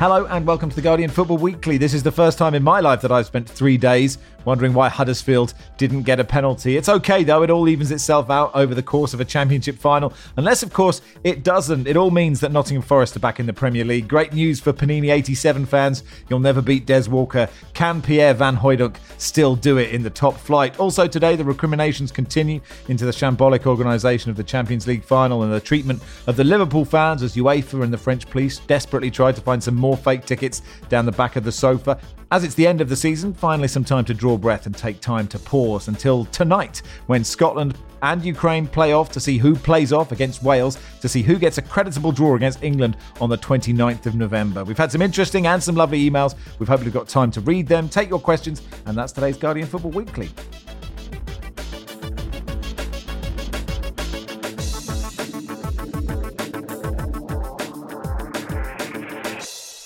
Hello 0.00 0.24
and 0.24 0.46
welcome 0.46 0.70
to 0.70 0.74
the 0.74 0.80
Guardian 0.80 1.10
Football 1.10 1.36
Weekly. 1.36 1.76
This 1.76 1.92
is 1.92 2.02
the 2.02 2.10
first 2.10 2.38
time 2.38 2.54
in 2.54 2.62
my 2.62 2.80
life 2.80 3.02
that 3.02 3.12
I've 3.12 3.26
spent 3.26 3.46
three 3.46 3.76
days 3.76 4.16
wondering 4.44 4.72
why 4.72 4.88
Huddersfield 4.88 5.54
didn't 5.76 6.02
get 6.02 6.20
a 6.20 6.24
penalty. 6.24 6.76
It's 6.76 6.88
okay 6.88 7.24
though, 7.24 7.42
it 7.42 7.50
all 7.50 7.68
evens 7.68 7.90
itself 7.90 8.30
out 8.30 8.50
over 8.54 8.74
the 8.74 8.82
course 8.82 9.14
of 9.14 9.20
a 9.20 9.24
championship 9.24 9.78
final. 9.78 10.12
Unless, 10.36 10.62
of 10.62 10.72
course, 10.72 11.02
it 11.24 11.42
doesn't. 11.42 11.86
It 11.86 11.96
all 11.96 12.10
means 12.10 12.40
that 12.40 12.52
Nottingham 12.52 12.82
Forest 12.82 13.16
are 13.16 13.20
back 13.20 13.40
in 13.40 13.46
the 13.46 13.52
Premier 13.52 13.84
League. 13.84 14.08
Great 14.08 14.32
news 14.32 14.60
for 14.60 14.72
Panini 14.72 15.12
87 15.12 15.66
fans. 15.66 16.02
You'll 16.28 16.40
never 16.40 16.62
beat 16.62 16.86
Des 16.86 17.08
Walker. 17.08 17.48
Can 17.74 18.02
Pierre 18.02 18.34
Van 18.34 18.56
Hooijdonk 18.56 18.96
still 19.18 19.56
do 19.56 19.78
it 19.78 19.90
in 19.90 20.02
the 20.02 20.10
top 20.10 20.36
flight? 20.36 20.78
Also, 20.78 21.06
today, 21.06 21.36
the 21.36 21.44
recriminations 21.44 22.12
continue 22.12 22.60
into 22.88 23.04
the 23.04 23.12
shambolic 23.12 23.66
organisation 23.66 24.30
of 24.30 24.36
the 24.36 24.44
Champions 24.44 24.86
League 24.86 25.04
final 25.04 25.42
and 25.42 25.52
the 25.52 25.60
treatment 25.60 26.02
of 26.26 26.36
the 26.36 26.44
Liverpool 26.44 26.84
fans 26.84 27.22
as 27.22 27.36
UEFA 27.36 27.82
and 27.82 27.92
the 27.92 27.98
French 27.98 28.28
police 28.28 28.58
desperately 28.60 29.10
tried 29.10 29.36
to 29.36 29.40
find 29.40 29.62
some 29.62 29.74
more 29.74 29.96
fake 29.96 30.24
tickets 30.24 30.62
down 30.88 31.06
the 31.06 31.12
back 31.12 31.36
of 31.36 31.44
the 31.44 31.52
sofa. 31.52 31.98
As 32.32 32.44
it's 32.44 32.54
the 32.54 32.64
end 32.64 32.80
of 32.80 32.88
the 32.88 32.94
season, 32.94 33.34
finally 33.34 33.66
some 33.66 33.82
time 33.82 34.04
to 34.04 34.14
draw 34.14 34.36
breath 34.36 34.66
and 34.66 34.76
take 34.76 35.00
time 35.00 35.26
to 35.28 35.38
pause 35.40 35.88
until 35.88 36.26
tonight 36.26 36.80
when 37.08 37.24
Scotland 37.24 37.76
and 38.02 38.24
Ukraine 38.24 38.68
play 38.68 38.92
off 38.92 39.10
to 39.10 39.18
see 39.18 39.36
who 39.36 39.56
plays 39.56 39.92
off 39.92 40.12
against 40.12 40.44
Wales, 40.44 40.78
to 41.00 41.08
see 41.08 41.22
who 41.22 41.36
gets 41.38 41.58
a 41.58 41.62
creditable 41.62 42.12
draw 42.12 42.36
against 42.36 42.62
England 42.62 42.96
on 43.20 43.30
the 43.30 43.36
29th 43.36 44.06
of 44.06 44.14
November. 44.14 44.62
We've 44.62 44.78
had 44.78 44.92
some 44.92 45.02
interesting 45.02 45.48
and 45.48 45.60
some 45.60 45.74
lovely 45.74 46.08
emails. 46.08 46.36
We've 46.60 46.68
hopefully 46.68 46.92
got 46.92 47.08
time 47.08 47.32
to 47.32 47.40
read 47.40 47.66
them, 47.66 47.88
take 47.88 48.08
your 48.08 48.20
questions, 48.20 48.62
and 48.86 48.96
that's 48.96 49.10
today's 49.10 49.36
Guardian 49.36 49.66
Football 49.66 49.90
Weekly. 49.90 50.30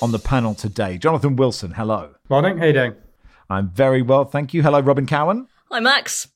On 0.04 0.12
the 0.12 0.18
panel 0.18 0.54
today, 0.54 0.98
Jonathan 0.98 1.34
Wilson, 1.34 1.70
hello. 1.70 2.10
Morning, 2.28 2.58
how 2.58 2.66
you 2.66 2.74
doing? 2.74 2.94
I'm 3.48 3.70
very 3.70 4.02
well, 4.02 4.26
thank 4.26 4.52
you. 4.52 4.62
Hello, 4.62 4.82
Robyn 4.82 5.06
Cowen. 5.06 5.46
Hi, 5.70 5.80
Max. 5.80 6.28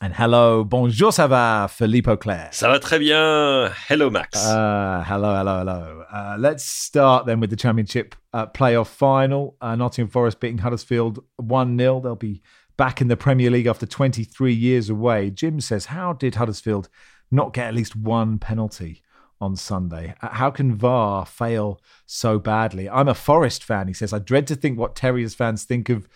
And 0.00 0.12
hello, 0.12 0.64
bonjour, 0.64 1.12
ça 1.12 1.28
va, 1.28 1.68
Philippe 1.68 2.08
Auclair. 2.08 2.48
Ça 2.50 2.66
va 2.66 2.80
très 2.80 2.98
bien. 2.98 3.72
Hello, 3.88 4.10
Max. 4.10 4.44
Uh, 4.44 5.04
hello, 5.06 5.32
hello, 5.32 5.60
hello. 5.60 6.04
Uh, 6.12 6.36
let's 6.40 6.64
start 6.64 7.24
then 7.24 7.38
with 7.38 7.50
the 7.50 7.56
Championship 7.56 8.16
uh, 8.32 8.46
playoff 8.46 8.88
final. 8.88 9.56
Uh, 9.60 9.76
Nottingham 9.76 10.10
Forest 10.10 10.40
beating 10.40 10.58
Huddersfield 10.58 11.20
1 11.36 11.78
0. 11.78 12.00
They'll 12.00 12.16
be 12.16 12.42
back 12.76 13.00
in 13.00 13.06
the 13.06 13.16
Premier 13.16 13.48
League 13.48 13.68
after 13.68 13.86
23 13.86 14.52
years 14.52 14.90
away. 14.90 15.30
Jim 15.30 15.60
says, 15.60 15.86
How 15.86 16.14
did 16.14 16.34
Huddersfield 16.34 16.88
not 17.30 17.52
get 17.52 17.68
at 17.68 17.74
least 17.74 17.94
one 17.94 18.40
penalty 18.40 19.03
on 19.44 19.54
Sunday? 19.56 20.14
How 20.20 20.50
can 20.50 20.74
VAR 20.74 21.24
fail 21.24 21.80
so 22.06 22.38
badly? 22.38 22.88
I'm 22.88 23.08
a 23.08 23.14
Forest 23.14 23.62
fan, 23.62 23.86
he 23.86 23.94
says. 23.94 24.12
I 24.12 24.18
dread 24.18 24.46
to 24.48 24.56
think 24.56 24.78
what 24.78 24.96
Terriers 24.96 25.34
fans 25.34 25.64
think 25.64 25.88
of 25.88 26.08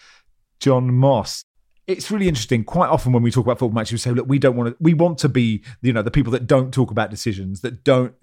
John 0.58 0.92
Moss. 0.94 1.44
It's 1.86 2.10
really 2.10 2.28
interesting. 2.28 2.64
Quite 2.64 2.88
often 2.88 3.12
when 3.12 3.22
we 3.22 3.30
talk 3.30 3.46
about 3.46 3.58
football 3.58 3.74
matches, 3.74 3.92
we 3.92 3.98
say, 3.98 4.10
look, 4.10 4.28
we 4.28 4.38
don't 4.38 4.56
want 4.56 4.70
to, 4.70 4.76
we 4.80 4.94
want 4.94 5.18
to 5.18 5.28
be, 5.28 5.62
you 5.80 5.92
know, 5.92 6.02
the 6.02 6.10
people 6.10 6.32
that 6.32 6.46
don't 6.46 6.72
talk 6.72 6.90
about 6.90 7.10
decisions, 7.10 7.60
that 7.60 7.84
don't, 7.84 8.14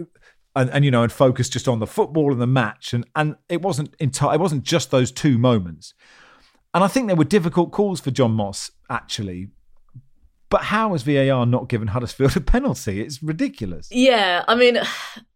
and, 0.55 0.69
and 0.69 0.85
you 0.85 0.91
know, 0.91 1.03
and 1.03 1.11
focus 1.11 1.49
just 1.49 1.67
on 1.67 1.79
the 1.79 1.87
football 1.87 2.31
and 2.31 2.41
the 2.41 2.47
match. 2.47 2.93
And 2.93 3.05
and 3.15 3.35
it 3.49 3.61
wasn't 3.61 3.95
entire, 3.99 4.35
it 4.35 4.39
wasn't 4.39 4.63
just 4.63 4.91
those 4.91 5.11
two 5.11 5.37
moments. 5.37 5.93
And 6.73 6.83
I 6.83 6.87
think 6.87 7.07
there 7.07 7.15
were 7.15 7.23
difficult 7.23 7.71
calls 7.71 8.01
for 8.01 8.11
John 8.11 8.31
Moss, 8.33 8.69
actually. 8.89 9.49
But 10.49 10.63
how 10.63 10.91
has 10.91 11.03
VAR 11.03 11.45
not 11.45 11.69
given 11.69 11.87
Huddersfield 11.87 12.37
a 12.37 12.41
penalty? 12.41 13.01
It's 13.01 13.23
ridiculous. 13.23 13.89
Yeah, 13.91 14.43
I 14.47 14.55
mean, 14.55 14.79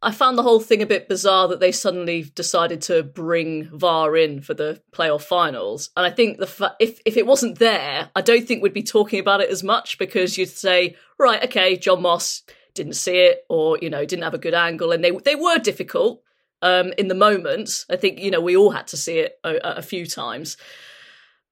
I 0.01 0.11
found 0.11 0.37
the 0.37 0.43
whole 0.43 0.59
thing 0.59 0.81
a 0.81 0.87
bit 0.87 1.09
bizarre 1.09 1.47
that 1.47 1.59
they 1.59 1.71
suddenly 1.71 2.23
decided 2.35 2.81
to 2.83 3.01
bring 3.03 3.69
VAR 3.73 4.15
in 4.15 4.41
for 4.41 4.53
the 4.53 4.81
playoff 4.91 5.23
finals. 5.23 5.89
And 5.97 6.05
I 6.05 6.11
think 6.11 6.37
the 6.37 6.47
fa- 6.47 6.75
if 6.79 6.99
if 7.05 7.17
it 7.17 7.25
wasn't 7.25 7.57
there, 7.57 8.09
I 8.15 8.21
don't 8.21 8.47
think 8.47 8.61
we'd 8.61 8.73
be 8.73 8.83
talking 8.83 9.19
about 9.19 9.41
it 9.41 9.49
as 9.49 9.63
much 9.63 9.97
because 9.97 10.37
you'd 10.37 10.49
say, 10.49 10.95
right, 11.17 11.43
okay, 11.45 11.75
John 11.75 12.03
Moss 12.03 12.43
didn't 12.75 12.93
see 12.93 13.17
it, 13.17 13.45
or 13.49 13.79
you 13.81 13.89
know, 13.89 14.05
didn't 14.05 14.23
have 14.23 14.35
a 14.35 14.39
good 14.39 14.53
angle, 14.53 14.91
and 14.91 15.03
they 15.03 15.11
they 15.11 15.35
were 15.35 15.57
difficult 15.57 16.21
um, 16.61 16.93
in 16.97 17.07
the 17.07 17.15
moment. 17.15 17.85
I 17.89 17.95
think 17.95 18.19
you 18.19 18.29
know 18.29 18.41
we 18.41 18.55
all 18.55 18.71
had 18.71 18.87
to 18.87 18.97
see 18.97 19.19
it 19.19 19.39
a, 19.43 19.77
a 19.77 19.81
few 19.81 20.05
times, 20.05 20.55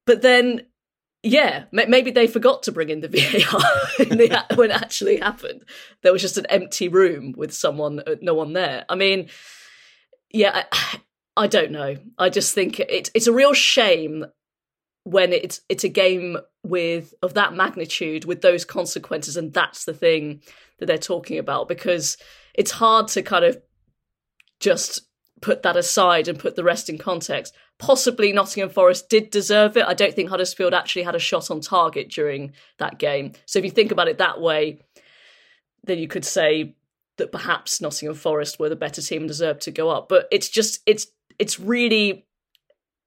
but 0.05 0.21
then 0.21 0.61
yeah, 1.23 1.65
maybe 1.71 2.11
they 2.11 2.27
forgot 2.27 2.63
to 2.63 2.71
bring 2.71 2.89
in 2.89 3.01
the 3.01 3.07
VAR 4.07 4.55
when 4.55 4.71
it 4.71 4.81
actually 4.81 5.17
happened. 5.17 5.63
There 6.01 6.13
was 6.13 6.21
just 6.21 6.37
an 6.37 6.45
empty 6.47 6.87
room 6.87 7.33
with 7.35 7.53
someone, 7.53 8.01
uh, 8.05 8.15
no 8.21 8.33
one 8.33 8.53
there. 8.53 8.85
I 8.87 8.95
mean, 8.95 9.29
yeah, 10.31 10.63
I, 10.71 10.99
I 11.37 11.47
don't 11.47 11.71
know. 11.71 11.97
I 12.17 12.29
just 12.29 12.55
think 12.55 12.79
it's 12.79 13.11
it's 13.13 13.27
a 13.27 13.33
real 13.33 13.53
shame 13.53 14.25
when 15.03 15.31
it's 15.33 15.61
it's 15.69 15.83
a 15.83 15.89
game 15.89 16.37
with 16.63 17.13
of 17.21 17.35
that 17.35 17.53
magnitude 17.53 18.25
with 18.25 18.41
those 18.41 18.65
consequences, 18.65 19.37
and 19.37 19.53
that's 19.53 19.85
the 19.85 19.93
thing 19.93 20.41
that 20.79 20.87
they're 20.87 20.97
talking 20.97 21.37
about 21.37 21.67
because 21.67 22.17
it's 22.55 22.71
hard 22.71 23.07
to 23.09 23.21
kind 23.21 23.45
of 23.45 23.61
just 24.59 25.01
put 25.41 25.61
that 25.61 25.77
aside 25.77 26.27
and 26.27 26.39
put 26.39 26.55
the 26.55 26.63
rest 26.63 26.89
in 26.89 26.97
context. 26.97 27.53
Possibly 27.79 28.33
Nottingham 28.33 28.69
Forest 28.69 29.09
did 29.09 29.29
deserve 29.29 29.77
it. 29.77 29.85
I 29.85 29.93
don't 29.93 30.13
think 30.13 30.29
Huddersfield 30.29 30.73
actually 30.73 31.03
had 31.03 31.15
a 31.15 31.19
shot 31.19 31.51
on 31.51 31.61
target 31.61 32.09
during 32.09 32.53
that 32.79 32.97
game. 32.97 33.33
So 33.45 33.59
if 33.59 33.65
you 33.65 33.71
think 33.71 33.91
about 33.91 34.07
it 34.07 34.17
that 34.17 34.41
way, 34.41 34.81
then 35.83 35.99
you 35.99 36.07
could 36.07 36.25
say 36.25 36.75
that 37.17 37.31
perhaps 37.31 37.81
Nottingham 37.81 38.15
Forest 38.15 38.59
were 38.59 38.69
the 38.69 38.75
better 38.75 39.01
team 39.01 39.23
and 39.23 39.27
deserved 39.27 39.61
to 39.61 39.71
go 39.71 39.89
up. 39.89 40.09
But 40.09 40.27
it's 40.31 40.49
just 40.49 40.81
it's 40.85 41.07
it's 41.37 41.59
really 41.59 42.25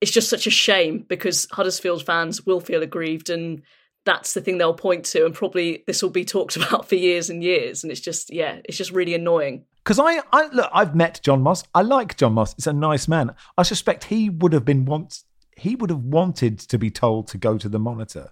it's 0.00 0.10
just 0.10 0.30
such 0.30 0.46
a 0.46 0.50
shame 0.50 1.04
because 1.08 1.46
Huddersfield 1.52 2.04
fans 2.04 2.46
will 2.46 2.60
feel 2.60 2.82
aggrieved 2.82 3.30
and 3.30 3.62
that's 4.06 4.34
the 4.34 4.40
thing 4.40 4.58
they'll 4.58 4.74
point 4.74 5.04
to 5.04 5.26
and 5.26 5.34
probably 5.34 5.84
this 5.86 6.02
will 6.02 6.10
be 6.10 6.24
talked 6.24 6.56
about 6.56 6.88
for 6.88 6.94
years 6.94 7.30
and 7.30 7.42
years 7.42 7.82
and 7.82 7.90
it's 7.90 8.00
just 8.00 8.32
yeah 8.32 8.60
it's 8.64 8.78
just 8.78 8.92
really 8.92 9.14
annoying 9.14 9.64
because 9.84 9.98
I, 9.98 10.20
I 10.32 10.48
look, 10.52 10.70
I've 10.72 10.94
met 10.94 11.20
John 11.22 11.42
Moss. 11.42 11.64
I 11.74 11.82
like 11.82 12.16
John 12.16 12.34
Moss. 12.34 12.54
It's 12.54 12.66
a 12.66 12.72
nice 12.72 13.08
man. 13.08 13.34
I 13.56 13.62
suspect 13.62 14.04
he 14.04 14.30
would 14.30 14.52
have 14.52 14.64
been 14.64 14.84
want 14.84 15.24
he 15.56 15.76
would 15.76 15.90
have 15.90 16.04
wanted 16.04 16.58
to 16.58 16.78
be 16.78 16.90
told 16.90 17.28
to 17.28 17.38
go 17.38 17.58
to 17.58 17.68
the 17.68 17.78
monitor. 17.78 18.30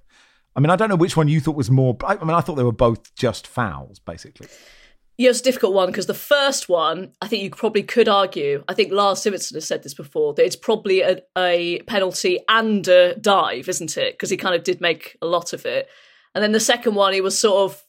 I 0.57 0.61
mean, 0.61 0.71
I 0.71 0.77
don't 0.77 0.89
know 0.89 0.97
which 0.97 1.17
one 1.17 1.29
you 1.29 1.41
thought 1.41 1.57
was 1.57 1.71
more. 1.71 1.97
I 2.05 2.17
mean, 2.17 2.31
I 2.31 2.41
thought 2.41 2.57
they 2.57 2.65
were 2.65 2.73
both 2.73 3.15
just 3.15 3.47
fouls, 3.47 3.99
basically. 3.99 4.49
Yeah, 5.19 5.31
it's 5.31 5.41
a 5.41 5.45
difficult 5.45 5.75
one 5.75 5.89
because 5.89 6.07
the 6.07 6.15
first 6.15 6.69
one, 6.69 7.13
I 7.21 7.29
think 7.29 7.43
you 7.43 7.51
probably 7.51 7.83
could 7.83 8.09
argue. 8.09 8.63
I 8.69 8.75
think 8.75 8.93
Lars 8.93 9.21
Simonson 9.21 9.57
has 9.57 9.67
said 9.67 9.83
this 9.83 9.95
before 9.95 10.33
that 10.35 10.45
it's 10.45 10.57
probably 10.57 11.01
a, 11.01 11.21
a 11.37 11.81
penalty 11.83 12.39
and 12.49 12.87
a 12.87 13.17
dive, 13.17 13.69
isn't 13.69 13.97
it? 13.97 14.15
Because 14.15 14.31
he 14.31 14.37
kind 14.37 14.55
of 14.55 14.63
did 14.63 14.81
make 14.81 15.19
a 15.21 15.27
lot 15.27 15.53
of 15.53 15.67
it. 15.67 15.89
And 16.35 16.43
then 16.43 16.53
the 16.53 16.61
second 16.61 16.95
one, 16.95 17.13
he 17.13 17.21
was 17.21 17.39
sort 17.39 17.71
of 17.71 17.85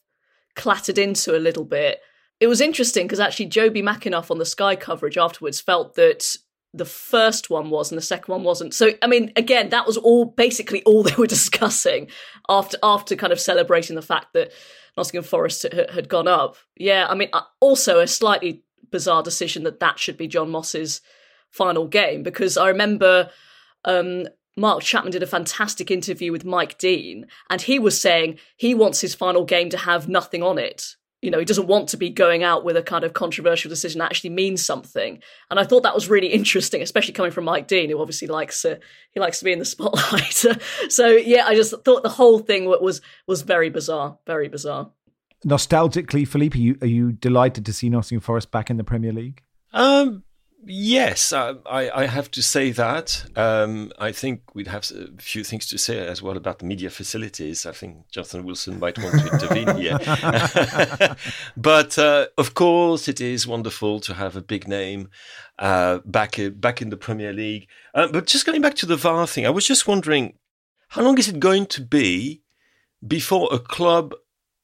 clattered 0.56 0.97
into 0.97 1.38
a 1.38 1.39
little 1.39 1.65
bit. 1.65 2.00
It 2.39 2.47
was 2.47 2.62
interesting 2.62 3.06
because 3.06 3.19
actually 3.19 3.50
Jobi 3.50 3.83
McAnuff 3.83 4.31
on 4.31 4.38
the 4.38 4.45
Sky 4.45 4.75
coverage 4.75 5.18
afterwards 5.18 5.59
felt 5.59 5.95
that 5.95 6.38
the 6.74 6.86
first 6.86 7.50
one 7.50 7.69
was 7.69 7.91
and 7.91 7.97
the 7.97 8.03
second 8.03 8.31
one 8.31 8.44
wasn't. 8.44 8.74
So 8.74 8.91
I 9.01 9.07
mean, 9.07 9.31
again, 9.36 9.69
that 9.69 9.88
was 9.88 9.97
all 9.97 10.25
basically 10.25 10.83
all 10.83 11.03
they 11.03 11.15
were 11.15 11.27
discussing 11.27 12.09
after 12.47 12.77
after 12.83 13.15
kind 13.15 13.33
of 13.33 13.39
celebrating 13.39 13.95
the 13.95 14.01
fact 14.01 14.33
that 14.33 14.51
Nottingham 14.95 15.24
Forest 15.24 15.63
had, 15.63 15.89
had 15.89 16.09
gone 16.09 16.27
up. 16.27 16.57
Yeah, 16.75 17.07
I 17.09 17.15
mean, 17.15 17.30
uh, 17.33 17.41
also 17.59 18.00
a 18.00 18.07
slightly 18.07 18.63
bizarre 18.92 19.24
decision 19.24 19.63
that 19.63 19.80
that 19.80 20.00
should 20.00 20.18
be 20.18 20.27
John 20.27 20.50
Moss's 20.50 21.01
final 21.50 21.88
game 21.88 22.24
because 22.24 22.57
I 22.57 22.68
remember 22.68 23.30
um, 23.85 24.27
Mark 24.57 24.83
Chapman 24.83 25.12
did 25.12 25.24
a 25.24 25.27
fantastic 25.27 25.89
interview 25.89 26.31
with 26.31 26.45
Mike 26.45 26.77
Dean, 26.77 27.25
and 27.50 27.62
he 27.62 27.80
was 27.80 28.00
saying 28.00 28.39
he 28.57 28.75
wants 28.75 29.01
his 29.01 29.15
final 29.15 29.45
game 29.45 29.69
to 29.69 29.77
have 29.77 30.09
nothing 30.09 30.44
on 30.44 30.57
it. 30.57 30.95
You 31.21 31.31
know, 31.31 31.39
he 31.39 31.45
doesn't 31.45 31.68
want 31.68 31.89
to 31.89 31.98
be 31.98 32.10
going 32.10 32.44
out 32.44 32.63
with 32.63 32.77
a 32.77 32.83
kind 32.83 33.04
of 33.04 33.13
controversial 33.13 33.69
decision 33.69 34.00
that 34.00 34.06
actually 34.06 34.30
means 34.30 34.66
something. 34.66 35.21
And 35.50 35.60
I 35.60 35.66
thought 35.66 35.83
that 35.83 35.94
was 35.94 36.10
really 36.10 36.27
interesting, 36.27 36.81
especially 36.81 37.13
coming 37.13 37.31
from 37.31 37.44
Mike 37.44 37.68
Dean, 37.68 37.89
who 37.89 38.00
obviously 38.00 38.27
likes 38.27 38.63
uh, 38.63 38.77
he 39.12 39.19
likes 39.19 39.39
to 39.39 39.45
be 39.45 39.51
in 39.51 39.60
the 39.60 39.66
spotlight. 39.75 40.45
so 40.89 41.07
yeah, 41.07 41.45
I 41.45 41.56
just 41.56 41.74
thought 41.83 42.04
the 42.04 42.10
whole 42.10 42.39
thing 42.39 42.66
was 42.66 43.01
was 43.27 43.42
very 43.42 43.69
bizarre, 43.69 44.18
very 44.25 44.48
bizarre. 44.48 44.92
Nostalgically, 45.45 46.27
Philippe, 46.27 46.57
are 46.57 46.62
you, 46.62 46.77
are 46.81 46.88
you 46.88 47.12
delighted 47.13 47.66
to 47.66 47.74
see 47.74 47.89
Nottingham 47.89 48.19
Forest 48.19 48.51
back 48.51 48.69
in 48.69 48.77
the 48.77 48.83
Premier 48.83 49.13
League? 49.13 49.42
Um, 49.71 50.24
Yes, 50.65 51.31
I, 51.31 51.56
I, 51.65 52.06
have 52.06 52.29
to 52.31 52.41
say 52.41 52.71
that. 52.71 53.25
Um, 53.38 53.94
I 53.97 54.11
think 54.11 54.53
we'd 54.53 54.67
have 54.67 54.91
a 54.91 55.21
few 55.21 55.44
things 55.44 55.65
to 55.67 55.77
say 55.77 56.06
as 56.06 56.21
well 56.21 56.35
about 56.35 56.59
the 56.59 56.65
media 56.65 56.89
facilities. 56.89 57.65
I 57.65 57.71
think 57.71 58.09
Jonathan 58.11 58.44
Wilson 58.44 58.77
might 58.77 58.97
want 58.97 59.21
to 59.21 59.31
intervene 59.31 59.77
here. 59.77 59.97
but 61.57 61.97
uh, 61.97 62.27
of 62.38 62.56
course, 62.56 63.07
it 63.07 63.21
is 63.21 63.47
wonderful 63.47 64.01
to 64.01 64.13
have 64.15 64.35
a 64.35 64.41
big 64.41 64.67
name 64.67 65.09
uh, 65.59 66.00
back, 66.06 66.38
back 66.56 66.81
in 66.81 66.89
the 66.89 66.97
Premier 66.97 67.31
League. 67.31 67.69
Uh, 67.95 68.07
but 68.07 68.27
just 68.27 68.45
going 68.45 68.61
back 68.61 68.75
to 68.75 68.85
the 68.85 68.97
VAR 68.97 69.25
thing, 69.27 69.45
I 69.45 69.51
was 69.51 69.65
just 69.65 69.88
wondering 69.88 70.38
how 70.89 71.03
long 71.03 71.17
is 71.17 71.29
it 71.29 71.39
going 71.39 71.67
to 71.67 71.81
be 71.81 72.41
before 73.07 73.47
a 73.50 73.59
club 73.59 74.13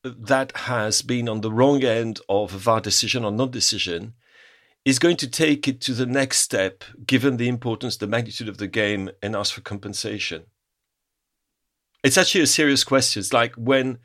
that 0.03 0.55
has 0.57 1.01
been 1.01 1.29
on 1.29 1.39
the 1.39 1.51
wrong 1.51 1.83
end 1.85 2.19
of 2.27 2.53
a 2.53 2.57
VAR 2.57 2.81
decision 2.81 3.23
or 3.23 3.31
non 3.31 3.49
decision 3.49 4.13
is 4.85 4.99
going 4.99 5.17
to 5.17 5.27
take 5.27 5.67
it 5.67 5.81
to 5.81 5.93
the 5.93 6.05
next 6.05 6.39
step, 6.39 6.83
given 7.05 7.37
the 7.37 7.47
importance, 7.47 7.97
the 7.97 8.07
magnitude 8.07 8.47
of 8.47 8.59
the 8.59 8.67
game, 8.67 9.09
and 9.21 9.35
ask 9.35 9.53
for 9.53 9.61
compensation? 9.61 10.43
It's 12.03 12.19
actually 12.19 12.41
a 12.41 12.47
serious 12.47 12.83
question. 12.83 13.19
It's 13.19 13.33
like 13.33 13.55
when 13.55 13.97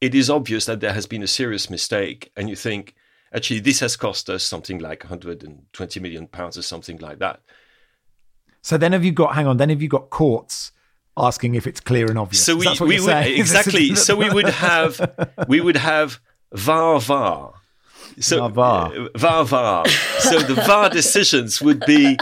it 0.00 0.16
is 0.16 0.28
obvious 0.28 0.66
that 0.66 0.80
there 0.80 0.92
has 0.92 1.06
been 1.06 1.22
a 1.22 1.28
serious 1.28 1.70
mistake, 1.70 2.32
and 2.36 2.50
you 2.50 2.56
think, 2.56 2.94
actually, 3.32 3.60
this 3.60 3.78
has 3.80 3.96
cost 3.96 4.28
us 4.28 4.42
something 4.42 4.80
like 4.80 5.04
120 5.04 6.00
million 6.00 6.26
pounds 6.26 6.58
or 6.58 6.62
something 6.62 6.98
like 6.98 7.20
that. 7.20 7.40
So 8.62 8.76
then, 8.76 8.92
have 8.92 9.04
you 9.04 9.12
got? 9.12 9.36
Hang 9.36 9.46
on. 9.46 9.58
Then 9.58 9.68
have 9.68 9.80
you 9.80 9.88
got 9.88 10.10
courts 10.10 10.72
asking 11.16 11.54
if 11.54 11.68
it's 11.68 11.78
clear 11.78 12.06
and 12.06 12.18
obvious? 12.18 12.44
So 12.44 12.56
we, 12.56 12.66
we 12.80 13.00
would 13.00 13.26
exactly. 13.26 13.94
so 13.94 14.16
we 14.16 14.28
would 14.28 14.48
have 14.48 15.00
we 15.46 15.60
would 15.60 15.76
have 15.76 16.18
VAR 16.52 16.98
VAR 16.98 17.55
so 18.20 18.48
VAR. 18.48 18.92
VAR 19.16 19.44
VAR. 19.44 19.88
So 20.20 20.38
the 20.40 20.54
VAR 20.54 20.90
decisions 20.90 21.60
would 21.60 21.84
be 21.86 22.16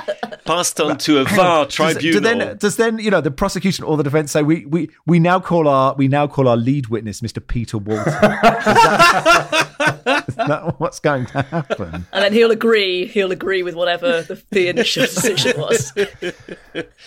passed 0.45 0.81
on 0.81 0.99
to 0.99 1.19
a 1.19 1.25
VAR 1.37 1.67
tribunal. 1.67 2.01
Does, 2.01 2.13
do 2.13 2.21
then, 2.21 2.57
does 2.59 2.77
then 2.77 2.99
you 2.99 3.11
know 3.11 3.21
the 3.21 3.31
prosecution 3.31 3.85
or 3.85 3.97
the 3.97 4.03
defence 4.03 4.33
say 4.33 4.43
we, 4.43 4.67
we 4.67 4.91
we 5.07 5.19
now 5.19 5.41
call 5.41 5.69
our 5.69 5.95
we 5.95 6.09
now 6.09 6.27
call 6.27 6.49
our 6.49 6.57
lead 6.57 6.89
witness 6.89 7.21
Mr. 7.21 7.45
Peter 7.47 7.79
Walton? 7.79 8.13
is, 8.15 10.05
that, 10.05 10.25
is 10.29 10.35
that 10.37 10.75
what's 10.79 11.01
going 11.01 11.27
to 11.27 11.43
happen? 11.43 12.07
And 12.13 12.25
then 12.25 12.33
he'll 12.33 12.51
agree. 12.51 13.07
He'll 13.07 13.33
agree 13.33 13.63
with 13.63 13.75
whatever 13.75 14.23
the, 14.23 14.43
the 14.51 14.69
initial 14.69 15.03
decision 15.03 15.61
was. 15.61 15.93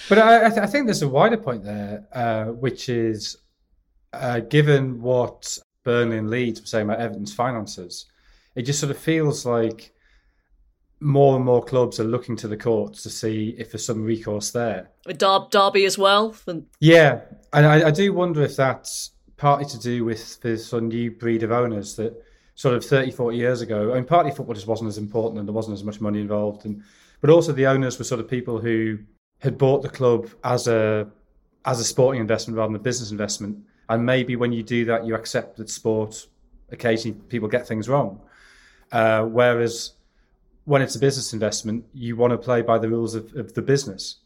But 0.10 0.20
I, 0.20 0.46
I, 0.46 0.50
th- 0.50 0.62
I, 0.62 0.66
think 0.66 0.86
there's 0.86 1.02
a 1.02 1.10
wider 1.10 1.38
point 1.38 1.64
there, 1.64 2.06
uh, 2.14 2.46
which 2.46 2.90
is 2.90 3.38
uh, 4.14 4.40
given 4.42 5.02
what 5.02 5.58
Burnley 5.84 6.18
and 6.18 6.30
Leeds 6.30 6.62
were 6.62 6.68
saying 6.68 6.86
about 6.86 7.00
Everton's 7.00 7.34
finances 7.34 8.06
it 8.58 8.64
just 8.64 8.80
sort 8.80 8.90
of 8.90 8.98
feels 8.98 9.46
like 9.46 9.94
more 11.00 11.36
and 11.36 11.46
more 11.46 11.64
clubs 11.64 12.00
are 12.00 12.04
looking 12.04 12.36
to 12.36 12.48
the 12.48 12.58
courts 12.58 13.04
to 13.04 13.10
see 13.10 13.56
if 13.60 13.72
there's 13.72 13.86
some 13.86 14.04
recourse 14.04 14.50
there. 14.50 14.90
With 15.06 15.20
Dar- 15.20 15.48
Derby 15.52 15.86
as 15.86 15.96
well. 15.96 16.36
Yeah, 16.80 17.22
and 17.54 17.68
I, 17.68 17.90
I, 17.90 17.92
do 17.92 18.12
wonder 18.14 18.42
if 18.42 18.56
that's 18.56 19.12
partly 19.38 19.66
to 19.66 19.80
do 19.80 20.04
with 20.04 20.42
this 20.42 20.66
sort 20.66 20.82
of 20.82 20.90
new 20.90 21.12
breed 21.12 21.44
of 21.44 21.52
owners 21.52 21.96
that 21.98 22.20
sort 22.56 22.74
of 22.74 22.84
30, 22.84 23.12
40 23.12 23.38
years 23.38 23.62
ago, 23.62 23.92
I 23.92 23.96
mean, 23.96 24.06
partly 24.06 24.32
football 24.32 24.56
just 24.56 24.66
wasn't 24.66 24.88
as 24.88 24.98
important 24.98 25.38
and 25.38 25.48
there 25.48 25.54
wasn't 25.54 25.76
as 25.76 25.84
much 25.84 26.02
money 26.02 26.20
involved, 26.20 26.66
and 26.66 26.82
but 27.22 27.30
also 27.30 27.52
the 27.52 27.68
owners 27.68 28.00
were 28.00 28.06
sort 28.06 28.20
of 28.20 28.28
people 28.28 28.60
who 28.60 28.98
had 29.38 29.60
bought 29.60 29.84
the 29.84 29.90
club 29.90 30.28
as 30.44 30.68
a 30.68 31.08
as 31.66 31.80
a 31.80 31.84
sporting 31.84 32.22
investment 32.22 32.58
rather 32.58 32.72
than 32.72 32.82
a 32.82 32.84
business 32.84 33.12
investment. 33.12 33.60
And 33.90 34.04
maybe 34.04 34.36
when 34.36 34.52
you 34.52 34.64
do 34.64 34.84
that, 34.86 35.06
you 35.06 35.14
accept 35.14 35.58
that 35.58 35.70
sport 35.70 36.28
occasionally 36.72 37.18
people 37.30 37.48
get 37.48 37.68
things 37.68 37.88
wrong. 37.88 38.20
Uh, 38.92 39.24
whereas 39.24 39.94
when 40.66 40.82
it's 40.82 40.96
a 40.96 41.00
business 41.00 41.34
investment, 41.34 41.86
you 41.94 42.16
want 42.16 42.32
to 42.32 42.38
play 42.38 42.62
by 42.62 42.78
the 42.78 42.90
rules 42.90 43.16
of, 43.16 43.34
of 43.36 43.54
the 43.54 43.62
business, 43.62 44.18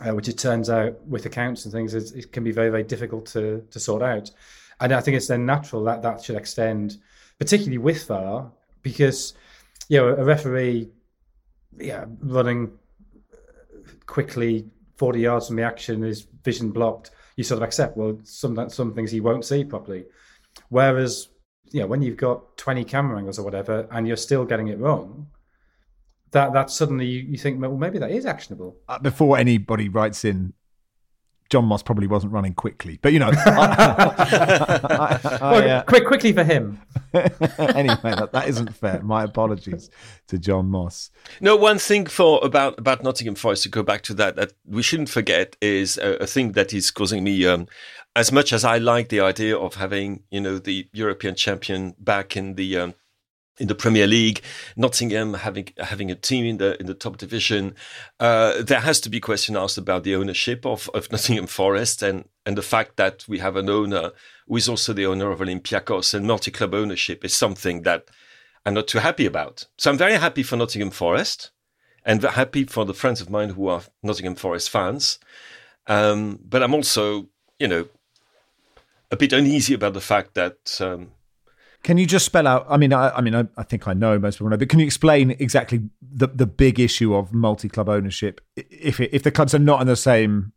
uh, 0.00 0.12
which 0.14 0.28
it 0.28 0.38
turns 0.38 0.68
out 0.70 1.00
with 1.06 1.26
accounts 1.26 1.64
and 1.64 1.72
things, 1.72 1.94
it 1.94 2.32
can 2.32 2.44
be 2.44 2.52
very, 2.52 2.70
very 2.70 2.84
difficult 2.84 3.26
to, 3.26 3.64
to 3.70 3.80
sort 3.80 4.02
out. 4.02 4.30
And 4.80 4.92
I 4.92 5.00
think 5.00 5.16
it's 5.16 5.26
then 5.26 5.46
natural 5.46 5.84
that 5.84 6.02
that 6.02 6.22
should 6.22 6.36
extend, 6.36 6.98
particularly 7.38 7.78
with 7.78 8.06
VAR, 8.06 8.50
because 8.82 9.34
you 9.88 9.98
know 9.98 10.08
a 10.08 10.24
referee, 10.24 10.88
yeah, 11.76 12.04
running 12.20 12.70
quickly 14.06 14.66
forty 14.96 15.20
yards 15.20 15.48
from 15.48 15.56
the 15.56 15.62
action 15.62 16.04
is 16.04 16.26
vision 16.44 16.70
blocked. 16.70 17.10
You 17.36 17.44
sort 17.44 17.60
of 17.60 17.66
accept. 17.66 17.96
Well, 17.96 18.18
some 18.22 18.68
some 18.68 18.94
things 18.94 19.10
he 19.10 19.20
won't 19.20 19.44
see 19.44 19.64
properly, 19.64 20.04
whereas 20.68 21.28
you 21.70 21.80
know, 21.80 21.86
when 21.86 22.02
you've 22.02 22.16
got 22.16 22.56
20 22.56 22.84
camera 22.84 23.18
angles 23.18 23.38
or 23.38 23.42
whatever 23.42 23.86
and 23.90 24.06
you're 24.06 24.16
still 24.16 24.44
getting 24.44 24.68
it 24.68 24.78
wrong, 24.78 25.28
that 26.30 26.52
that 26.52 26.70
suddenly 26.70 27.06
you, 27.06 27.20
you 27.20 27.38
think, 27.38 27.60
well, 27.60 27.76
maybe 27.76 27.98
that 27.98 28.10
is 28.10 28.26
actionable. 28.26 28.76
Uh, 28.88 28.98
before 28.98 29.38
anybody 29.38 29.88
writes 29.88 30.24
in, 30.24 30.52
John 31.50 31.64
Moss 31.64 31.82
probably 31.82 32.06
wasn't 32.06 32.32
running 32.32 32.54
quickly, 32.54 32.98
but 33.00 33.12
you 33.12 33.18
know, 33.18 33.30
I, 33.32 35.18
I, 35.22 35.38
I, 35.40 35.68
uh, 35.68 35.82
quick, 35.84 36.06
quickly 36.06 36.32
for 36.32 36.44
him. 36.44 36.80
anyway, 37.14 37.98
that, 38.02 38.30
that 38.32 38.48
isn't 38.48 38.74
fair. 38.74 39.02
My 39.02 39.24
apologies 39.24 39.88
to 40.26 40.38
John 40.38 40.66
Moss. 40.70 41.10
No, 41.40 41.56
one 41.56 41.78
thing 41.78 42.06
for 42.06 42.44
about 42.44 42.78
about 42.78 43.02
Nottingham 43.02 43.34
Forest 43.34 43.62
to 43.62 43.68
go 43.70 43.82
back 43.82 44.02
to 44.02 44.14
that 44.14 44.36
that 44.36 44.52
we 44.66 44.82
shouldn't 44.82 45.08
forget 45.08 45.56
is 45.62 45.96
a, 45.96 46.16
a 46.16 46.26
thing 46.26 46.52
that 46.52 46.74
is 46.74 46.90
causing 46.90 47.24
me 47.24 47.46
um, 47.46 47.66
as 48.14 48.32
much 48.32 48.52
as 48.52 48.64
I 48.64 48.78
like 48.78 49.08
the 49.08 49.20
idea 49.20 49.56
of 49.56 49.76
having, 49.76 50.24
you 50.30 50.40
know, 50.40 50.58
the 50.58 50.88
European 50.92 51.34
champion 51.34 51.94
back 52.00 52.36
in 52.36 52.56
the 52.56 52.76
um, 52.76 52.94
in 53.58 53.66
the 53.66 53.74
Premier 53.74 54.06
League, 54.06 54.40
Nottingham 54.76 55.34
having 55.34 55.68
having 55.78 56.10
a 56.10 56.14
team 56.14 56.44
in 56.44 56.58
the 56.58 56.78
in 56.80 56.86
the 56.86 56.94
top 56.94 57.16
division, 57.16 57.74
uh, 58.20 58.62
there 58.62 58.80
has 58.80 59.00
to 59.00 59.10
be 59.10 59.20
question 59.20 59.56
asked 59.56 59.78
about 59.78 60.04
the 60.04 60.14
ownership 60.14 60.64
of, 60.64 60.88
of 60.94 61.10
Nottingham 61.12 61.46
Forest 61.46 62.02
and 62.02 62.24
and 62.46 62.56
the 62.56 62.62
fact 62.62 62.96
that 62.96 63.26
we 63.28 63.38
have 63.38 63.56
an 63.56 63.68
owner 63.68 64.12
who 64.46 64.56
is 64.56 64.68
also 64.68 64.92
the 64.92 65.06
owner 65.06 65.30
of 65.30 65.40
Olympiacos 65.40 66.14
and 66.14 66.26
multi 66.26 66.50
club 66.50 66.74
ownership 66.74 67.24
is 67.24 67.34
something 67.34 67.82
that 67.82 68.08
I'm 68.64 68.74
not 68.74 68.88
too 68.88 68.98
happy 68.98 69.26
about. 69.26 69.66
So 69.76 69.90
I'm 69.90 69.98
very 69.98 70.14
happy 70.14 70.42
for 70.42 70.56
Nottingham 70.56 70.90
Forest 70.90 71.50
and 72.04 72.22
happy 72.22 72.64
for 72.64 72.84
the 72.84 72.94
friends 72.94 73.20
of 73.20 73.28
mine 73.28 73.50
who 73.50 73.68
are 73.68 73.82
Nottingham 74.02 74.36
Forest 74.36 74.70
fans. 74.70 75.18
Um, 75.86 76.38
but 76.44 76.62
I'm 76.62 76.74
also, 76.74 77.28
you 77.58 77.68
know, 77.68 77.88
a 79.10 79.16
bit 79.16 79.32
uneasy 79.32 79.74
about 79.74 79.94
the 79.94 80.00
fact 80.00 80.34
that. 80.34 80.80
Um, 80.80 81.12
can 81.82 81.96
you 81.96 82.06
just 82.06 82.24
spell 82.24 82.46
out? 82.46 82.66
I 82.68 82.76
mean, 82.76 82.92
I, 82.92 83.10
I 83.10 83.20
mean, 83.20 83.34
I, 83.34 83.44
I, 83.56 83.62
think 83.62 83.86
I 83.86 83.94
know 83.94 84.18
most 84.18 84.36
people 84.36 84.50
know, 84.50 84.56
but 84.56 84.68
can 84.68 84.80
you 84.80 84.86
explain 84.86 85.30
exactly 85.38 85.82
the 86.02 86.28
the 86.28 86.46
big 86.46 86.80
issue 86.80 87.14
of 87.14 87.32
multi 87.32 87.68
club 87.68 87.88
ownership 87.88 88.40
if 88.56 89.00
it, 89.00 89.10
if 89.12 89.22
the 89.22 89.30
clubs 89.30 89.54
are 89.54 89.60
not 89.60 89.80
in 89.80 89.86
the 89.86 89.96
same 89.96 90.52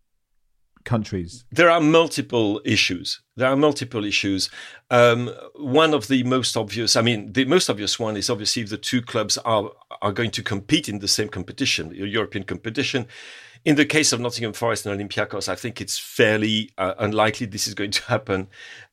countries? 0.84 1.46
There 1.52 1.70
are 1.70 1.80
multiple 1.80 2.60
issues. 2.66 3.22
There 3.36 3.48
are 3.48 3.56
multiple 3.56 4.04
issues. 4.04 4.50
Um, 4.90 5.30
one 5.56 5.94
of 5.94 6.08
the 6.08 6.24
most 6.24 6.58
obvious, 6.58 6.96
I 6.96 7.02
mean, 7.02 7.34
the 7.34 7.46
most 7.46 7.70
obvious 7.70 8.00
one 8.00 8.18
is 8.18 8.30
obviously 8.30 8.64
if 8.64 8.70
the 8.70 8.78
two 8.78 9.02
clubs 9.02 9.38
are 9.40 9.72
are 10.02 10.12
going 10.12 10.32
to 10.32 10.44
compete 10.44 10.90
in 10.90 11.00
the 11.00 11.08
same 11.08 11.30
competition, 11.30 11.92
European 11.94 12.44
competition 12.44 13.08
in 13.64 13.76
the 13.76 13.86
case 13.86 14.12
of 14.12 14.20
Nottingham 14.20 14.54
Forest 14.54 14.86
and 14.86 15.00
Olympiacos, 15.00 15.48
I 15.48 15.56
think 15.56 15.82
it's 15.82 15.98
fairly 15.98 16.72
uh, 16.78 16.96
unlikely 16.98 17.46
this 17.46 17.68
is 17.68 17.74
going 17.74 17.92
to 17.92 18.04
happen 18.06 18.48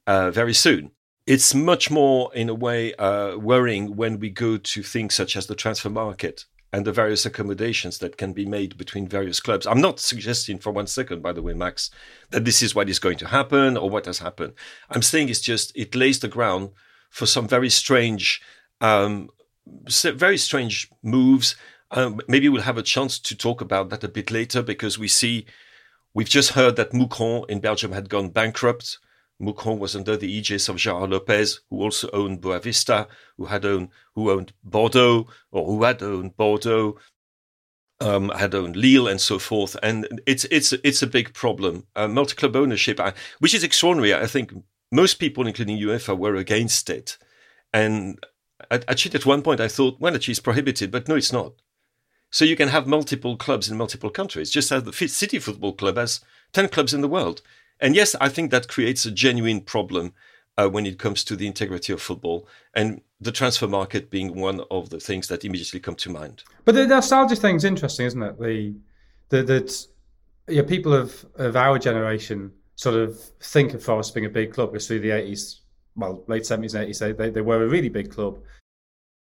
uh, 0.06 0.30
very 0.30 0.54
soon. 0.54 0.90
It's 1.28 1.54
much 1.54 1.90
more, 1.90 2.32
in 2.34 2.48
a 2.48 2.54
way, 2.54 2.94
uh, 2.94 3.36
worrying 3.36 3.96
when 3.96 4.18
we 4.18 4.30
go 4.30 4.56
to 4.56 4.82
things 4.82 5.14
such 5.14 5.36
as 5.36 5.46
the 5.46 5.54
transfer 5.54 5.90
market 5.90 6.46
and 6.72 6.86
the 6.86 6.92
various 7.02 7.26
accommodations 7.26 7.98
that 7.98 8.16
can 8.16 8.32
be 8.32 8.46
made 8.46 8.78
between 8.78 9.06
various 9.06 9.40
clubs. 9.40 9.66
I'm 9.66 9.82
not 9.82 10.00
suggesting 10.00 10.58
for 10.58 10.72
one 10.72 10.86
second, 10.86 11.22
by 11.22 11.32
the 11.34 11.42
way, 11.42 11.52
Max, 11.52 11.90
that 12.30 12.46
this 12.46 12.62
is 12.62 12.74
what 12.74 12.88
is 12.88 12.98
going 12.98 13.18
to 13.18 13.28
happen 13.28 13.76
or 13.76 13.90
what 13.90 14.06
has 14.06 14.20
happened. 14.20 14.54
I'm 14.88 15.02
saying 15.02 15.28
it's 15.28 15.42
just 15.52 15.70
it 15.76 15.94
lays 15.94 16.18
the 16.20 16.28
ground 16.28 16.70
for 17.10 17.26
some 17.26 17.46
very 17.46 17.70
strange, 17.70 18.40
um, 18.80 19.28
very 20.26 20.38
strange 20.38 20.90
moves 21.02 21.56
Um, 21.90 22.20
maybe 22.28 22.48
we'll 22.48 22.62
have 22.62 22.78
a 22.78 22.82
chance 22.94 23.18
to 23.18 23.36
talk 23.36 23.60
about 23.60 23.90
that 23.90 24.04
a 24.04 24.08
bit 24.08 24.30
later 24.30 24.62
because 24.62 24.98
we 24.98 25.08
see 25.08 25.46
we've 26.14 26.28
just 26.28 26.52
heard 26.52 26.76
that 26.76 26.92
Mouscron 26.92 27.48
in 27.48 27.60
Belgium 27.60 27.92
had 27.92 28.08
gone 28.08 28.28
bankrupt. 28.30 28.98
Mouscron 29.40 29.78
was 29.78 29.94
under 29.94 30.16
the 30.16 30.30
aegis 30.30 30.68
of 30.68 30.76
Gerard 30.76 31.10
Lopez, 31.10 31.60
who 31.70 31.82
also 31.82 32.10
owned 32.12 32.40
Boavista, 32.40 33.06
who 33.36 33.46
had 33.46 33.64
owned 33.64 33.88
who 34.14 34.30
owned 34.30 34.52
Bordeaux 34.64 35.28
or 35.52 35.66
who 35.66 35.82
had 35.84 36.02
owned 36.02 36.36
Bordeaux, 36.36 36.98
um, 38.00 38.30
had 38.30 38.54
owned 38.54 38.76
Lille 38.76 39.08
and 39.08 39.20
so 39.20 39.38
forth. 39.38 39.76
And 39.82 40.20
it's 40.26 40.44
it's 40.46 40.72
it's 40.72 41.02
a 41.02 41.06
big 41.06 41.34
problem. 41.34 41.86
Uh, 41.94 42.08
multi-club 42.08 42.56
ownership, 42.56 43.00
which 43.38 43.54
is 43.54 43.62
extraordinary. 43.62 44.14
I 44.14 44.26
think 44.26 44.52
most 44.90 45.14
people, 45.14 45.46
including 45.46 45.78
UEFA, 45.78 46.16
were 46.16 46.34
against 46.36 46.90
it. 46.90 47.18
And 47.72 48.18
actually, 48.70 49.14
at 49.14 49.26
one 49.26 49.42
point, 49.42 49.60
I 49.60 49.68
thought, 49.68 50.00
well, 50.00 50.14
actually, 50.14 50.32
it's 50.32 50.40
prohibited, 50.40 50.90
but 50.90 51.08
no, 51.08 51.16
it's 51.16 51.32
not. 51.32 51.52
So 52.30 52.44
you 52.44 52.56
can 52.56 52.68
have 52.68 52.86
multiple 52.86 53.36
clubs 53.36 53.70
in 53.70 53.78
multiple 53.78 54.10
countries, 54.10 54.50
just 54.50 54.70
as 54.70 54.82
the 54.82 54.92
City 54.92 55.38
Football 55.38 55.72
Club 55.74 55.96
has 55.96 56.20
10 56.52 56.68
clubs 56.68 56.92
in 56.92 57.00
the 57.00 57.08
world. 57.08 57.42
And 57.80 57.94
yes, 57.94 58.14
I 58.20 58.28
think 58.28 58.50
that 58.50 58.68
creates 58.68 59.06
a 59.06 59.10
genuine 59.10 59.60
problem 59.60 60.14
uh, 60.56 60.68
when 60.68 60.86
it 60.86 60.98
comes 60.98 61.22
to 61.24 61.36
the 61.36 61.46
integrity 61.46 61.92
of 61.92 62.02
football 62.02 62.48
and 62.74 63.00
the 63.20 63.32
transfer 63.32 63.68
market 63.68 64.10
being 64.10 64.34
one 64.34 64.60
of 64.70 64.90
the 64.90 65.00
things 65.00 65.28
that 65.28 65.44
immediately 65.44 65.80
come 65.80 65.94
to 65.96 66.10
mind. 66.10 66.42
But 66.64 66.74
the 66.74 66.86
nostalgia 66.86 67.36
thing's 67.36 67.64
interesting, 67.64 68.06
isn't 68.06 68.22
it? 68.22 68.40
The 68.40 68.74
the 69.28 69.42
that 69.42 69.86
yeah, 70.48 70.62
people 70.62 70.94
of, 70.94 71.26
of 71.36 71.56
our 71.56 71.78
generation 71.78 72.52
sort 72.76 72.96
of 72.96 73.18
think 73.40 73.74
of 73.74 73.82
Forest 73.82 74.14
being 74.14 74.26
a 74.26 74.30
big 74.30 74.52
club 74.52 74.72
because 74.72 74.86
through 74.86 75.00
the 75.00 75.10
80s, 75.10 75.60
well, 75.96 76.24
late 76.26 76.42
70s 76.42 76.74
and 76.74 76.88
80s, 76.88 77.16
they, 77.16 77.30
they 77.30 77.40
were 77.40 77.62
a 77.62 77.68
really 77.68 77.88
big 77.88 78.10
club. 78.10 78.38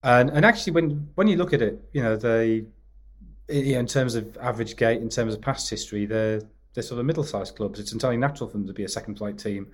And 0.04 0.30
and 0.30 0.46
actually, 0.46 0.74
when 0.74 1.10
when 1.16 1.28
you 1.28 1.36
look 1.36 1.54
at 1.54 1.62
it, 1.62 1.82
you 1.92 2.02
know, 2.02 2.16
they 2.16 2.66
in 3.50 3.86
terms 3.88 4.16
of 4.16 4.38
average 4.38 4.78
gate, 4.78 5.02
in 5.02 5.10
terms 5.10 5.34
of 5.34 5.42
past 5.42 5.70
history, 5.70 6.06
they're 6.06 6.42
sort 6.84 7.00
of 7.00 7.06
middle-sized 7.06 7.56
clubs. 7.56 7.80
It's 7.80 7.94
entirely 7.94 8.18
natural 8.18 8.50
for 8.50 8.58
them 8.58 8.68
to 8.68 8.74
be 8.74 8.84
a 8.84 8.90
second-flight 8.90 9.38
team, 9.38 9.68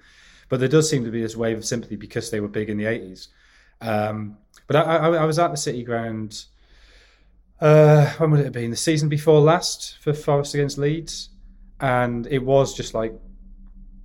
but 0.49 0.59
there 0.59 0.69
does 0.69 0.89
seem 0.89 1.03
to 1.05 1.11
be 1.11 1.21
this 1.21 1.35
wave 1.35 1.57
of 1.57 1.65
sympathy 1.65 1.95
because 1.95 2.31
they 2.31 2.39
were 2.39 2.47
big 2.47 2.69
in 2.69 2.77
the 2.77 2.85
'80s. 2.85 3.27
Um, 3.81 4.37
but 4.67 4.75
I, 4.75 4.81
I, 4.81 5.09
I, 5.09 5.25
was 5.25 5.39
at 5.39 5.51
the 5.51 5.57
City 5.57 5.83
Ground. 5.83 6.45
Uh, 7.59 8.07
when 8.17 8.31
would 8.31 8.39
it 8.39 8.45
have 8.45 8.53
been? 8.53 8.71
The 8.71 8.77
season 8.77 9.09
before 9.09 9.39
last 9.39 9.97
for 9.99 10.13
Forest 10.13 10.53
against 10.53 10.77
Leeds, 10.77 11.29
and 11.79 12.27
it 12.27 12.39
was 12.39 12.73
just 12.73 12.93
like 12.93 13.13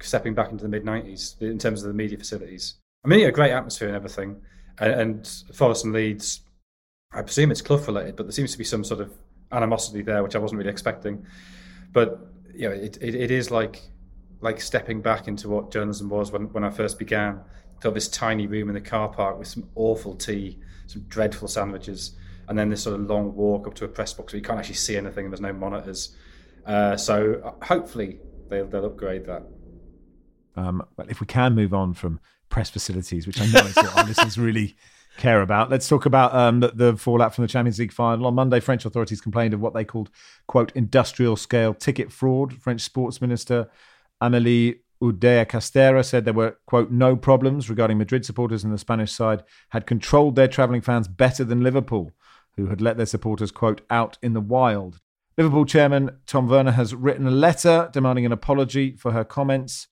stepping 0.01 0.35
back 0.35 0.51
into 0.51 0.63
the 0.63 0.69
mid 0.69 0.85
'90s 0.85 1.41
in 1.41 1.59
terms 1.59 1.83
of 1.83 1.89
the 1.89 1.95
media 1.95 2.19
facilities. 2.19 2.75
I 3.05 3.09
mean, 3.09 3.27
a 3.27 3.33
great 3.33 3.53
atmosphere 3.53 3.89
and 3.89 3.97
everything, 3.97 4.41
and, 4.79 4.93
and 4.93 5.27
Forest 5.55 5.85
and 5.85 5.95
Leeds. 5.95 6.41
I 7.13 7.23
presume 7.23 7.51
it's 7.51 7.63
Clough 7.63 7.85
related, 7.87 8.17
but 8.17 8.25
there 8.25 8.33
seems 8.33 8.53
to 8.53 8.59
be 8.59 8.65
some 8.65 8.85
sort 8.85 9.01
of 9.01 9.13
animosity 9.53 10.03
there, 10.03 10.23
which 10.23 10.37
I 10.37 10.39
wasn't 10.39 10.59
really 10.59 10.71
expecting. 10.71 11.27
But 11.93 12.30
you 12.55 12.69
know, 12.69 12.75
it, 12.75 12.99
it, 13.01 13.15
it 13.15 13.31
is 13.31 13.51
like 13.51 13.83
like 14.41 14.61
stepping 14.61 15.03
back 15.03 15.29
into 15.29 15.49
what 15.49 15.71
journalism 15.71 16.09
was 16.09 16.33
when, 16.33 16.53
when 16.53 16.65
I 16.65 16.71
first 16.71 16.99
began. 16.99 17.41
Got 17.81 17.95
this 17.95 18.09
tiny 18.09 18.47
room 18.47 18.69
in 18.69 18.75
the 18.75 18.81
car 18.81 19.09
park 19.09 19.39
with 19.39 19.49
some 19.49 19.69
awful 19.75 20.15
tea, 20.15 20.59
some 20.87 21.03
dreadful 21.03 21.49
sandwiches, 21.49 22.17
and 22.49 22.59
then 22.59 22.69
this 22.69 22.83
sort 22.83 22.99
of 22.99 23.07
long 23.07 23.35
walk 23.35 23.67
up 23.67 23.75
to 23.75 23.85
a 23.85 23.89
press 23.89 24.13
box 24.13 24.33
where 24.33 24.39
you 24.39 24.45
can't 24.45 24.59
actually 24.59 24.75
see 24.75 24.97
anything 24.97 25.25
and 25.25 25.33
there's 25.33 25.41
no 25.41 25.53
monitors. 25.53 26.17
Uh, 26.67 26.97
so 26.97 27.41
uh, 27.45 27.65
hopefully 27.65 28.19
they'll, 28.49 28.67
they'll 28.67 28.87
upgrade 28.87 29.25
that. 29.27 29.43
Um, 30.57 30.83
well, 30.97 31.07
if 31.09 31.21
we 31.21 31.27
can 31.27 31.55
move 31.55 31.73
on 31.73 31.95
from 31.95 32.21
press 32.49 32.69
facilities, 32.69 33.27
which 33.27 33.41
I 33.41 33.47
know 33.47 33.61
is 33.61 33.77
what 33.77 33.97
our 33.97 34.05
listeners 34.05 34.37
really 34.37 34.77
care 35.17 35.43
about. 35.43 35.71
Let's 35.71 35.89
talk 35.89 36.07
about 36.07 36.35
um, 36.35 36.61
the, 36.61 36.97
fallout 36.97 37.35
from 37.35 37.43
the 37.43 37.49
Champions 37.49 37.79
League 37.79 37.93
final. 37.93 38.27
On 38.27 38.35
Monday, 38.35 38.61
French 38.61 38.85
authorities 38.85 39.21
complained 39.21 39.55
of 39.55 39.61
what 39.61 39.75
they 39.75 39.85
called, 39.85 40.11
quote, 40.47 40.73
industrial 40.75 41.37
scale 41.37 41.75
ticket 41.75 42.13
fraud. 42.13 42.55
French 42.55 42.81
sports 42.81 43.21
minister 43.21 43.69
Amélie 44.23 44.81
Oudéa 45.03 45.47
Castéra 45.47 46.05
said 46.05 46.25
there 46.25 46.35
were, 46.35 46.59
quote, 46.67 46.91
no 46.91 47.17
problems 47.17 47.71
regarding 47.71 47.99
Madrid 47.99 48.25
supporters 48.25 48.65
and 48.65 48.73
the 48.73 48.79
Spanish 48.79 49.13
side 49.13 49.43
had 49.71 49.87
controlled 49.87 50.37
their 50.37 50.49
travelling 50.49 50.83
fans 50.83 51.09
better 51.09 51.43
than 51.43 51.63
Liverpool, 51.63 52.13
who 52.57 52.67
had 52.67 52.81
let 52.81 52.97
their 52.97 53.07
supporters, 53.07 53.51
quote, 53.51 53.81
out 53.89 54.19
in 54.23 54.35
the 54.35 54.41
wild. 54.41 55.01
Liverpool 55.39 55.65
chairman 55.65 56.19
Tom 56.27 56.49
Werner 56.49 56.73
has 56.73 56.95
written 56.95 57.27
a 57.27 57.31
letter 57.31 57.89
demanding 57.93 58.27
an 58.27 58.33
apology 58.33 58.95
for 58.95 59.13
her 59.13 59.25
comments. 59.25 59.89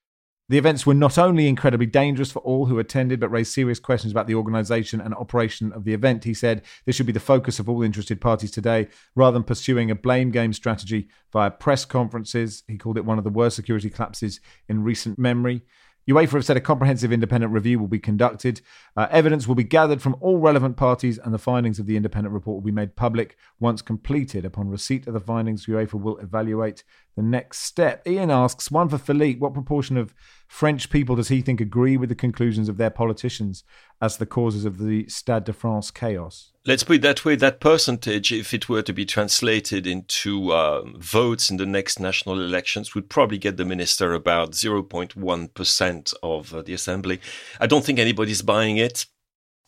The 0.50 0.56
events 0.56 0.86
were 0.86 0.94
not 0.94 1.18
only 1.18 1.46
incredibly 1.46 1.84
dangerous 1.84 2.32
for 2.32 2.38
all 2.38 2.66
who 2.66 2.78
attended, 2.78 3.20
but 3.20 3.28
raised 3.28 3.52
serious 3.52 3.78
questions 3.78 4.12
about 4.12 4.26
the 4.26 4.34
organisation 4.34 4.98
and 4.98 5.14
operation 5.14 5.72
of 5.74 5.84
the 5.84 5.92
event. 5.92 6.24
He 6.24 6.32
said 6.32 6.62
this 6.86 6.96
should 6.96 7.04
be 7.04 7.12
the 7.12 7.20
focus 7.20 7.58
of 7.58 7.68
all 7.68 7.82
interested 7.82 8.18
parties 8.18 8.50
today, 8.50 8.88
rather 9.14 9.34
than 9.34 9.44
pursuing 9.44 9.90
a 9.90 9.94
blame 9.94 10.30
game 10.30 10.54
strategy 10.54 11.08
via 11.34 11.50
press 11.50 11.84
conferences. 11.84 12.62
He 12.66 12.78
called 12.78 12.96
it 12.96 13.04
one 13.04 13.18
of 13.18 13.24
the 13.24 13.30
worst 13.30 13.56
security 13.56 13.90
collapses 13.90 14.40
in 14.70 14.82
recent 14.82 15.18
memory. 15.18 15.64
UEFA 16.08 16.32
have 16.32 16.44
said 16.46 16.56
a 16.56 16.60
comprehensive 16.62 17.12
independent 17.12 17.52
review 17.52 17.78
will 17.78 17.86
be 17.86 17.98
conducted. 17.98 18.62
Uh, 18.96 19.06
evidence 19.10 19.46
will 19.46 19.54
be 19.54 19.62
gathered 19.62 20.00
from 20.00 20.16
all 20.20 20.38
relevant 20.38 20.78
parties, 20.78 21.18
and 21.18 21.34
the 21.34 21.38
findings 21.38 21.78
of 21.78 21.84
the 21.84 21.98
independent 21.98 22.32
report 22.32 22.54
will 22.54 22.62
be 22.62 22.72
made 22.72 22.96
public 22.96 23.36
once 23.60 23.82
completed. 23.82 24.46
Upon 24.46 24.70
receipt 24.70 25.06
of 25.06 25.12
the 25.12 25.20
findings, 25.20 25.66
UEFA 25.66 26.00
will 26.00 26.16
evaluate 26.16 26.82
the 27.16 27.22
next 27.22 27.60
step. 27.60 28.06
Ian 28.06 28.30
asks, 28.30 28.70
one 28.70 28.88
for 28.88 28.98
Philippe, 28.98 29.40
what 29.40 29.54
proportion 29.54 29.96
of 29.96 30.14
French 30.46 30.88
people 30.88 31.16
does 31.16 31.28
he 31.28 31.42
think 31.42 31.60
agree 31.60 31.96
with 31.96 32.08
the 32.08 32.14
conclusions 32.14 32.68
of 32.68 32.76
their 32.76 32.90
politicians 32.90 33.64
as 34.00 34.16
the 34.16 34.26
causes 34.26 34.64
of 34.64 34.78
the 34.78 35.06
Stade 35.08 35.44
de 35.44 35.52
France 35.52 35.90
chaos? 35.90 36.52
Let's 36.64 36.84
put 36.84 36.96
it 36.96 37.02
that 37.02 37.24
way 37.24 37.36
that 37.36 37.60
percentage, 37.60 38.32
if 38.32 38.54
it 38.54 38.68
were 38.68 38.82
to 38.82 38.92
be 38.92 39.04
translated 39.04 39.86
into 39.86 40.52
um, 40.52 40.96
votes 40.98 41.50
in 41.50 41.56
the 41.56 41.66
next 41.66 41.98
national 41.98 42.40
elections, 42.40 42.94
would 42.94 43.10
probably 43.10 43.38
get 43.38 43.56
the 43.56 43.64
minister 43.64 44.14
about 44.14 44.52
0.1% 44.52 46.14
of 46.22 46.54
uh, 46.54 46.62
the 46.62 46.74
assembly. 46.74 47.20
I 47.60 47.66
don't 47.66 47.84
think 47.84 47.98
anybody's 47.98 48.42
buying 48.42 48.76
it. 48.76 49.06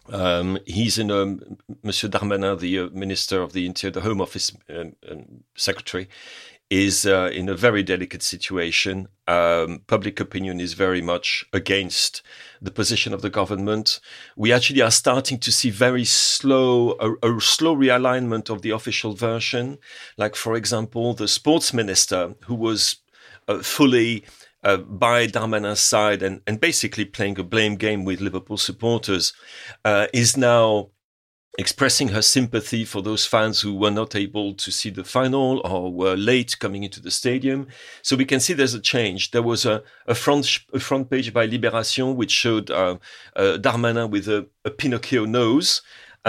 Um, 0.08 0.58
he's 0.66 0.98
in 0.98 1.10
um, 1.10 1.40
Monsieur 1.82 2.08
Darmanin, 2.08 2.58
the 2.58 2.78
uh, 2.78 2.88
Minister 2.90 3.42
of 3.42 3.52
the 3.52 3.66
Interior, 3.66 3.92
the 3.92 4.00
Home 4.00 4.20
Office 4.20 4.52
um, 4.68 4.94
um 5.08 5.44
Secretary, 5.56 6.08
is 6.70 7.04
uh, 7.04 7.28
in 7.32 7.48
a 7.48 7.56
very 7.56 7.82
delicate 7.82 8.22
situation. 8.22 9.08
Um, 9.26 9.82
public 9.88 10.20
opinion 10.20 10.60
is 10.60 10.74
very 10.74 11.02
much 11.02 11.44
against 11.52 12.22
the 12.62 12.70
position 12.70 13.12
of 13.12 13.22
the 13.22 13.30
government. 13.30 14.00
We 14.36 14.52
actually 14.52 14.80
are 14.80 14.92
starting 14.92 15.38
to 15.40 15.50
see 15.50 15.70
very 15.70 16.04
slow, 16.04 16.92
a, 17.00 17.36
a 17.36 17.40
slow 17.40 17.74
realignment 17.74 18.50
of 18.50 18.62
the 18.62 18.70
official 18.70 19.14
version. 19.14 19.78
Like, 20.16 20.36
for 20.36 20.54
example, 20.54 21.12
the 21.12 21.28
sports 21.28 21.74
minister, 21.74 22.34
who 22.46 22.54
was 22.54 22.96
uh, 23.48 23.58
fully 23.62 24.24
uh, 24.62 24.76
by 24.76 25.26
Darmanin's 25.26 25.80
side 25.80 26.22
and, 26.22 26.40
and 26.46 26.60
basically 26.60 27.04
playing 27.04 27.38
a 27.38 27.44
blame 27.44 27.74
game 27.76 28.04
with 28.04 28.20
Liverpool 28.20 28.58
supporters, 28.58 29.32
uh, 29.84 30.06
is 30.12 30.36
now 30.36 30.90
expressing 31.60 32.08
her 32.08 32.22
sympathy 32.22 32.86
for 32.86 33.02
those 33.02 33.26
fans 33.26 33.60
who 33.60 33.74
were 33.74 33.90
not 33.90 34.16
able 34.16 34.54
to 34.54 34.72
see 34.72 34.88
the 34.88 35.04
final 35.04 35.60
or 35.64 35.92
were 35.92 36.16
late 36.16 36.58
coming 36.58 36.82
into 36.82 37.00
the 37.00 37.10
stadium. 37.10 37.68
So 38.00 38.16
we 38.16 38.24
can 38.24 38.40
see 38.40 38.54
there's 38.54 38.72
a 38.72 38.80
change. 38.80 39.30
There 39.30 39.42
was 39.42 39.66
a, 39.66 39.82
a 40.06 40.14
front 40.14 40.58
a 40.72 40.80
front 40.80 41.10
page 41.10 41.34
by 41.34 41.46
Libération 41.46 42.16
which 42.16 42.30
showed 42.30 42.70
uh, 42.70 42.96
uh, 43.36 43.58
Darmanin 43.60 44.08
with 44.08 44.26
a, 44.26 44.46
a 44.64 44.70
Pinocchio 44.70 45.26
nose, 45.26 45.82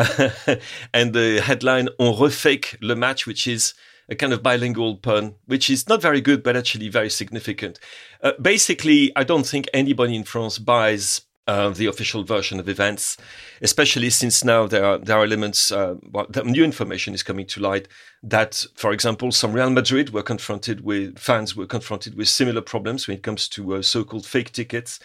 and 0.93 1.13
the 1.13 1.41
headline 1.43 1.87
"On 1.97 2.13
refake 2.15 2.77
le 2.81 2.95
match," 2.95 3.25
which 3.25 3.47
is 3.47 3.73
a 4.09 4.15
kind 4.15 4.33
of 4.33 4.43
bilingual 4.43 4.97
pun, 4.97 5.35
which 5.45 5.69
is 5.69 5.87
not 5.87 6.01
very 6.01 6.19
good, 6.19 6.43
but 6.43 6.57
actually 6.57 6.89
very 6.89 7.09
significant. 7.09 7.79
Uh, 8.21 8.33
basically, 8.41 9.11
I 9.15 9.23
don't 9.23 9.47
think 9.47 9.69
anybody 9.73 10.15
in 10.15 10.25
France 10.25 10.59
buys 10.59 11.21
uh, 11.47 11.69
the 11.69 11.87
official 11.87 12.23
version 12.23 12.59
of 12.59 12.69
events, 12.69 13.17
especially 13.61 14.09
since 14.09 14.43
now 14.43 14.67
there 14.67 14.85
are 14.85 14.97
there 14.97 15.17
are 15.17 15.23
elements. 15.23 15.71
Uh, 15.71 15.95
well, 16.11 16.27
new 16.45 16.63
information 16.63 17.13
is 17.13 17.23
coming 17.23 17.47
to 17.47 17.59
light 17.59 17.87
that, 18.23 18.65
for 18.75 18.91
example, 18.91 19.31
some 19.31 19.53
Real 19.53 19.71
Madrid 19.71 20.11
were 20.11 20.21
confronted 20.21 20.81
with 20.81 21.17
fans 21.17 21.55
were 21.55 21.65
confronted 21.65 22.15
with 22.15 22.27
similar 22.27 22.61
problems 22.61 23.07
when 23.07 23.17
it 23.17 23.23
comes 23.23 23.47
to 23.49 23.75
uh, 23.75 23.81
so-called 23.81 24.25
fake 24.25 24.51
tickets. 24.51 24.99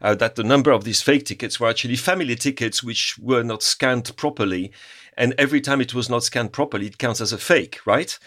Uh, 0.00 0.16
that 0.16 0.34
the 0.34 0.42
number 0.42 0.72
of 0.72 0.82
these 0.82 1.00
fake 1.00 1.24
tickets 1.24 1.60
were 1.60 1.68
actually 1.68 1.94
family 1.94 2.34
tickets 2.34 2.82
which 2.82 3.16
were 3.18 3.44
not 3.44 3.62
scanned 3.62 4.16
properly, 4.16 4.72
and 5.16 5.34
every 5.38 5.60
time 5.60 5.80
it 5.80 5.94
was 5.94 6.08
not 6.08 6.24
scanned 6.24 6.52
properly, 6.52 6.86
it 6.86 6.98
counts 6.98 7.20
as 7.20 7.32
a 7.32 7.38
fake, 7.38 7.78
right? 7.86 8.18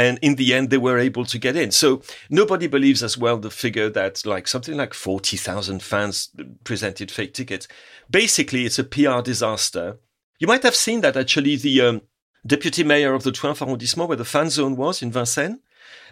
And 0.00 0.18
in 0.22 0.36
the 0.36 0.54
end 0.54 0.70
they 0.70 0.78
were 0.78 0.98
able 0.98 1.24
to 1.26 1.38
get 1.38 1.56
in. 1.56 1.70
So 1.70 2.02
nobody 2.30 2.66
believes 2.66 3.02
as 3.02 3.18
well 3.18 3.38
the 3.38 3.50
figure 3.50 3.90
that 3.90 4.24
like 4.24 4.48
something 4.48 4.76
like 4.76 4.94
40,000 4.94 5.82
fans 5.82 6.30
presented 6.64 7.10
fake 7.10 7.34
tickets. 7.34 7.68
Basically 8.10 8.64
it's 8.64 8.78
a 8.78 8.84
PR 8.84 9.20
disaster. 9.20 9.98
You 10.38 10.46
might 10.46 10.62
have 10.62 10.76
seen 10.76 11.02
that 11.02 11.16
actually 11.16 11.56
the 11.56 11.80
um, 11.82 12.02
deputy 12.46 12.82
mayor 12.82 13.12
of 13.12 13.24
the 13.24 13.32
12th 13.32 13.60
arrondissement 13.66 14.08
where 14.08 14.16
the 14.16 14.24
fan 14.24 14.48
zone 14.48 14.76
was 14.76 15.02
in 15.02 15.12
Vincennes 15.12 15.60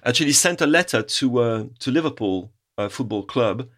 actually 0.04 0.32
sent 0.32 0.60
a 0.60 0.66
letter 0.66 1.02
to 1.02 1.38
uh, 1.38 1.64
to 1.78 1.90
Liverpool 1.90 2.52
uh, 2.76 2.88
football 2.88 3.24
club 3.24 3.68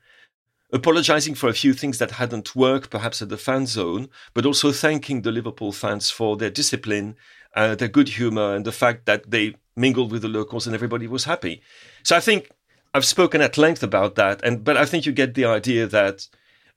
apologizing 0.72 1.34
for 1.34 1.48
a 1.48 1.60
few 1.62 1.72
things 1.72 1.98
that 1.98 2.12
hadn't 2.12 2.54
worked, 2.54 2.90
perhaps 2.90 3.20
at 3.20 3.28
the 3.28 3.36
fan 3.36 3.66
zone, 3.66 4.08
but 4.34 4.46
also 4.46 4.70
thanking 4.70 5.22
the 5.22 5.32
Liverpool 5.32 5.72
fans 5.72 6.10
for 6.10 6.36
their 6.36 6.48
discipline 6.48 7.16
uh, 7.54 7.74
their 7.74 7.88
good 7.88 8.08
humor, 8.10 8.54
and 8.54 8.64
the 8.64 8.72
fact 8.72 9.06
that 9.06 9.30
they 9.30 9.54
mingled 9.80 10.12
with 10.12 10.22
the 10.22 10.28
locals 10.28 10.66
and 10.66 10.74
everybody 10.74 11.06
was 11.06 11.24
happy. 11.24 11.62
So 12.02 12.16
I 12.16 12.20
think 12.20 12.50
I've 12.94 13.04
spoken 13.04 13.40
at 13.40 13.58
length 13.58 13.82
about 13.82 14.14
that, 14.16 14.42
and 14.44 14.64
but 14.64 14.76
I 14.76 14.84
think 14.84 15.06
you 15.06 15.12
get 15.12 15.34
the 15.34 15.44
idea 15.44 15.86
that 15.86 16.28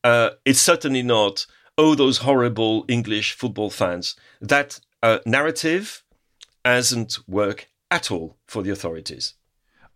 uh, 0.04 0.32
it's 0.46 0.60
certainly 0.60 1.04
not 1.04 1.46
oh 1.78 1.96
those 1.96 2.20
horrible 2.20 2.86
English 2.88 3.34
football 3.34 3.70
fans. 3.70 4.16
That 4.42 4.80
uh, 5.02 5.20
narrative 5.26 6.04
hasn't 6.64 7.20
work 7.28 7.68
at 7.90 8.12
all 8.12 8.38
for 8.48 8.64
the 8.64 8.72
authorities. 8.72 9.34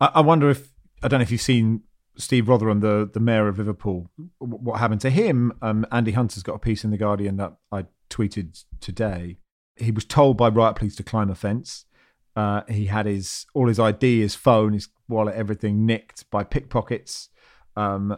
I, 0.00 0.10
I 0.16 0.20
wonder 0.20 0.50
if 0.50 0.70
I 1.02 1.08
don't 1.08 1.20
know 1.20 1.22
if 1.22 1.30
you've 1.30 1.40
seen 1.40 1.82
Steve 2.16 2.46
Rotheram, 2.46 2.80
the 2.80 3.08
the 3.12 3.20
mayor 3.20 3.48
of 3.48 3.58
Liverpool, 3.58 4.10
what 4.38 4.80
happened 4.80 5.00
to 5.02 5.10
him? 5.10 5.52
Um, 5.62 5.86
Andy 5.92 6.12
Hunter's 6.12 6.42
got 6.42 6.54
a 6.54 6.58
piece 6.58 6.84
in 6.84 6.90
the 6.90 6.98
Guardian 6.98 7.36
that 7.36 7.54
I 7.70 7.86
tweeted 8.10 8.64
today. 8.80 9.38
He 9.76 9.92
was 9.92 10.04
told 10.04 10.36
by 10.36 10.48
riot 10.48 10.74
police 10.74 10.96
to 10.96 11.04
climb 11.04 11.30
a 11.30 11.36
fence. 11.36 11.84
Uh, 12.38 12.62
he 12.68 12.86
had 12.86 13.04
his 13.04 13.46
all 13.52 13.66
his 13.66 13.80
ID, 13.80 14.20
his 14.20 14.36
phone, 14.36 14.72
his 14.72 14.86
wallet, 15.08 15.34
everything 15.34 15.84
nicked 15.84 16.30
by 16.30 16.44
pickpockets. 16.44 17.30
Um, 17.74 18.16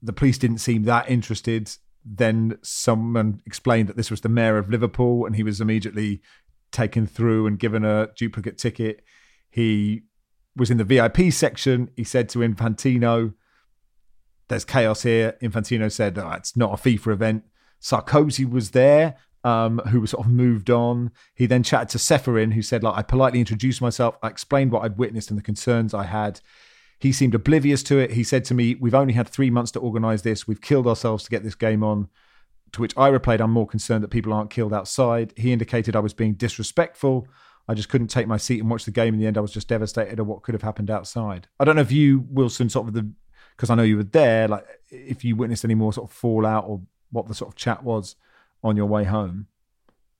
the 0.00 0.12
police 0.12 0.38
didn't 0.38 0.58
seem 0.58 0.84
that 0.84 1.10
interested. 1.10 1.68
Then 2.04 2.58
someone 2.62 3.42
explained 3.44 3.88
that 3.88 3.96
this 3.96 4.08
was 4.08 4.20
the 4.20 4.28
mayor 4.28 4.56
of 4.56 4.70
Liverpool, 4.70 5.26
and 5.26 5.34
he 5.34 5.42
was 5.42 5.60
immediately 5.60 6.22
taken 6.70 7.08
through 7.08 7.48
and 7.48 7.58
given 7.58 7.84
a 7.84 8.10
duplicate 8.16 8.56
ticket. 8.56 9.02
He 9.50 10.02
was 10.54 10.70
in 10.70 10.76
the 10.76 10.84
VIP 10.84 11.32
section. 11.32 11.90
He 11.96 12.04
said 12.04 12.28
to 12.28 12.38
Infantino, 12.38 13.34
"There's 14.46 14.64
chaos 14.64 15.02
here." 15.02 15.36
Infantino 15.42 15.90
said, 15.90 16.16
oh, 16.18 16.30
"It's 16.30 16.56
not 16.56 16.78
a 16.78 16.80
FIFA 16.80 17.14
event." 17.14 17.44
Sarkozy 17.82 18.48
was 18.48 18.70
there, 18.70 19.16
um, 19.44 19.78
who 19.90 20.00
was 20.00 20.10
sort 20.10 20.26
of 20.26 20.32
moved 20.32 20.70
on. 20.70 21.12
He 21.34 21.46
then 21.46 21.62
chatted 21.62 21.90
to 21.90 21.98
Ceferin, 21.98 22.54
who 22.54 22.62
said, 22.62 22.82
"Like 22.82 22.96
I 22.96 23.02
politely 23.02 23.40
introduced 23.40 23.80
myself. 23.80 24.16
I 24.22 24.28
explained 24.28 24.72
what 24.72 24.82
I'd 24.82 24.98
witnessed 24.98 25.30
and 25.30 25.38
the 25.38 25.42
concerns 25.42 25.94
I 25.94 26.04
had." 26.04 26.40
He 26.98 27.12
seemed 27.12 27.34
oblivious 27.34 27.82
to 27.84 27.98
it. 27.98 28.12
He 28.12 28.24
said 28.24 28.44
to 28.46 28.54
me, 28.54 28.74
"We've 28.74 28.94
only 28.94 29.12
had 29.12 29.28
three 29.28 29.50
months 29.50 29.70
to 29.72 29.80
organise 29.80 30.22
this. 30.22 30.48
We've 30.48 30.60
killed 30.60 30.86
ourselves 30.86 31.24
to 31.24 31.30
get 31.30 31.44
this 31.44 31.54
game 31.54 31.84
on." 31.84 32.08
To 32.72 32.80
which 32.80 32.94
I 32.96 33.08
replied, 33.08 33.40
"I'm 33.40 33.50
more 33.50 33.66
concerned 33.66 34.02
that 34.02 34.08
people 34.08 34.32
aren't 34.32 34.50
killed 34.50 34.72
outside." 34.72 35.34
He 35.36 35.52
indicated 35.52 35.94
I 35.94 36.00
was 36.00 36.14
being 36.14 36.34
disrespectful. 36.34 37.28
I 37.68 37.74
just 37.74 37.88
couldn't 37.88 38.08
take 38.08 38.26
my 38.26 38.36
seat 38.36 38.60
and 38.60 38.70
watch 38.70 38.84
the 38.84 38.90
game. 38.90 39.14
In 39.14 39.20
the 39.20 39.26
end, 39.26 39.38
I 39.38 39.40
was 39.42 39.52
just 39.52 39.68
devastated 39.68 40.18
at 40.18 40.26
what 40.26 40.42
could 40.42 40.54
have 40.54 40.62
happened 40.62 40.90
outside. 40.90 41.48
I 41.60 41.64
don't 41.64 41.76
know 41.76 41.82
if 41.82 41.92
you, 41.92 42.26
Wilson, 42.28 42.68
sort 42.68 42.88
of 42.88 42.94
the, 42.94 43.10
because 43.56 43.70
I 43.70 43.74
know 43.74 43.82
you 43.82 43.96
were 43.96 44.02
there, 44.04 44.48
like 44.48 44.66
if 44.90 45.24
you 45.24 45.36
witnessed 45.36 45.64
any 45.64 45.74
more 45.74 45.92
sort 45.92 46.10
of 46.10 46.16
fallout 46.16 46.64
or 46.66 46.82
what 47.10 47.26
the 47.26 47.34
sort 47.34 47.50
of 47.50 47.56
chat 47.56 47.82
was 47.82 48.16
on 48.64 48.76
your 48.76 48.86
way 48.86 49.04
home 49.04 49.46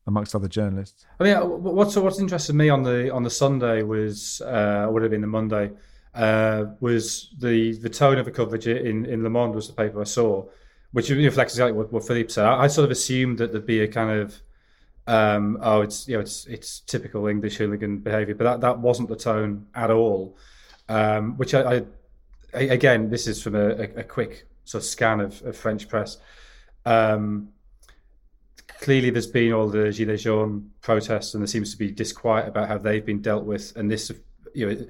amongst 0.07 0.35
other 0.35 0.49
journalists. 0.49 1.07
I 1.19 1.25
mean, 1.25 1.37
what's 1.37 1.97
what's 1.97 2.21
interested 2.21 2.55
me 2.55 2.69
on 2.69 2.83
the 2.83 3.13
on 3.13 3.23
the 3.23 3.31
Sunday 3.31 3.83
was 3.83 4.41
uh, 4.43 4.87
would 4.91 5.03
have 5.03 5.11
been 5.11 5.23
the 5.23 5.27
Monday 5.27 5.73
uh, 6.15 6.67
was 6.81 7.35
the 7.39 7.77
the 7.79 7.89
tone 7.89 8.19
of 8.19 8.27
the 8.27 8.31
coverage 8.31 8.67
in 8.67 9.07
in 9.07 9.25
Le 9.25 9.31
Monde 9.31 9.55
was 9.55 9.67
the 9.67 9.75
paper 9.75 10.01
I 10.01 10.05
saw, 10.05 10.45
which 10.93 11.11
reflects 11.11 11.55
exactly 11.55 11.73
what, 11.73 11.93
what 11.93 12.07
Philippe 12.07 12.29
said. 12.29 12.45
I, 12.45 12.65
I 12.65 12.67
sort 12.69 12.85
of 12.85 12.91
assumed 12.91 13.39
that 13.39 13.51
there'd 13.51 13.67
be 13.67 13.81
a 13.81 13.89
kind 13.89 14.21
of 14.21 14.41
um, 15.07 15.59
oh, 15.61 15.83
it's 15.83 16.09
you 16.09 16.15
know, 16.15 16.21
it's 16.21 16.47
it's 16.47 16.81
typical 16.81 17.27
English 17.27 17.57
hooligan 17.57 17.99
behaviour, 17.99 18.35
but 18.35 18.45
that, 18.45 18.61
that 18.61 18.79
wasn't 18.79 19.09
the 19.09 19.17
tone 19.17 19.67
at 19.75 19.91
all. 19.91 20.37
Um, 20.89 21.39
which 21.39 21.55
I, 21.55 21.83
I, 22.53 22.61
again, 22.61 23.09
this 23.09 23.27
is 23.27 23.43
from 23.43 23.55
a, 23.55 23.71
a, 23.71 24.05
quick 24.05 24.47
sort 24.65 24.83
of 24.83 24.87
scan 24.87 25.21
of, 25.21 25.41
of 25.43 25.57
French 25.57 25.89
press. 25.89 26.19
Um, 26.85 27.54
clearly, 28.85 29.11
there's 29.11 29.27
been 29.27 29.53
all 29.53 29.69
the 29.69 29.89
Gilets 29.89 30.23
jaunes 30.23 30.63
protests, 30.83 31.35
and 31.35 31.43
there 31.43 31.49
seems 31.49 31.73
to 31.73 31.79
be 31.79 31.91
disquiet 31.91 32.47
about 32.47 32.69
how 32.69 32.79
they've 32.79 33.05
been 33.05 33.23
dealt 33.23 33.45
with, 33.45 33.75
and 33.77 33.91
this, 33.91 34.13
you 34.55 34.67
know, 34.67 34.87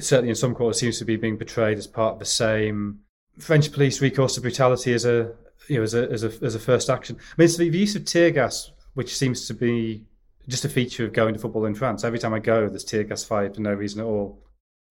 certainly 0.00 0.28
in 0.28 0.34
some 0.34 0.54
quarters 0.54 0.78
seems 0.78 0.98
to 0.98 1.04
be 1.04 1.16
being 1.16 1.38
portrayed 1.38 1.78
as 1.78 1.86
part 1.86 2.14
of 2.14 2.18
the 2.18 2.26
same 2.26 3.00
French 3.38 3.72
police 3.72 4.02
recourse 4.02 4.34
to 4.34 4.40
brutality 4.40 4.92
as 4.92 5.06
a 5.06 5.32
you 5.68 5.78
know 5.78 5.82
as 5.82 5.94
a 5.94 6.10
as 6.10 6.24
a 6.24 6.32
as 6.44 6.54
a 6.54 6.58
first 6.58 6.90
action. 6.90 7.16
I 7.18 7.34
mean, 7.38 7.44
it's 7.46 7.56
the 7.56 7.66
use 7.66 7.96
of 7.96 8.04
tear 8.04 8.30
gas 8.30 8.70
which 8.94 9.16
seems 9.16 9.46
to 9.46 9.54
be 9.54 10.04
just 10.48 10.64
a 10.64 10.68
feature 10.68 11.04
of 11.04 11.12
going 11.12 11.32
to 11.32 11.40
football 11.40 11.64
in 11.64 11.74
France. 11.74 12.04
Every 12.04 12.18
time 12.18 12.34
I 12.34 12.40
go, 12.40 12.68
there's 12.68 12.84
tear 12.84 13.04
gas 13.04 13.24
fired 13.24 13.54
for 13.54 13.60
no 13.60 13.72
reason 13.72 14.00
at 14.00 14.06
all. 14.06 14.42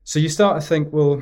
So 0.03 0.19
you 0.19 0.29
start 0.29 0.59
to 0.59 0.65
think, 0.65 0.91
well, 0.93 1.21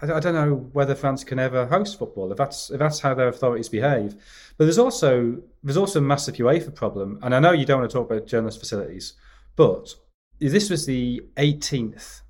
I 0.00 0.20
don't 0.20 0.34
know 0.34 0.68
whether 0.72 0.94
France 0.94 1.24
can 1.24 1.38
ever 1.38 1.66
host 1.66 1.98
football 1.98 2.30
if 2.30 2.38
that's 2.38 2.70
if 2.70 2.78
that's 2.78 3.00
how 3.00 3.14
their 3.14 3.28
authorities 3.28 3.68
behave. 3.68 4.14
But 4.56 4.64
there's 4.64 4.78
also 4.78 5.42
there's 5.62 5.76
also 5.76 5.98
a 5.98 6.02
massive 6.02 6.36
UEFA 6.36 6.74
problem, 6.74 7.18
and 7.22 7.34
I 7.34 7.40
know 7.40 7.52
you 7.52 7.64
don't 7.64 7.80
want 7.80 7.90
to 7.90 7.96
talk 7.96 8.10
about 8.10 8.26
journalist 8.26 8.60
facilities, 8.60 9.14
but 9.56 9.94
this 10.40 10.70
was 10.70 10.86
the 10.86 11.22
18th 11.36 12.22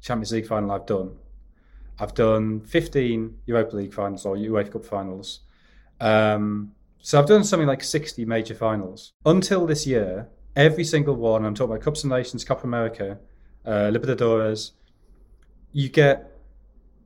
Champions 0.00 0.32
League 0.32 0.46
final 0.46 0.70
I've 0.72 0.86
done. 0.86 1.16
I've 1.98 2.14
done 2.14 2.60
15 2.60 3.38
Europa 3.46 3.76
League 3.76 3.92
finals 3.92 4.24
or 4.24 4.36
UEFA 4.36 4.72
Cup 4.72 4.84
finals. 4.84 5.40
Um, 6.00 6.72
so 7.00 7.18
I've 7.18 7.26
done 7.26 7.44
something 7.44 7.66
like 7.66 7.82
60 7.82 8.24
major 8.24 8.54
finals. 8.54 9.12
Until 9.24 9.66
this 9.66 9.86
year, 9.86 10.28
every 10.54 10.84
single 10.84 11.16
one, 11.16 11.44
I'm 11.44 11.54
talking 11.54 11.72
about 11.72 11.84
Cups 11.84 12.04
of 12.04 12.10
Nations, 12.10 12.44
Copa 12.44 12.64
America, 12.64 13.18
uh, 13.66 13.90
Libertadores, 13.90 14.72
you 15.72 15.88
get, 15.88 16.27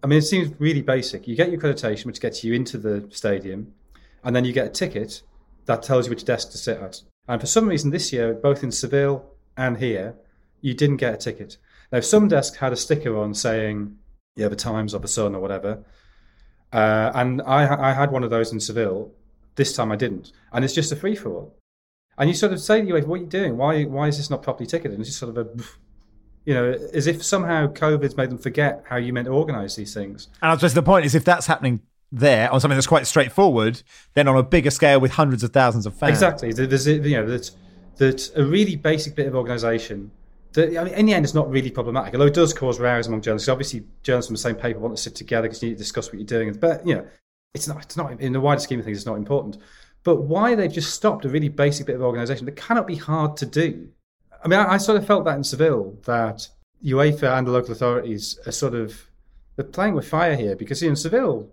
I 0.02 0.06
mean, 0.08 0.18
it 0.18 0.22
seems 0.22 0.58
really 0.58 0.82
basic. 0.82 1.28
You 1.28 1.36
get 1.36 1.50
your 1.50 1.60
accreditation, 1.60 2.06
which 2.06 2.20
gets 2.20 2.42
you 2.42 2.54
into 2.54 2.76
the 2.76 3.06
stadium, 3.10 3.72
and 4.24 4.34
then 4.34 4.44
you 4.44 4.52
get 4.52 4.66
a 4.66 4.70
ticket 4.70 5.22
that 5.66 5.82
tells 5.82 6.06
you 6.06 6.10
which 6.10 6.24
desk 6.24 6.50
to 6.50 6.58
sit 6.58 6.78
at. 6.78 7.02
And 7.28 7.40
for 7.40 7.46
some 7.46 7.68
reason 7.68 7.90
this 7.90 8.12
year, 8.12 8.34
both 8.34 8.64
in 8.64 8.72
Seville 8.72 9.24
and 9.56 9.76
here, 9.78 10.16
you 10.60 10.74
didn't 10.74 10.96
get 10.96 11.14
a 11.14 11.16
ticket. 11.16 11.56
Now, 11.92 12.00
some 12.00 12.26
desks 12.28 12.56
had 12.56 12.72
a 12.72 12.76
sticker 12.76 13.16
on 13.16 13.34
saying, 13.34 13.96
yeah, 14.34 14.48
the 14.48 14.56
Times 14.56 14.94
or 14.94 14.98
the 14.98 15.08
Sun 15.08 15.34
or 15.34 15.40
whatever. 15.40 15.84
Uh, 16.72 17.12
and 17.14 17.42
I, 17.42 17.90
I 17.90 17.92
had 17.92 18.10
one 18.10 18.24
of 18.24 18.30
those 18.30 18.52
in 18.52 18.58
Seville, 18.58 19.12
this 19.56 19.76
time 19.76 19.92
I 19.92 19.96
didn't. 19.96 20.32
And 20.52 20.64
it's 20.64 20.74
just 20.74 20.90
a 20.90 20.96
free 20.96 21.14
for 21.14 21.30
all. 21.30 21.54
And 22.18 22.28
you 22.28 22.34
sort 22.34 22.52
of 22.52 22.60
say 22.60 22.80
to 22.80 22.86
you, 22.86 22.94
what 22.94 23.20
are 23.20 23.22
you 23.22 23.26
doing? 23.26 23.56
Why, 23.56 23.84
why 23.84 24.08
is 24.08 24.16
this 24.16 24.30
not 24.30 24.42
properly 24.42 24.66
ticketed? 24.66 24.92
And 24.92 25.00
it's 25.00 25.10
just 25.10 25.20
sort 25.20 25.36
of 25.36 25.46
a, 25.46 25.62
you 26.44 26.54
know, 26.54 26.72
as 26.92 27.06
if 27.06 27.22
somehow 27.22 27.66
COVID's 27.68 28.16
made 28.16 28.30
them 28.30 28.38
forget 28.38 28.84
how 28.88 28.96
you 28.96 29.12
meant 29.12 29.26
to 29.26 29.32
organise 29.32 29.76
these 29.76 29.94
things. 29.94 30.28
And 30.40 30.50
I 30.50 30.54
suppose 30.54 30.74
the 30.74 30.82
point 30.82 31.04
is 31.06 31.14
if 31.14 31.24
that's 31.24 31.46
happening 31.46 31.80
there 32.10 32.52
on 32.52 32.60
something 32.60 32.76
that's 32.76 32.86
quite 32.86 33.06
straightforward, 33.06 33.82
then 34.14 34.28
on 34.28 34.36
a 34.36 34.42
bigger 34.42 34.70
scale 34.70 35.00
with 35.00 35.12
hundreds 35.12 35.42
of 35.42 35.52
thousands 35.52 35.86
of 35.86 35.94
fans. 35.94 36.10
Exactly. 36.10 36.52
There's, 36.52 36.86
you 36.86 37.00
know, 37.00 37.26
that, 37.26 37.50
that 37.96 38.30
a 38.36 38.44
really 38.44 38.76
basic 38.76 39.14
bit 39.14 39.26
of 39.26 39.34
organisation 39.34 40.10
that, 40.52 40.76
I 40.76 40.84
mean, 40.84 40.94
in 40.94 41.06
the 41.06 41.14
end, 41.14 41.24
it's 41.24 41.34
not 41.34 41.50
really 41.50 41.70
problematic, 41.70 42.14
although 42.14 42.26
it 42.26 42.34
does 42.34 42.52
cause 42.52 42.78
rows 42.78 43.06
among 43.06 43.22
journalists. 43.22 43.48
Obviously, 43.48 43.84
journalists 44.02 44.28
from 44.28 44.34
the 44.34 44.40
same 44.40 44.56
paper 44.56 44.78
want 44.78 44.94
to 44.94 45.02
sit 45.02 45.14
together 45.14 45.48
because 45.48 45.62
you 45.62 45.70
need 45.70 45.76
to 45.76 45.78
discuss 45.78 46.08
what 46.08 46.14
you're 46.14 46.26
doing. 46.26 46.52
But, 46.52 46.86
you 46.86 46.96
know, 46.96 47.06
it's 47.54 47.68
not, 47.68 47.82
it's 47.82 47.96
not 47.96 48.20
in 48.20 48.32
the 48.32 48.40
wider 48.40 48.60
scheme 48.60 48.78
of 48.78 48.84
things, 48.84 48.98
it's 48.98 49.06
not 49.06 49.16
important. 49.16 49.58
But 50.04 50.16
why 50.16 50.54
they've 50.54 50.72
just 50.72 50.94
stopped 50.94 51.24
a 51.24 51.28
really 51.28 51.48
basic 51.48 51.86
bit 51.86 51.94
of 51.94 52.02
organisation 52.02 52.44
that 52.46 52.56
cannot 52.56 52.86
be 52.86 52.96
hard 52.96 53.36
to 53.38 53.46
do. 53.46 53.88
I 54.44 54.48
mean, 54.48 54.58
I, 54.58 54.74
I, 54.74 54.76
sort 54.78 54.98
of 54.98 55.06
felt 55.06 55.24
that 55.24 55.36
in 55.36 55.44
Seville 55.44 55.96
that 56.04 56.48
UEFA 56.84 57.38
and 57.38 57.46
the 57.46 57.52
local 57.52 57.72
authorities 57.72 58.38
are 58.46 58.52
sort 58.52 58.74
of 58.74 59.08
they're 59.56 59.64
playing 59.64 59.94
with 59.94 60.08
fire 60.08 60.34
here 60.34 60.56
because 60.56 60.80
see, 60.80 60.88
in 60.88 60.96
Seville, 60.96 61.48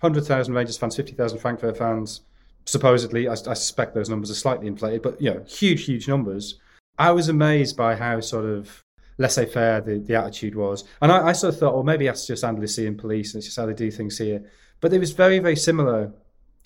hundred 0.00 0.24
thousand 0.24 0.54
Rangers 0.54 0.76
fans, 0.76 0.96
fifty 0.96 1.12
thousand 1.12 1.38
Frankfurt 1.38 1.76
fans, 1.76 2.22
supposedly. 2.64 3.28
I, 3.28 3.32
I, 3.32 3.54
suspect 3.54 3.94
those 3.94 4.08
numbers 4.08 4.30
are 4.30 4.34
slightly 4.34 4.66
inflated, 4.66 5.02
but 5.02 5.20
you 5.20 5.32
know, 5.32 5.44
huge, 5.46 5.84
huge 5.84 6.08
numbers. 6.08 6.58
I 6.98 7.10
was 7.12 7.28
amazed 7.28 7.76
by 7.76 7.96
how 7.96 8.20
sort 8.20 8.44
of 8.44 8.84
laissez-faire 9.18 9.80
the, 9.82 9.98
the 9.98 10.14
attitude 10.14 10.54
was, 10.54 10.84
and 11.00 11.12
I, 11.12 11.28
I 11.28 11.32
sort 11.32 11.54
of 11.54 11.60
thought, 11.60 11.74
well, 11.74 11.84
maybe 11.84 12.06
that's 12.06 12.26
just 12.26 12.44
Andalusian 12.44 12.96
police 12.96 13.34
and 13.34 13.40
it's 13.40 13.46
just 13.46 13.58
how 13.58 13.66
they 13.66 13.74
do 13.74 13.90
things 13.90 14.18
here. 14.18 14.50
But 14.80 14.92
it 14.92 14.98
was 14.98 15.12
very, 15.12 15.38
very 15.38 15.56
similar 15.56 16.12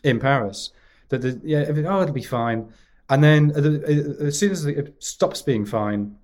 in 0.02 0.18
Paris. 0.18 0.70
That 1.10 1.22
the, 1.22 1.40
yeah, 1.44 1.66
oh, 1.68 2.02
it'll 2.02 2.12
be 2.12 2.22
fine. 2.22 2.72
And 3.08 3.22
then 3.22 3.50
as 3.52 4.38
soon 4.38 4.50
as 4.52 4.64
it 4.66 4.96
stops 4.98 5.42
being 5.42 5.64
fine, 5.64 6.16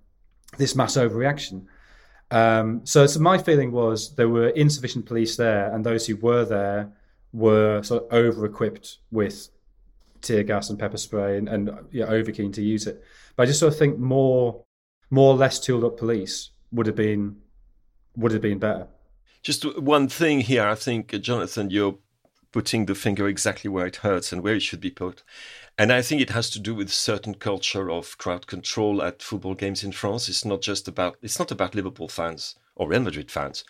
this 0.58 0.74
mass 0.74 0.96
overreaction. 0.96 1.66
Um, 2.30 2.80
so, 2.84 3.06
so 3.06 3.20
my 3.20 3.38
feeling 3.38 3.72
was 3.72 4.14
there 4.16 4.28
were 4.28 4.48
insufficient 4.48 5.06
police 5.06 5.36
there, 5.36 5.72
and 5.72 5.84
those 5.84 6.06
who 6.06 6.16
were 6.16 6.44
there 6.44 6.92
were 7.32 7.82
sort 7.82 8.04
of 8.04 8.12
over 8.12 8.44
equipped 8.46 8.98
with 9.10 9.48
tear 10.22 10.42
gas 10.42 10.70
and 10.70 10.78
pepper 10.78 10.96
spray 10.96 11.36
and, 11.36 11.48
and 11.48 11.70
yeah, 11.90 12.04
over 12.04 12.30
keen 12.32 12.52
to 12.52 12.62
use 12.62 12.86
it. 12.86 13.02
But 13.36 13.44
I 13.44 13.46
just 13.46 13.60
sort 13.60 13.72
of 13.72 13.78
think 13.78 13.98
more, 13.98 14.64
more 15.10 15.34
less 15.34 15.60
tooled 15.60 15.84
up 15.84 15.98
police 15.98 16.50
would 16.70 16.86
have 16.86 16.96
been 16.96 17.36
would 18.16 18.32
have 18.32 18.42
been 18.42 18.58
better. 18.58 18.88
Just 19.42 19.64
one 19.78 20.08
thing 20.08 20.40
here, 20.40 20.66
I 20.66 20.74
think, 20.74 21.12
uh, 21.12 21.18
Jonathan, 21.18 21.70
you're 21.70 21.98
putting 22.52 22.86
the 22.86 22.94
finger 22.94 23.26
exactly 23.26 23.68
where 23.68 23.86
it 23.86 23.96
hurts 23.96 24.32
and 24.32 24.42
where 24.42 24.54
it 24.54 24.62
should 24.62 24.80
be 24.80 24.90
put. 24.90 25.22
And 25.78 25.92
I 25.92 26.02
think 26.02 26.20
it 26.20 26.30
has 26.30 26.50
to 26.50 26.60
do 26.60 26.74
with 26.74 26.92
certain 26.92 27.34
culture 27.34 27.90
of 27.90 28.18
crowd 28.18 28.46
control 28.46 29.02
at 29.02 29.22
football 29.22 29.54
games 29.54 29.82
in 29.82 29.92
France. 29.92 30.28
It's 30.28 30.44
not 30.44 30.60
just 30.60 30.86
about 30.86 31.16
it's 31.22 31.38
not 31.38 31.50
about 31.50 31.74
Liverpool 31.74 32.08
fans 32.08 32.56
or 32.74 32.88
Real 32.88 33.00
Madrid 33.00 33.30
fans. 33.30 33.64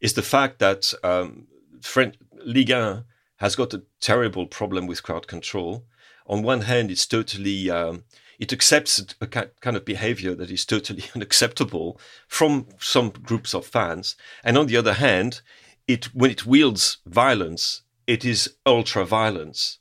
It's 0.00 0.12
the 0.12 0.22
fact 0.22 0.58
that 0.58 0.92
um, 1.02 1.46
French 1.80 2.16
Ligue 2.44 2.70
1 2.70 3.04
has 3.36 3.56
got 3.56 3.74
a 3.74 3.82
terrible 4.00 4.46
problem 4.46 4.86
with 4.86 5.02
crowd 5.02 5.26
control. 5.26 5.84
On 6.26 6.42
one 6.42 6.62
hand, 6.62 6.90
it's 6.90 7.06
totally 7.06 7.70
um, 7.70 8.04
it 8.38 8.52
accepts 8.52 9.02
a 9.20 9.26
kind 9.26 9.76
of 9.76 9.84
behavior 9.84 10.34
that 10.34 10.50
is 10.50 10.66
totally 10.66 11.04
unacceptable 11.14 11.98
from 12.28 12.66
some 12.78 13.10
groups 13.10 13.54
of 13.54 13.66
fans. 13.66 14.16
And 14.44 14.58
on 14.58 14.66
the 14.66 14.76
other 14.76 14.94
hand, 14.94 15.40
it 15.88 16.06
when 16.06 16.30
it 16.30 16.46
wields 16.46 16.98
violence, 17.06 17.82
it 18.06 18.24
is 18.24 18.56
ultra 18.66 19.04
violence. 19.04 19.78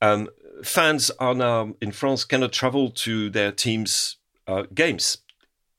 Um, 0.00 0.28
fans 0.62 1.10
are 1.18 1.34
now 1.34 1.74
in 1.80 1.92
France 1.92 2.24
cannot 2.24 2.52
travel 2.52 2.90
to 2.90 3.30
their 3.30 3.52
teams' 3.52 4.16
uh, 4.46 4.64
games. 4.74 5.18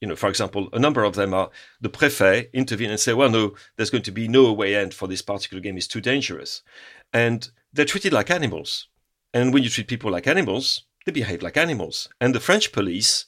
You 0.01 0.07
know, 0.07 0.15
for 0.15 0.29
example, 0.29 0.69
a 0.73 0.79
number 0.79 1.03
of 1.03 1.15
them 1.15 1.33
are 1.33 1.49
the 1.81 1.89
préfet 1.89 2.51
intervene 2.53 2.91
and 2.91 2.99
say, 2.99 3.13
"Well, 3.13 3.29
no, 3.29 3.55
there's 3.75 3.89
going 3.89 4.03
to 4.03 4.11
be 4.11 4.27
no 4.27 4.45
away 4.45 4.75
end 4.75 4.93
for 4.93 5.07
this 5.07 5.21
particular 5.21 5.61
game; 5.61 5.77
it's 5.77 5.87
too 5.87 6.01
dangerous," 6.01 6.61
and 7.11 7.49
they're 7.73 7.85
treated 7.85 8.13
like 8.13 8.29
animals. 8.29 8.87
And 9.33 9.53
when 9.53 9.63
you 9.63 9.69
treat 9.69 9.87
people 9.87 10.11
like 10.11 10.27
animals, 10.27 10.83
they 11.05 11.11
behave 11.11 11.41
like 11.41 11.57
animals. 11.57 12.09
And 12.21 12.33
the 12.33 12.39
French 12.39 12.71
police, 12.71 13.25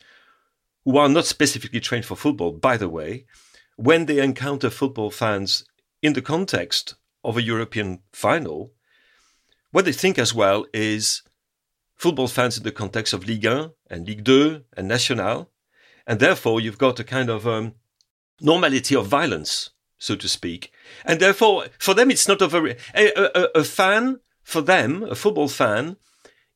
who 0.85 0.97
are 0.97 1.09
not 1.09 1.25
specifically 1.25 1.79
trained 1.79 2.05
for 2.05 2.15
football, 2.15 2.51
by 2.51 2.77
the 2.77 2.89
way, 2.89 3.25
when 3.75 4.05
they 4.05 4.19
encounter 4.19 4.69
football 4.69 5.11
fans 5.11 5.65
in 6.01 6.13
the 6.13 6.21
context 6.21 6.95
of 7.23 7.37
a 7.37 7.41
European 7.41 8.01
final, 8.13 8.71
what 9.71 9.85
they 9.85 9.91
think 9.91 10.17
as 10.17 10.33
well 10.33 10.65
is 10.73 11.21
football 11.99 12.29
fans 12.29 12.57
in 12.57 12.63
the 12.63 12.71
context 12.71 13.13
of 13.13 13.27
Ligue 13.27 13.45
1 13.45 13.71
and 13.89 14.07
Ligue 14.07 14.25
2 14.25 14.63
and 14.75 14.87
National. 14.87 15.51
And 16.07 16.19
therefore, 16.19 16.59
you've 16.61 16.77
got 16.77 16.99
a 16.99 17.03
kind 17.03 17.29
of 17.29 17.45
um, 17.45 17.73
normality 18.41 18.95
of 18.95 19.05
violence, 19.05 19.71
so 19.99 20.15
to 20.15 20.27
speak. 20.27 20.71
And 21.05 21.19
therefore, 21.19 21.65
for 21.77 21.93
them, 21.93 22.09
it's 22.09 22.27
not 22.27 22.41
a 22.41 22.47
very. 22.47 22.77
A, 22.95 23.11
a, 23.15 23.59
a 23.59 23.63
fan, 23.63 24.21
for 24.41 24.61
them, 24.61 25.03
a 25.03 25.13
football 25.13 25.49
fan, 25.49 25.97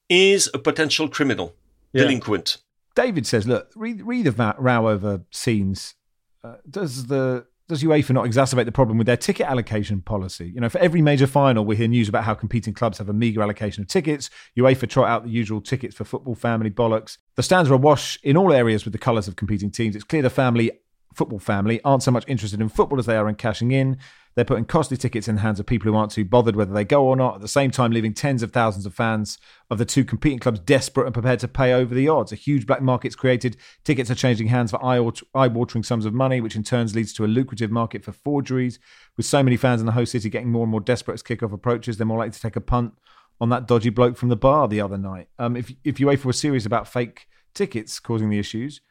is 0.10 0.50
a 0.54 0.60
potential 0.60 1.10
criminal, 1.10 1.54
yeah. 1.92 2.04
delinquent. 2.04 2.58
David 2.96 3.28
says, 3.28 3.46
look, 3.46 3.70
read, 3.76 4.02
read 4.02 4.26
the 4.26 4.56
row 4.58 4.88
over 4.88 5.24
scenes. 5.30 5.96
Uh, 6.44 6.56
does 6.70 7.08
the 7.08 7.46
does 7.74 7.84
UEFA 7.84 8.12
not 8.12 8.26
exacerbate 8.26 8.66
the 8.66 8.72
problem 8.72 8.98
with 8.98 9.08
their 9.08 9.18
ticket 9.18 9.48
allocation 9.48 10.02
policy? 10.02 10.52
You 10.54 10.62
know, 10.62 10.70
for 10.70 10.78
every 10.78 11.02
major 11.02 11.26
final, 11.26 11.66
we 11.66 11.76
hear 11.76 11.88
news 11.88 12.08
about 12.08 12.24
how 12.24 12.36
competing 12.36 12.74
clubs 12.74 13.00
have 13.00 13.10
a 13.10 13.14
meagre 13.14 13.42
allocation 13.42 13.82
of 13.82 13.88
tickets. 13.88 14.30
UEFA 14.56 14.88
trot 14.88 15.10
out 15.10 15.24
the 15.24 15.32
usual 15.32 15.60
tickets 15.60 15.96
for 15.96 16.04
football 16.04 16.36
family 16.36 16.70
bollocks. 16.70 17.18
The 17.36 17.44
stands 17.44 17.72
are 17.72 17.74
awash 17.74 18.20
in 18.22 18.38
all 18.38 18.54
areas 18.54 18.86
with 18.86 18.92
the 18.92 19.00
colours 19.00 19.28
of 19.28 19.36
competing 19.36 19.72
teams. 19.72 19.96
It's 19.96 20.04
clear 20.04 20.22
the 20.22 20.30
family, 20.30 20.72
football 21.14 21.40
family, 21.40 21.82
aren't 21.84 22.04
so 22.04 22.12
much 22.12 22.26
interested 22.28 22.62
in 22.62 22.70
football 22.70 23.00
as 23.00 23.06
they 23.06 23.16
are 23.16 23.30
in 23.30 23.36
cashing 23.36 23.72
in. 23.72 23.98
They're 24.36 24.46
putting 24.46 24.66
costly 24.66 24.98
tickets 24.98 25.28
in 25.28 25.36
the 25.36 25.42
hands 25.42 25.60
of 25.60 25.68
people 25.68 25.92
who 25.92 25.96
aren't 25.96 26.12
too 26.12 26.26
bothered 26.26 26.56
whether 26.56 26.74
they 26.74 26.84
go 26.84 27.06
or 27.06 27.16
not, 27.16 27.36
at 27.36 27.42
the 27.42 27.48
same 27.48 27.70
time 27.70 27.92
leaving 27.92 28.16
tens 28.16 28.42
of 28.42 28.52
thousands 28.52 28.88
of 28.88 28.94
fans 28.94 29.38
of 29.70 29.78
the 29.78 29.86
two 29.86 30.04
competing 30.04 30.40
clubs 30.40 30.60
desperate 30.60 31.06
and 31.06 31.14
prepared 31.14 31.40
to 31.40 31.48
pay 31.48 31.72
over 31.72 31.94
the 31.94 32.08
odds. 32.08 32.32
A 32.32 32.36
huge 32.36 32.66
black 32.66 32.82
market's 32.82 33.16
created. 33.16 33.58
Tickets 33.84 34.10
are 34.10 34.16
changing 34.16 34.48
hands 34.48 34.72
for 34.72 34.84
eye-watering 34.84 35.84
sums 35.84 36.06
of 36.06 36.14
money, 36.16 36.42
which 36.42 36.56
in 36.56 36.64
turn 36.64 36.88
leads 36.94 37.14
to 37.14 37.26
a 37.26 37.28
lucrative 37.28 37.70
market 37.70 38.04
for 38.04 38.12
forgeries. 38.12 38.80
With 39.18 39.28
so 39.28 39.44
many 39.44 39.56
fans 39.56 39.82
in 39.82 39.86
the 39.86 39.92
host 39.92 40.14
city 40.14 40.30
getting 40.30 40.52
more 40.52 40.64
and 40.64 40.72
more 40.72 40.82
desperate 40.82 41.14
as 41.14 41.24
kickoff 41.24 41.54
approaches, 41.54 41.98
they're 41.98 42.08
more 42.08 42.18
likely 42.18 42.32
to 42.32 42.42
take 42.42 42.56
a 42.56 42.62
punt 42.62 42.94
on 43.40 43.50
that 43.50 43.68
dodgy 43.68 43.90
bloke 43.90 44.18
from 44.18 44.30
the 44.30 44.36
bar 44.36 44.68
the 44.68 44.82
other 44.82 44.98
night. 44.98 45.28
Um, 45.38 45.56
if 45.56 45.72
if 45.84 45.98
UEFA 45.98 46.26
were 46.26 46.34
serious 46.34 46.66
about 46.66 46.88
fake 46.88 47.28
tickets 47.54 48.00
causing 48.00 48.30
the 48.30 48.40
issues, 48.40 48.82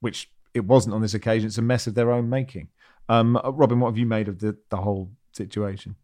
which 0.00 0.30
it 0.54 0.64
wasn't 0.64 0.94
on 0.94 1.02
this 1.02 1.14
occasion, 1.14 1.46
it's 1.46 1.58
a 1.58 1.62
mess 1.62 1.86
of 1.86 1.94
their 1.94 2.10
own 2.10 2.28
making. 2.28 2.68
Um, 3.08 3.40
Robyn, 3.44 3.80
what 3.80 3.88
have 3.88 3.98
you 3.98 4.06
made 4.06 4.28
of 4.28 4.38
the, 4.38 4.56
the 4.70 4.76
whole 4.76 5.10
situation? 5.32 5.96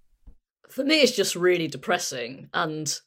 For 0.68 0.84
me, 0.84 1.00
it's 1.00 1.16
just 1.16 1.36
really 1.36 1.68
depressing. 1.68 2.48
And 2.52 2.98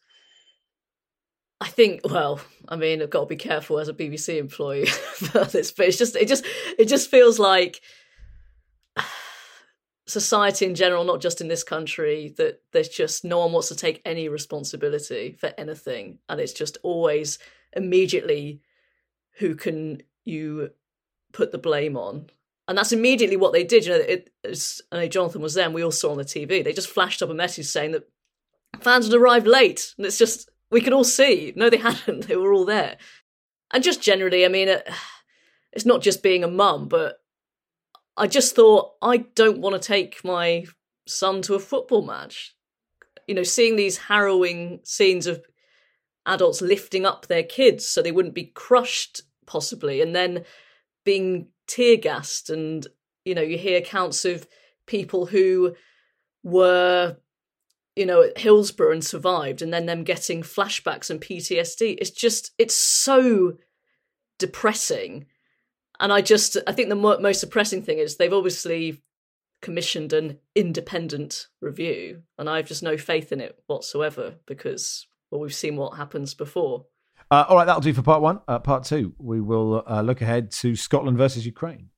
I 1.60 1.68
think, 1.68 2.02
well, 2.04 2.40
I 2.68 2.76
mean, 2.76 3.02
I've 3.02 3.10
got 3.10 3.22
to 3.22 3.26
be 3.28 3.36
careful 3.36 3.80
as 3.80 3.88
a 3.88 3.94
BBC 3.94 4.38
employee 4.38 4.86
for 4.86 5.46
this, 5.46 5.72
but 5.72 5.88
it's 5.88 5.98
just, 5.98 6.16
it 6.16 6.28
just, 6.28 6.46
it 6.80 6.86
just 6.88 7.10
feels 7.10 7.38
like 7.38 7.82
society 10.08 10.66
in 10.66 10.74
general, 10.74 11.04
not 11.04 11.22
just 11.22 11.42
in 11.42 11.48
this 11.48 11.64
country, 11.64 12.34
that 12.38 12.62
there's 12.72 12.90
just 12.90 13.24
no 13.24 13.40
one 13.40 13.52
wants 13.52 13.68
to 13.68 13.76
take 13.76 14.02
any 14.06 14.30
responsibility 14.30 15.38
for 15.40 15.54
anything. 15.58 16.20
And 16.30 16.40
it's 16.40 16.54
just 16.54 16.78
always 16.82 17.38
immediately 17.74 18.62
who 19.38 19.56
can 19.56 20.02
you 20.24 20.72
put 21.32 21.52
the 21.52 21.58
blame 21.58 21.98
on 21.98 22.30
and 22.72 22.78
that's 22.78 22.94
immediately 22.94 23.36
what 23.36 23.52
they 23.52 23.66
did. 23.66 23.86
You 23.86 23.92
know, 23.92 23.98
it, 23.98 24.30
I 24.92 24.98
know 24.98 25.08
Jonathan 25.08 25.42
was 25.42 25.56
there, 25.56 25.66
and 25.66 25.74
we 25.74 25.84
all 25.84 25.92
saw 25.92 26.12
on 26.12 26.18
the 26.18 26.24
TV. 26.24 26.64
They 26.64 26.72
just 26.72 26.90
flashed 26.90 27.22
up 27.22 27.30
a 27.30 27.34
message 27.34 27.66
saying 27.66 27.92
that 27.92 28.08
fans 28.80 29.08
had 29.08 29.14
arrived 29.14 29.46
late, 29.46 29.94
and 29.98 30.06
it's 30.06 30.18
just 30.18 30.50
we 30.70 30.80
could 30.80 30.94
all 30.94 31.04
see. 31.04 31.52
No, 31.56 31.70
they 31.70 31.78
hadn't. 31.90 32.28
They 32.30 32.38
were 32.38 32.54
all 32.54 32.64
there, 32.64 32.96
and 33.72 33.84
just 33.84 34.02
generally, 34.02 34.46
I 34.46 34.48
mean, 34.48 34.70
it, 34.70 34.88
it's 35.74 35.86
not 35.86 36.02
just 36.02 36.24
being 36.24 36.46
a 36.46 36.48
mum, 36.48 36.88
but 36.88 37.18
I 38.16 38.28
just 38.28 38.56
thought 38.56 38.94
I 39.02 39.18
don't 39.18 39.60
want 39.60 39.82
to 39.82 39.86
take 39.86 40.24
my 40.24 40.66
son 41.06 41.42
to 41.44 41.56
a 41.56 41.60
football 41.60 42.04
match. 42.04 42.56
You 43.28 43.36
know, 43.36 43.44
seeing 43.44 43.76
these 43.76 43.98
harrowing 43.98 44.80
scenes 44.84 45.28
of 45.28 45.44
adults 46.26 46.62
lifting 46.62 47.06
up 47.06 47.28
their 47.28 47.44
kids 47.44 47.86
so 47.86 48.02
they 48.02 48.14
wouldn't 48.14 48.34
be 48.34 48.46
crushed, 48.46 49.24
possibly, 49.46 50.00
and 50.00 50.16
then 50.16 50.46
being 51.04 51.48
tear 51.68 51.98
gassed 51.98 52.50
and 52.50 52.88
you 53.26 53.34
know 53.36 53.42
you 53.42 53.58
hear 53.58 53.78
accounts 53.78 54.26
of 54.26 54.48
people 54.88 55.26
who 55.26 55.76
were 56.44 57.18
you 57.96 58.06
know 58.06 58.24
at 58.24 58.38
Hillsborough 58.38 58.94
and 58.94 59.04
survived 59.04 59.62
and 59.62 59.74
then 59.74 59.86
them 59.86 60.04
getting 60.04 60.42
flashbacks 60.42 61.10
and 61.10 61.22
PTSD 61.22 61.98
it's 62.00 62.12
just 62.12 62.52
it's 62.58 62.76
so 62.76 63.58
depressing. 64.42 65.28
And 66.00 66.12
I 66.12 66.22
just 66.22 66.58
I 66.68 66.74
think 66.74 66.90
the 66.90 66.96
most 66.96 67.42
depressing 67.42 67.84
thing 67.84 68.00
is 68.00 68.18
they've 68.18 68.34
obviously 68.34 69.04
commissioned 69.62 70.12
an 70.12 70.40
independent 70.56 71.48
review 71.62 72.24
and 72.40 72.50
I've 72.50 72.66
just 72.66 72.82
no 72.82 72.98
faith 72.98 73.32
in 73.32 73.40
it 73.40 73.60
whatsoever 73.68 74.34
because 74.48 75.06
well 75.30 75.40
we've 75.40 75.54
seen 75.54 75.76
what 75.76 75.98
happens 75.98 76.34
before 76.34 76.88
uh, 77.32 77.46
all 77.48 77.56
right, 77.56 77.66
that'll 77.66 77.82
do 77.82 77.94
for 77.94 78.02
part 78.02 78.22
one. 78.22 78.42
Uh, 78.48 78.60
part 78.60 78.84
two, 78.84 79.16
we 79.18 79.40
will 79.40 79.84
uh, 79.88 80.02
look 80.02 80.22
ahead 80.22 80.52
to 80.52 80.76
Scotland 80.76 81.18
versus 81.18 81.46
Ukraine. 81.46 81.90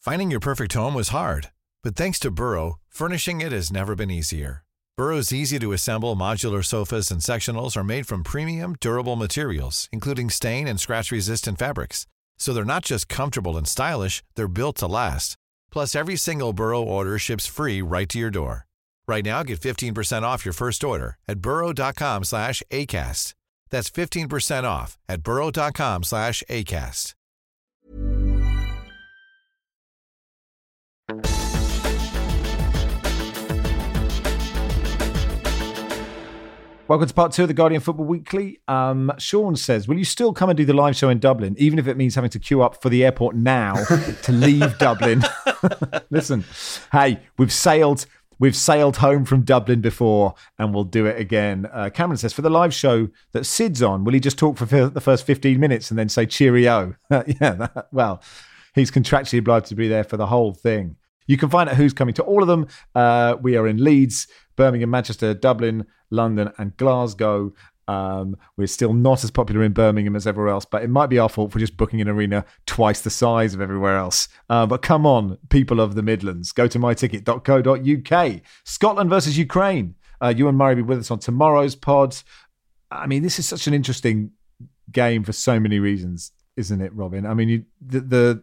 Finding 0.00 0.30
your 0.30 0.40
perfect 0.40 0.74
home 0.74 0.92
was 0.92 1.08
hard, 1.08 1.50
but 1.82 1.96
thanks 1.96 2.18
to 2.18 2.30
Burrow, 2.30 2.78
furnishing 2.90 3.40
it 3.40 3.52
has 3.52 3.72
never 3.72 3.94
been 3.94 4.10
easier. 4.10 4.64
Burrow's 4.96 5.32
easy 5.32 5.58
to 5.58 5.72
assemble 5.72 6.14
modular 6.14 6.64
sofas 6.64 7.10
and 7.10 7.20
sectionals 7.20 7.76
are 7.76 7.82
made 7.82 8.06
from 8.06 8.22
premium, 8.22 8.76
durable 8.80 9.16
materials, 9.16 9.88
including 9.92 10.28
stain 10.28 10.68
and 10.68 10.78
scratch 10.78 11.10
resistant 11.10 11.58
fabrics. 11.58 12.06
So 12.36 12.52
they're 12.52 12.64
not 12.64 12.84
just 12.84 13.08
comfortable 13.08 13.56
and 13.56 13.66
stylish, 13.66 14.22
they're 14.34 14.46
built 14.48 14.76
to 14.76 14.86
last. 14.86 15.36
Plus, 15.70 15.94
every 15.94 16.16
single 16.16 16.52
Burrow 16.52 16.82
order 16.82 17.18
ships 17.18 17.46
free 17.46 17.80
right 17.80 18.08
to 18.08 18.18
your 18.18 18.30
door. 18.30 18.66
Right 19.06 19.24
now, 19.24 19.42
get 19.42 19.60
15% 19.60 20.22
off 20.22 20.44
your 20.44 20.54
first 20.54 20.82
order 20.82 21.18
at 21.28 21.40
burrow.com 21.40 22.24
slash 22.24 22.62
ACAST. 22.70 23.34
That's 23.70 23.90
15% 23.90 24.64
off 24.64 24.98
at 25.08 25.22
burrow.com 25.22 26.04
slash 26.04 26.42
ACAST. 26.48 27.14
Welcome 36.86 37.08
to 37.08 37.14
part 37.14 37.32
two 37.32 37.42
of 37.42 37.48
the 37.48 37.54
Guardian 37.54 37.80
Football 37.80 38.04
Weekly. 38.04 38.60
Um, 38.68 39.10
Sean 39.16 39.56
says, 39.56 39.88
Will 39.88 39.96
you 39.96 40.04
still 40.04 40.34
come 40.34 40.50
and 40.50 40.56
do 40.56 40.66
the 40.66 40.74
live 40.74 40.94
show 40.94 41.08
in 41.08 41.18
Dublin, 41.18 41.54
even 41.58 41.78
if 41.78 41.86
it 41.88 41.96
means 41.96 42.14
having 42.14 42.28
to 42.30 42.38
queue 42.38 42.62
up 42.62 42.82
for 42.82 42.90
the 42.90 43.02
airport 43.06 43.36
now 43.36 43.82
to 44.22 44.32
leave 44.32 44.76
Dublin? 44.76 45.24
Listen, 46.10 46.44
hey, 46.92 47.20
we've 47.38 47.52
sailed 47.52 48.04
We've 48.44 48.54
sailed 48.54 48.98
home 48.98 49.24
from 49.24 49.40
Dublin 49.40 49.80
before 49.80 50.34
and 50.58 50.74
we'll 50.74 50.84
do 50.84 51.06
it 51.06 51.18
again. 51.18 51.66
Uh, 51.72 51.88
Cameron 51.88 52.18
says, 52.18 52.34
for 52.34 52.42
the 52.42 52.50
live 52.50 52.74
show 52.74 53.08
that 53.32 53.46
Sid's 53.46 53.82
on, 53.82 54.04
will 54.04 54.12
he 54.12 54.20
just 54.20 54.36
talk 54.36 54.58
for 54.58 54.66
the 54.66 55.00
first 55.00 55.24
15 55.24 55.58
minutes 55.58 55.90
and 55.90 55.98
then 55.98 56.10
say 56.10 56.26
cheerio? 56.26 56.94
yeah, 57.10 57.22
that, 57.54 57.88
well, 57.90 58.22
he's 58.74 58.90
contractually 58.90 59.38
obliged 59.38 59.68
to 59.68 59.74
be 59.74 59.88
there 59.88 60.04
for 60.04 60.18
the 60.18 60.26
whole 60.26 60.52
thing. 60.52 60.96
You 61.26 61.38
can 61.38 61.48
find 61.48 61.70
out 61.70 61.76
who's 61.76 61.94
coming 61.94 62.12
to 62.16 62.22
all 62.22 62.42
of 62.42 62.48
them. 62.48 62.66
Uh, 62.94 63.36
we 63.40 63.56
are 63.56 63.66
in 63.66 63.82
Leeds, 63.82 64.28
Birmingham, 64.56 64.90
Manchester, 64.90 65.32
Dublin, 65.32 65.86
London, 66.10 66.52
and 66.58 66.76
Glasgow. 66.76 67.54
Um, 67.86 68.36
we're 68.56 68.66
still 68.66 68.94
not 68.94 69.24
as 69.24 69.30
popular 69.30 69.62
in 69.62 69.72
Birmingham 69.72 70.16
as 70.16 70.26
everywhere 70.26 70.52
else, 70.52 70.64
but 70.64 70.82
it 70.82 70.88
might 70.88 71.08
be 71.08 71.18
our 71.18 71.28
fault 71.28 71.52
for 71.52 71.58
just 71.58 71.76
booking 71.76 72.00
an 72.00 72.08
arena 72.08 72.44
twice 72.66 73.00
the 73.00 73.10
size 73.10 73.54
of 73.54 73.60
everywhere 73.60 73.96
else. 73.96 74.28
Uh, 74.48 74.66
but 74.66 74.82
come 74.82 75.06
on, 75.06 75.38
people 75.50 75.80
of 75.80 75.94
the 75.94 76.02
Midlands, 76.02 76.52
go 76.52 76.66
to 76.66 76.78
myticket.co.uk. 76.78 78.40
Scotland 78.64 79.10
versus 79.10 79.36
Ukraine. 79.36 79.94
Uh, 80.20 80.32
and 80.36 80.56
Murray 80.56 80.74
will 80.74 80.82
be 80.82 80.88
with 80.88 81.00
us 81.00 81.10
on 81.10 81.18
tomorrow's 81.18 81.74
pod. 81.74 82.16
I 82.90 83.06
mean, 83.06 83.22
this 83.22 83.38
is 83.38 83.46
such 83.46 83.66
an 83.66 83.74
interesting 83.74 84.30
game 84.90 85.24
for 85.24 85.32
so 85.32 85.58
many 85.58 85.78
reasons, 85.78 86.32
isn't 86.56 86.80
it, 86.80 86.94
Robyn? 86.94 87.26
I 87.26 87.34
mean, 87.34 87.48
you, 87.48 87.64
the, 87.84 88.00
the 88.00 88.42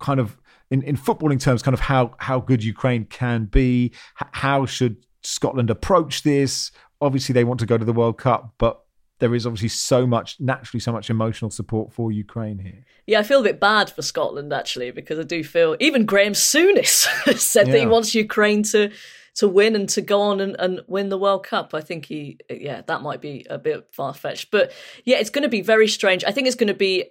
kind 0.00 0.18
of 0.18 0.36
in, 0.70 0.82
in 0.82 0.96
footballing 0.96 1.40
terms, 1.40 1.62
kind 1.62 1.74
of 1.74 1.80
how 1.80 2.14
how 2.18 2.40
good 2.40 2.64
Ukraine 2.64 3.04
can 3.04 3.44
be. 3.44 3.92
How 4.14 4.66
should 4.66 4.96
Scotland 5.22 5.70
approach 5.70 6.22
this? 6.22 6.72
Obviously 7.04 7.32
they 7.32 7.44
want 7.44 7.60
to 7.60 7.66
go 7.66 7.76
to 7.76 7.84
the 7.84 7.92
World 7.92 8.18
Cup, 8.18 8.54
but 8.58 8.84
there 9.18 9.34
is 9.34 9.46
obviously 9.46 9.68
so 9.68 10.06
much 10.06 10.40
naturally 10.40 10.80
so 10.80 10.92
much 10.92 11.08
emotional 11.08 11.50
support 11.50 11.92
for 11.92 12.10
Ukraine 12.10 12.58
here. 12.58 12.84
Yeah, 13.06 13.20
I 13.20 13.22
feel 13.22 13.40
a 13.40 13.44
bit 13.44 13.60
bad 13.60 13.90
for 13.90 14.02
Scotland 14.02 14.52
actually 14.52 14.90
because 14.90 15.18
I 15.18 15.22
do 15.22 15.44
feel 15.44 15.76
even 15.80 16.06
Graeme 16.06 16.32
Souness 16.32 17.06
said 17.38 17.68
that 17.68 17.78
he 17.78 17.86
wants 17.86 18.14
Ukraine 18.14 18.62
to 18.64 18.90
to 19.36 19.48
win 19.48 19.74
and 19.74 19.88
to 19.88 20.00
go 20.00 20.20
on 20.20 20.40
and, 20.40 20.54
and 20.58 20.80
win 20.86 21.08
the 21.08 21.18
World 21.18 21.44
Cup. 21.44 21.74
I 21.74 21.80
think 21.80 22.06
he 22.06 22.38
yeah, 22.50 22.82
that 22.86 23.02
might 23.02 23.20
be 23.20 23.46
a 23.50 23.58
bit 23.58 23.88
far 23.92 24.14
fetched. 24.14 24.50
But 24.50 24.72
yeah, 25.04 25.18
it's 25.18 25.30
gonna 25.30 25.48
be 25.48 25.62
very 25.62 25.88
strange. 25.88 26.24
I 26.24 26.32
think 26.32 26.46
it's 26.46 26.56
gonna 26.56 26.74
be 26.74 27.10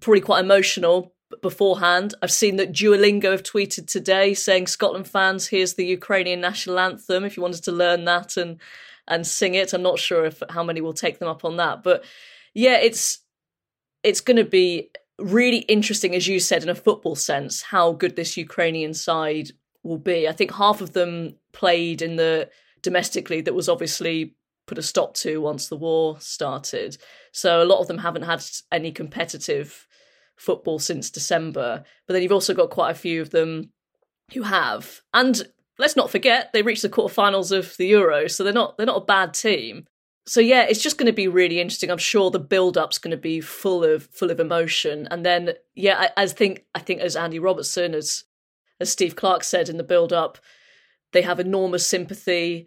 probably 0.00 0.20
quite 0.20 0.40
emotional 0.40 1.15
beforehand. 1.42 2.14
I've 2.22 2.32
seen 2.32 2.56
that 2.56 2.72
Duolingo 2.72 3.30
have 3.32 3.42
tweeted 3.42 3.86
today 3.86 4.34
saying 4.34 4.66
Scotland 4.68 5.08
fans, 5.08 5.48
here's 5.48 5.74
the 5.74 5.86
Ukrainian 5.86 6.40
national 6.40 6.78
anthem 6.78 7.24
if 7.24 7.36
you 7.36 7.42
wanted 7.42 7.64
to 7.64 7.72
learn 7.72 8.04
that 8.04 8.36
and 8.36 8.60
and 9.08 9.26
sing 9.26 9.54
it. 9.54 9.72
I'm 9.72 9.82
not 9.82 9.98
sure 9.98 10.24
if 10.24 10.42
how 10.50 10.62
many 10.62 10.80
will 10.80 10.92
take 10.92 11.18
them 11.18 11.28
up 11.28 11.44
on 11.44 11.56
that. 11.56 11.82
But 11.82 12.04
yeah, 12.54 12.78
it's 12.78 13.18
it's 14.02 14.20
going 14.20 14.36
to 14.36 14.44
be 14.44 14.90
really 15.18 15.58
interesting, 15.58 16.14
as 16.14 16.28
you 16.28 16.38
said, 16.40 16.62
in 16.62 16.68
a 16.68 16.74
football 16.74 17.16
sense, 17.16 17.62
how 17.62 17.92
good 17.92 18.16
this 18.16 18.36
Ukrainian 18.36 18.94
side 18.94 19.50
will 19.82 19.98
be. 19.98 20.28
I 20.28 20.32
think 20.32 20.52
half 20.52 20.80
of 20.80 20.92
them 20.92 21.36
played 21.52 22.02
in 22.02 22.16
the 22.16 22.50
domestically 22.82 23.40
that 23.42 23.54
was 23.54 23.68
obviously 23.68 24.34
put 24.66 24.78
a 24.78 24.82
stop 24.82 25.14
to 25.14 25.40
once 25.40 25.68
the 25.68 25.76
war 25.76 26.16
started. 26.20 26.98
So 27.32 27.62
a 27.62 27.64
lot 27.64 27.80
of 27.80 27.86
them 27.86 27.98
haven't 27.98 28.22
had 28.22 28.44
any 28.70 28.92
competitive 28.92 29.86
football 30.36 30.78
since 30.78 31.10
December. 31.10 31.84
But 32.06 32.14
then 32.14 32.22
you've 32.22 32.32
also 32.32 32.54
got 32.54 32.70
quite 32.70 32.90
a 32.90 32.94
few 32.94 33.20
of 33.20 33.30
them 33.30 33.70
who 34.32 34.42
have. 34.42 35.00
And 35.12 35.46
let's 35.78 35.96
not 35.96 36.10
forget 36.10 36.52
they 36.52 36.62
reached 36.62 36.82
the 36.82 36.88
quarterfinals 36.88 37.56
of 37.56 37.76
the 37.76 37.86
Euro, 37.88 38.28
so 38.28 38.44
they're 38.44 38.52
not 38.52 38.76
they're 38.76 38.86
not 38.86 39.02
a 39.02 39.06
bad 39.06 39.34
team. 39.34 39.86
So 40.26 40.40
yeah, 40.40 40.62
it's 40.62 40.82
just 40.82 40.98
going 40.98 41.06
to 41.06 41.12
be 41.12 41.28
really 41.28 41.60
interesting. 41.60 41.90
I'm 41.90 41.98
sure 41.98 42.30
the 42.30 42.40
build 42.40 42.76
up's 42.76 42.98
going 42.98 43.12
to 43.12 43.16
be 43.16 43.40
full 43.40 43.84
of 43.84 44.06
full 44.06 44.30
of 44.30 44.40
emotion, 44.40 45.06
and 45.10 45.24
then 45.24 45.52
yeah, 45.74 46.10
I, 46.16 46.22
I 46.22 46.26
think 46.26 46.64
I 46.74 46.80
think 46.80 47.00
as 47.00 47.16
Andy 47.16 47.38
Robertson, 47.38 47.94
as 47.94 48.24
as 48.80 48.90
Steve 48.90 49.16
Clarke 49.16 49.44
said 49.44 49.68
in 49.68 49.76
the 49.76 49.84
build 49.84 50.12
up, 50.12 50.38
they 51.12 51.22
have 51.22 51.40
enormous 51.40 51.86
sympathy, 51.86 52.66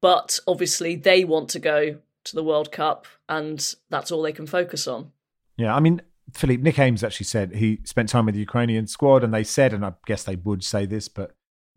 but 0.00 0.38
obviously 0.46 0.96
they 0.96 1.24
want 1.24 1.50
to 1.50 1.58
go 1.58 1.98
to 2.24 2.34
the 2.34 2.44
World 2.44 2.72
Cup, 2.72 3.06
and 3.28 3.74
that's 3.90 4.10
all 4.10 4.22
they 4.22 4.32
can 4.32 4.46
focus 4.46 4.88
on. 4.88 5.12
Yeah, 5.56 5.74
I 5.74 5.80
mean, 5.80 6.00
Philippe 6.32 6.62
Nick 6.62 6.78
Ames 6.78 7.04
actually 7.04 7.26
said 7.26 7.54
he 7.54 7.80
spent 7.84 8.08
time 8.08 8.26
with 8.26 8.34
the 8.34 8.40
Ukrainian 8.40 8.86
squad, 8.86 9.22
and 9.22 9.32
they 9.32 9.44
said, 9.44 9.72
and 9.72 9.84
I 9.84 9.92
guess 10.06 10.24
they 10.24 10.36
would 10.36 10.64
say 10.64 10.86
this, 10.86 11.08
but 11.08 11.32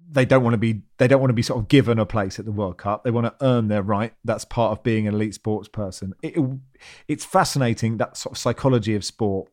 they 0.09 0.23
don't 0.25 0.41
want 0.43 0.53
to 0.53 0.57
be 0.57 0.83
they 0.99 1.07
don't 1.07 1.19
want 1.19 1.29
to 1.29 1.33
be 1.35 1.41
sort 1.41 1.59
of 1.59 1.67
given 1.67 1.99
a 1.99 2.05
place 2.05 2.39
at 2.39 2.45
the 2.45 2.51
World 2.51 2.77
Cup. 2.77 3.03
They 3.03 3.11
want 3.11 3.25
to 3.27 3.45
earn 3.45 3.67
their 3.67 3.81
right. 3.83 4.13
That's 4.23 4.45
part 4.45 4.71
of 4.71 4.83
being 4.83 5.05
an 5.07 5.13
elite 5.15 5.33
sports 5.33 5.67
person. 5.67 6.13
It, 6.23 6.37
it- 6.37 6.59
it's 7.07 7.25
fascinating 7.25 7.97
that 7.97 8.15
sort 8.15 8.33
of 8.33 8.37
psychology 8.37 8.93
of 8.95 9.03
sport. 9.03 9.49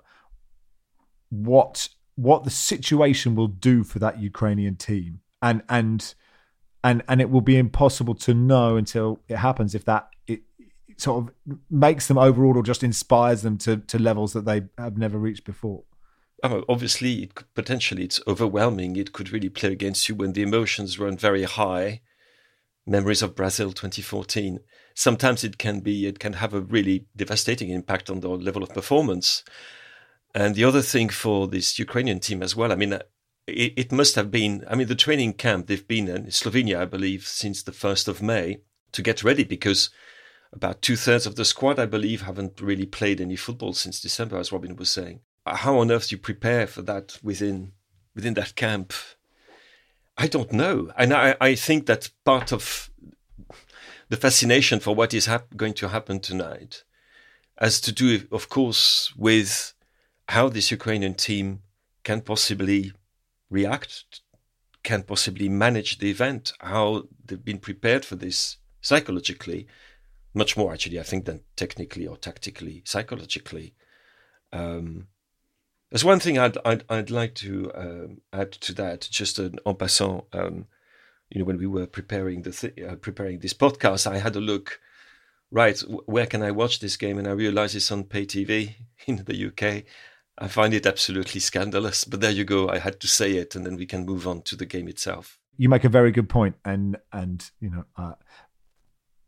What 1.31 1.89
what 2.17 2.45
the 2.45 2.51
situation 2.51 3.35
will 3.35 3.49
do 3.49 3.83
for 3.83 3.99
that 3.99 4.21
Ukrainian 4.21 4.77
team, 4.77 5.21
and 5.43 5.63
and 5.69 6.15
and 6.85 7.03
and 7.09 7.21
it 7.21 7.31
will 7.31 7.41
be 7.41 7.57
impossible 7.57 8.15
to 8.17 8.35
know 8.35 8.77
until 8.77 9.19
it 9.27 9.37
happens 9.39 9.75
if 9.75 9.85
that 9.87 10.11
it, 10.27 10.43
it 10.54 10.54
sort 10.97 11.25
of 11.25 11.57
makes 11.71 12.09
them 12.09 12.19
overall 12.19 12.57
or 12.57 12.63
just 12.63 12.83
inspires 12.83 13.43
them 13.43 13.59
to 13.59 13.79
to 13.79 13.99
levels 13.99 14.33
that 14.33 14.45
they 14.45 14.63
have 14.79 14.99
never 14.99 15.19
reached 15.19 15.45
before. 15.45 15.85
Oh, 16.43 16.63
obviously, 16.69 17.23
it 17.23 17.35
could, 17.35 17.55
potentially 17.55 18.05
it's 18.05 18.21
overwhelming. 18.27 18.97
It 18.97 19.13
could 19.13 19.33
really 19.33 19.49
play 19.49 19.73
against 19.73 20.09
you 20.09 20.15
when 20.15 20.35
the 20.35 20.43
emotions 20.43 20.99
run 20.99 21.17
very 21.17 21.45
high. 21.45 22.03
Memories 22.87 23.23
of 23.23 23.35
Brazil 23.35 23.73
2014. 23.73 24.61
Sometimes 24.95 25.43
it 25.43 25.57
can 25.57 25.81
be, 25.81 26.07
it 26.07 26.19
can 26.19 26.35
have 26.35 26.53
a 26.53 26.61
really 26.61 27.07
devastating 27.17 27.71
impact 27.71 28.11
on 28.11 28.21
the 28.21 28.29
level 28.29 28.63
of 28.63 28.75
performance. 28.75 29.43
And 30.35 30.55
the 30.55 30.65
other 30.65 30.83
thing 30.83 31.09
for 31.09 31.49
this 31.49 31.79
Ukrainian 31.79 32.21
team 32.21 32.43
as 32.43 32.55
well, 32.55 32.73
I 32.73 32.77
mean, 32.77 32.93
it, 33.47 33.73
it 33.77 33.93
must 33.93 34.15
have 34.17 34.31
been, 34.31 34.65
I 34.69 34.75
mean, 34.75 34.89
the 34.89 34.95
training 34.95 35.35
camp, 35.35 35.67
they've 35.67 35.89
been 35.89 36.09
in 36.09 36.27
Slovenia, 36.27 36.81
I 36.81 36.85
believe, 36.85 37.27
since 37.27 37.63
the 37.63 37.73
1st 37.73 38.07
of 38.09 38.21
May 38.21 38.59
to 38.93 39.03
get 39.03 39.25
ready 39.25 39.45
because 39.45 39.89
about 40.55 40.83
two 40.83 40.97
thirds 40.97 41.27
of 41.27 41.37
the 41.37 41.45
squad, 41.45 41.79
I 41.79 41.87
believe, 41.87 42.23
haven't 42.23 42.61
really 42.61 42.87
played 42.87 43.21
any 43.21 43.37
football 43.37 43.73
since 43.73 44.01
December, 44.01 44.39
as 44.39 44.53
Robyn 44.53 44.77
was 44.77 44.91
saying. 44.91 45.21
Uh, 45.45 45.57
how 45.57 45.79
on 45.79 45.91
earth 45.91 46.09
do 46.09 46.15
you 46.15 46.21
prepare 46.21 46.67
for 46.67 46.83
that 46.83 47.19
within 47.23 47.73
within 48.15 48.35
that 48.35 48.55
camp? 48.55 48.93
I 50.17 50.29
don't 50.29 50.53
know, 50.53 50.93
and 50.97 51.13
I, 51.13 51.37
I 51.41 51.55
think 51.57 51.87
that 51.87 52.11
part 52.25 52.53
of 52.53 52.89
the 54.09 54.17
fascination 54.17 54.79
for 54.79 54.95
what 54.95 55.13
is 55.13 55.27
hap- 55.27 55.57
going 55.57 55.75
to 55.75 55.89
happen 55.89 56.21
tonight 56.21 56.85
has 57.59 57.81
to 57.81 57.93
do, 57.93 58.27
of 58.31 58.49
course, 58.49 59.13
with 59.17 59.75
how 60.29 60.49
this 60.49 60.71
Ukrainian 60.71 61.15
team 61.15 61.63
can 62.05 62.21
possibly 62.21 62.93
react, 63.51 64.21
can 64.85 65.03
possibly 65.03 65.49
manage 65.49 65.99
the 65.99 66.11
event, 66.11 66.53
how 66.61 67.09
they've 67.25 67.45
been 67.45 67.59
prepared 67.59 68.05
for 68.05 68.15
this 68.15 68.59
psychologically, 68.81 69.67
much 70.35 70.57
more 70.57 70.73
actually, 70.73 71.01
I 71.01 71.05
think, 71.05 71.25
than 71.25 71.41
technically 71.57 72.07
or 72.07 72.17
tactically, 72.17 72.83
psychologically. 72.85 73.75
Um, 74.53 75.09
there's 75.91 76.05
one 76.05 76.21
thing 76.21 76.39
I'd 76.39 76.59
I'd, 76.65 76.85
I'd 76.89 77.11
like 77.11 77.35
to 77.37 77.71
um, 77.75 78.21
add 78.33 78.53
to 78.53 78.75
that, 78.75 79.03
just 79.03 79.39
an 79.39 79.61
en 79.65 79.75
passant. 79.77 80.25
Um, 80.33 80.67
you 81.31 81.39
know, 81.39 81.45
when 81.45 81.59
we 81.59 81.67
were 81.67 81.87
preparing 81.87 82.43
the 82.43 82.51
th- 82.51 82.79
uh, 82.81 82.97
preparing 82.97 83.39
this 83.39 83.55
podcast, 83.55 84.07
I 84.11 84.19
had 84.19 84.37
a 84.37 84.41
look. 84.41 84.81
Right, 85.51 85.79
where 86.07 86.27
can 86.27 86.43
I 86.43 86.51
watch 86.51 86.81
this 86.81 86.97
game? 86.97 87.17
And 87.17 87.29
I 87.29 87.31
realized 87.31 87.77
it's 87.77 87.93
on 87.93 88.05
pay 88.05 88.27
TV 88.27 88.75
in 89.07 89.25
the 89.25 89.47
UK. 89.47 89.85
I 90.37 90.49
find 90.49 90.75
it 90.75 90.85
absolutely 90.85 91.41
scandalous, 91.41 92.03
but 92.03 92.21
there 92.21 92.33
you 92.33 92.45
go. 92.45 92.69
I 92.69 92.79
had 92.79 92.99
to 93.01 93.07
say 93.07 93.37
it, 93.37 93.55
and 93.55 93.65
then 93.65 93.77
we 93.77 93.87
can 93.87 94.05
move 94.05 94.27
on 94.27 94.43
to 94.43 94.57
the 94.57 94.67
game 94.67 94.89
itself. 94.89 95.39
You 95.57 95.69
make 95.69 95.85
a 95.85 95.89
very 95.89 96.11
good 96.11 96.29
point, 96.29 96.57
and 96.65 96.97
and 97.13 97.49
you 97.61 97.71
know, 97.71 97.85
uh, 97.97 98.15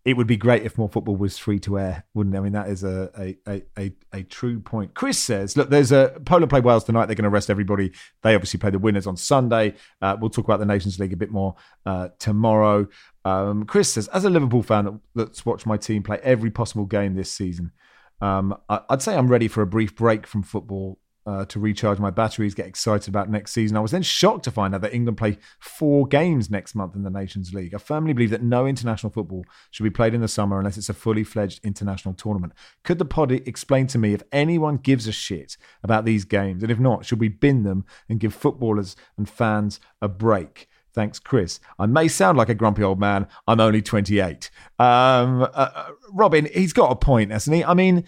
it 0.06 0.16
would 0.16 0.28
be 0.28 0.36
great 0.36 0.62
if 0.62 0.78
more 0.78 0.88
football 0.88 1.16
was 1.16 1.36
free 1.36 1.58
to 1.58 1.80
air, 1.80 2.04
wouldn't 2.14 2.32
it? 2.36 2.38
I 2.38 2.40
mean, 2.40 2.52
that 2.52 2.68
is 2.68 2.84
a 2.84 3.36
a, 3.48 3.62
a, 3.76 3.92
a, 4.12 4.22
true 4.22 4.60
point. 4.60 4.94
Chris 4.94 5.18
says, 5.18 5.56
look, 5.56 5.68
there's 5.68 5.90
a 5.90 6.20
Poland 6.24 6.48
play 6.48 6.60
Wales 6.60 6.84
tonight. 6.84 7.06
They're 7.06 7.16
going 7.16 7.24
to 7.24 7.28
rest 7.28 7.50
everybody. 7.50 7.90
They 8.22 8.36
obviously 8.36 8.60
play 8.60 8.70
the 8.70 8.78
winners 8.78 9.08
on 9.08 9.16
Sunday. 9.16 9.74
Uh, 10.00 10.16
we'll 10.20 10.30
talk 10.30 10.44
about 10.44 10.60
the 10.60 10.64
Nations 10.64 11.00
League 11.00 11.12
a 11.12 11.16
bit 11.16 11.32
more 11.32 11.56
uh, 11.84 12.10
tomorrow. 12.20 12.86
Um, 13.24 13.64
Chris 13.64 13.94
says, 13.94 14.06
as 14.08 14.24
a 14.24 14.30
Liverpool 14.30 14.62
fan 14.62 14.84
that, 14.84 15.00
that's 15.16 15.44
watched 15.44 15.66
my 15.66 15.76
team 15.76 16.04
play 16.04 16.20
every 16.22 16.52
possible 16.52 16.84
game 16.84 17.16
this 17.16 17.32
season, 17.32 17.72
um, 18.20 18.56
I, 18.68 18.82
I'd 18.88 19.02
say 19.02 19.16
I'm 19.16 19.26
ready 19.26 19.48
for 19.48 19.62
a 19.62 19.66
brief 19.66 19.96
break 19.96 20.24
from 20.28 20.44
football 20.44 21.00
uh, 21.26 21.44
to 21.46 21.58
recharge 21.58 21.98
my 21.98 22.10
batteries, 22.10 22.54
get 22.54 22.66
excited 22.66 23.08
about 23.08 23.28
next 23.28 23.52
season. 23.52 23.76
I 23.76 23.80
was 23.80 23.90
then 23.90 24.02
shocked 24.02 24.44
to 24.44 24.50
find 24.50 24.74
out 24.74 24.80
that 24.82 24.94
England 24.94 25.18
play 25.18 25.38
four 25.58 26.06
games 26.06 26.50
next 26.50 26.74
month 26.74 26.94
in 26.94 27.02
the 27.02 27.10
Nations 27.10 27.52
League. 27.52 27.74
I 27.74 27.78
firmly 27.78 28.12
believe 28.12 28.30
that 28.30 28.42
no 28.42 28.66
international 28.66 29.10
football 29.10 29.44
should 29.70 29.84
be 29.84 29.90
played 29.90 30.14
in 30.14 30.20
the 30.20 30.28
summer 30.28 30.58
unless 30.58 30.78
it's 30.78 30.88
a 30.88 30.94
fully 30.94 31.24
fledged 31.24 31.64
international 31.64 32.14
tournament. 32.14 32.52
Could 32.84 32.98
the 32.98 33.04
pod 33.04 33.32
explain 33.32 33.88
to 33.88 33.98
me 33.98 34.14
if 34.14 34.22
anyone 34.30 34.76
gives 34.76 35.08
a 35.08 35.12
shit 35.12 35.56
about 35.82 36.04
these 36.04 36.24
games? 36.24 36.62
And 36.62 36.70
if 36.70 36.78
not, 36.78 37.04
should 37.04 37.20
we 37.20 37.28
bin 37.28 37.64
them 37.64 37.84
and 38.08 38.20
give 38.20 38.32
footballers 38.32 38.94
and 39.18 39.28
fans 39.28 39.80
a 40.00 40.08
break? 40.08 40.68
Thanks, 40.94 41.18
Chris. 41.18 41.60
I 41.78 41.86
may 41.86 42.08
sound 42.08 42.38
like 42.38 42.48
a 42.48 42.54
grumpy 42.54 42.82
old 42.82 42.98
man. 42.98 43.26
I'm 43.46 43.60
only 43.60 43.82
28. 43.82 44.48
Um, 44.78 45.42
uh, 45.42 45.46
uh, 45.52 45.88
Robyn, 46.10 46.48
he's 46.54 46.72
got 46.72 46.90
a 46.90 46.96
point, 46.96 47.32
hasn't 47.32 47.54
he? 47.54 47.62
I 47.62 47.74
mean, 47.74 48.04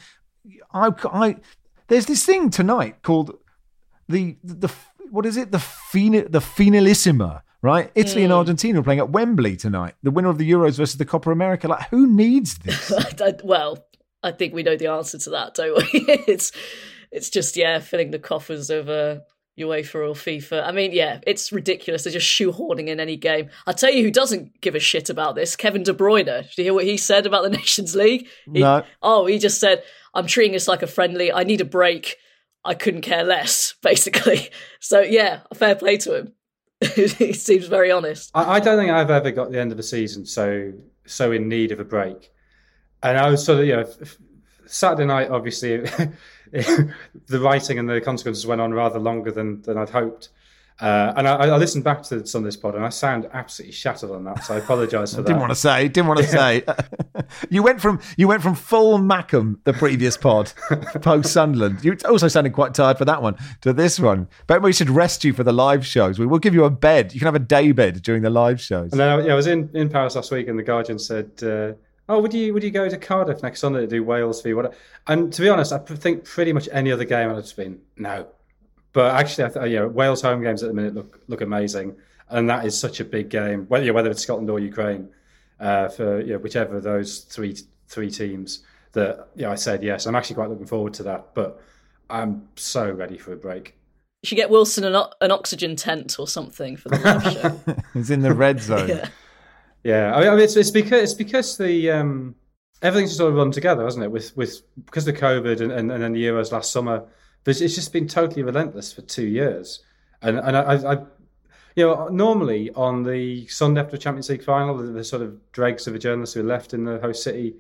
I, 0.73 0.93
I 1.13 1.37
there's 1.89 2.07
this 2.07 2.25
thing 2.25 2.51
tonight 2.51 3.03
called 3.03 3.37
the 4.09 4.37
the 4.43 4.73
what 5.11 5.27
is 5.27 5.37
it? 5.37 5.53
The 5.53 5.59
Fina, 5.59 6.29
the 6.29 6.41
finalissima 6.41 7.43
right? 7.63 7.91
Italy 7.95 8.25
and 8.25 8.33
argentina 8.33 8.81
are 8.81 8.83
playing 8.83 9.01
at 9.01 9.11
wembley 9.11 9.57
tonight. 9.57 9.95
The 10.03 10.11
winner 10.11 10.29
of 10.29 10.39
the 10.39 10.49
euros 10.49 10.77
versus 10.77 10.97
the 10.97 11.05
Copa 11.05 11.31
america. 11.31 11.69
Like 11.69 11.89
who 11.91 12.07
needs 12.07 12.59
this? 12.59 12.93
Well, 13.45 13.85
I 14.23 14.33
think 14.33 14.55
we 14.55 14.63
know 14.63 14.77
the 14.77 14.89
answer 14.89 15.19
to 15.19 15.31
that, 15.31 15.55
don't 15.55 15.77
we? 15.77 15.85
it's 16.29 16.53
it's 17.11 17.31
just 17.31 17.57
yeah, 17.57 17.79
filling 17.81 18.11
the 18.11 18.19
coffers 18.19 18.71
of 18.71 18.89
uh, 18.89 19.21
UEFA 19.59 19.95
or 20.09 20.15
FIFA. 20.15 20.67
I 20.67 20.73
mean, 20.73 20.93
yeah, 20.93 21.21
it's 21.27 21.53
ridiculous. 21.53 22.05
They're 22.05 22.13
just 22.13 22.27
shoehorning 22.27 22.89
in 22.89 23.01
any 23.01 23.17
game. 23.17 23.51
I'll 23.67 23.75
tell 23.75 23.93
you 23.93 24.03
who 24.03 24.11
doesn't 24.11 24.61
give 24.61 24.75
a 24.75 24.81
shit 24.81 25.11
about 25.11 25.35
this: 25.35 25.57
Kevin 25.57 25.83
De 25.83 25.93
Bruyne. 25.93 26.25
Did 26.43 26.59
you 26.59 26.65
hear 26.65 26.75
what 26.75 26.85
he 26.85 26.97
said 26.97 27.27
about 27.27 27.43
the 27.43 27.51
Nations 27.59 27.95
League? 27.95 28.29
He- 28.53 28.61
No. 28.61 28.85
Oh, 29.03 29.27
he 29.27 29.39
just 29.39 29.61
said, 29.61 29.83
"I'm 30.15 30.27
treating 30.27 30.53
this 30.53 30.69
like 30.69 30.83
a 30.83 30.87
friendly. 30.87 31.33
I 31.33 31.45
need 31.45 31.61
a 31.61 31.65
break. 31.67 32.17
I 32.65 32.75
couldn't 32.75 33.03
care 33.03 33.25
less." 33.25 33.75
Basically. 33.83 34.51
So 34.81 35.01
yeah, 35.01 35.41
fair 35.55 35.75
play 35.75 35.97
to 35.99 36.15
him. 36.19 36.33
he 36.95 37.33
seems 37.33 37.67
very 37.67 37.91
honest. 37.91 38.31
I, 38.35 38.55
I 38.57 38.61
don't 38.61 38.79
think 38.79 38.91
I've 38.91 39.11
ever 39.11 39.31
got 39.33 39.51
the 39.51 39.59
end 39.61 39.73
of 39.73 39.77
the 39.77 39.83
season 39.83 40.25
so 40.27 40.73
so 41.07 41.33
in 41.33 41.49
need 41.49 41.73
of 41.73 41.81
a 41.81 41.85
break. 41.85 42.31
And 43.03 43.17
I 43.19 43.31
was 43.31 43.45
sort 43.45 43.61
of, 43.61 43.67
you 43.67 43.75
know, 43.77 43.83
f- 43.83 43.97
f- 44.03 44.17
Saturday 44.67 45.07
night, 45.07 45.31
obviously, 45.31 45.85
the 47.27 47.41
writing 47.41 47.79
and 47.79 47.89
the 47.89 48.01
consequences 48.01 48.47
went 48.47 48.61
on 48.61 48.73
rather 48.73 48.99
longer 48.99 49.31
than, 49.31 49.63
than 49.63 49.79
I'd 49.79 49.91
hoped. 49.91 50.31
Uh, 50.81 51.13
and 51.17 51.27
I, 51.27 51.35
I, 51.35 51.57
listened 51.57 51.83
back 51.83 52.05
to 52.05 52.25
some 52.25 52.43
of 52.43 52.45
this 52.45 52.57
pod, 52.57 52.77
and 52.77 52.85
I 52.85 52.89
sound 52.91 53.29
absolutely 53.33 53.73
shattered 53.73 54.13
on 54.13 54.23
that. 54.25 54.45
So 54.45 54.55
I 54.55 54.59
apologise 54.59 55.13
for 55.13 55.17
that. 55.23 55.27
Didn't 55.27 55.41
want 55.41 55.51
to 55.51 55.57
say. 55.57 55.89
Didn't 55.89 56.07
want 56.07 56.21
to 56.21 56.27
say. 56.29 56.63
you 57.51 57.65
went 57.65 57.81
from 57.81 58.01
you 58.17 58.29
went 58.29 58.43
from 58.43 58.55
full 58.55 58.97
Mackem 58.99 59.59
the 59.65 59.73
previous 59.73 60.17
pod 60.17 60.53
post 61.03 61.33
Sunderland. 61.33 61.85
You 61.85 61.97
also 62.09 62.29
sounded 62.29 62.53
quite 62.53 62.75
tired 62.75 62.97
for 62.97 63.05
that 63.07 63.23
one 63.23 63.37
to 63.63 63.73
this 63.73 63.99
one. 63.99 64.29
But 64.47 64.63
we 64.63 64.73
should 64.73 64.89
rest 64.89 65.25
you 65.25 65.33
for 65.33 65.43
the 65.43 65.53
live 65.53 65.85
shows. 65.85 66.21
We 66.21 66.27
will 66.27 66.39
give 66.39 66.55
you 66.55 66.63
a 66.63 66.71
bed. 66.71 67.13
You 67.13 67.19
can 67.19 67.27
have 67.27 67.35
a 67.35 67.41
day 67.41 67.73
bed 67.73 68.01
during 68.03 68.23
the 68.23 68.31
live 68.31 68.61
shows. 68.61 68.93
And 68.93 69.01
then 69.01 69.25
yeah, 69.25 69.33
I 69.33 69.35
was 69.35 69.49
in, 69.49 69.71
in 69.75 69.89
Paris 69.89 70.15
last 70.15 70.31
week, 70.31 70.47
and 70.47 70.57
the 70.57 70.63
Guardian 70.63 71.01
said. 71.01 71.31
Uh, 71.43 71.73
oh, 72.09 72.21
would 72.21 72.33
you 72.35 72.55
would 72.55 72.63
you 72.63 72.71
go 72.71 72.89
to 72.89 72.97
Cardiff 72.97 73.43
next 73.43 73.61
Sunday 73.61 73.81
to 73.81 73.87
do 73.87 74.03
Wales 74.05 74.43
v 74.43 74.55
what? 74.55 74.75
And 75.07 75.33
to 75.33 75.43
be 75.43 75.49
honest, 75.49 75.73
I 75.73 75.79
think 75.79 76.25
pretty 76.25 76.53
much 76.53 76.69
any 76.73 76.91
other 76.93 77.05
game 77.05 77.31
I'd 77.31 77.37
have 77.37 77.57
been 77.57 77.81
no, 77.97 78.27
but 78.93 79.15
actually, 79.15 79.45
I 79.45 79.49
th- 79.49 79.71
yeah, 79.71 79.85
Wales 79.85 80.23
home 80.23 80.43
games 80.43 80.63
at 80.63 80.69
the 80.69 80.75
minute 80.75 80.95
look 80.95 81.21
look 81.29 81.41
amazing, 81.41 81.97
and 82.29 82.49
that 82.51 82.65
is 82.65 82.79
such 82.79 83.01
a 83.01 83.05
big 83.05 83.29
game. 83.29 83.67
Whether 83.69 83.87
yeah, 83.87 83.93
whether 83.93 84.11
it's 84.11 84.23
Scotland 84.23 84.51
or 84.51 84.59
Ukraine, 84.59 85.09
uh, 85.61 85.89
for 85.89 86.21
yeah, 86.21 86.37
whichever 86.37 86.77
of 86.77 86.83
those 86.83 87.21
three 87.21 87.57
three 87.89 88.11
teams. 88.11 88.65
That 88.93 89.29
yeah, 89.37 89.51
I 89.51 89.55
said 89.55 89.83
yes. 89.83 90.07
I'm 90.07 90.15
actually 90.17 90.37
quite 90.37 90.49
looking 90.49 90.67
forward 90.67 90.95
to 90.95 91.03
that, 91.05 91.35
but 91.35 91.61
I'm 92.09 92.49
so 92.57 92.91
ready 92.91 93.19
for 93.19 93.35
a 93.35 93.37
break. 93.37 93.75
You 94.23 94.27
should 94.29 94.37
get 94.37 94.51
Wilson 94.51 94.83
an, 94.83 95.01
an 95.21 95.31
oxygen 95.31 95.77
tent 95.77 96.19
or 96.19 96.27
something 96.27 96.77
for 96.77 96.89
the 96.89 96.99
live 96.99 97.23
show. 97.67 97.83
He's 97.95 98.11
in 98.11 98.23
the 98.23 98.35
red 98.35 98.61
zone. 98.63 98.89
yeah. 98.89 99.09
Yeah, 99.85 100.15
I 100.15 100.31
mean, 100.31 100.41
it's, 100.41 100.57
it's 100.57 100.71
because 100.71 101.03
it's 101.03 101.15
because 101.15 101.57
the 101.57 101.91
um, 101.91 102.35
everything's 102.83 103.17
sort 103.17 103.31
of 103.31 103.37
run 103.37 103.51
together, 103.51 103.85
hasn't 103.85 104.05
it? 104.05 104.11
With 104.11 104.37
with 104.37 104.63
because 104.85 105.07
of 105.07 105.17
COVID 105.17 105.61
and, 105.61 105.73
and, 105.73 105.91
and 105.91 106.03
then 106.03 106.13
the 106.13 106.25
Euros 106.25 106.53
last 106.53 106.73
summer, 106.73 107.07
it's 107.47 107.61
just 107.61 107.93
been 107.93 108.09
totally 108.09 108.43
relentless 108.43 108.93
for 108.93 109.03
two 109.03 109.27
years. 109.27 109.81
And 110.23 110.39
and 110.39 110.57
I, 110.57 110.93
I, 110.93 110.95
you 111.77 111.87
know, 111.87 112.09
normally 112.09 112.71
on 112.73 113.05
the 113.05 113.47
Sunday 113.47 113.81
after 113.81 113.93
the 113.93 113.99
Champions 114.03 114.29
League 114.29 114.43
final, 114.43 114.77
the, 114.77 114.85
the 114.85 115.05
sort 115.05 115.23
of 115.23 115.39
dregs 115.53 115.87
of 115.87 115.93
the 115.93 115.99
journalists 115.99 116.35
who 116.35 116.41
are 116.41 116.45
left 116.45 116.75
in 116.75 116.85
the 116.85 116.99
host 116.99 117.23
city 117.23 117.57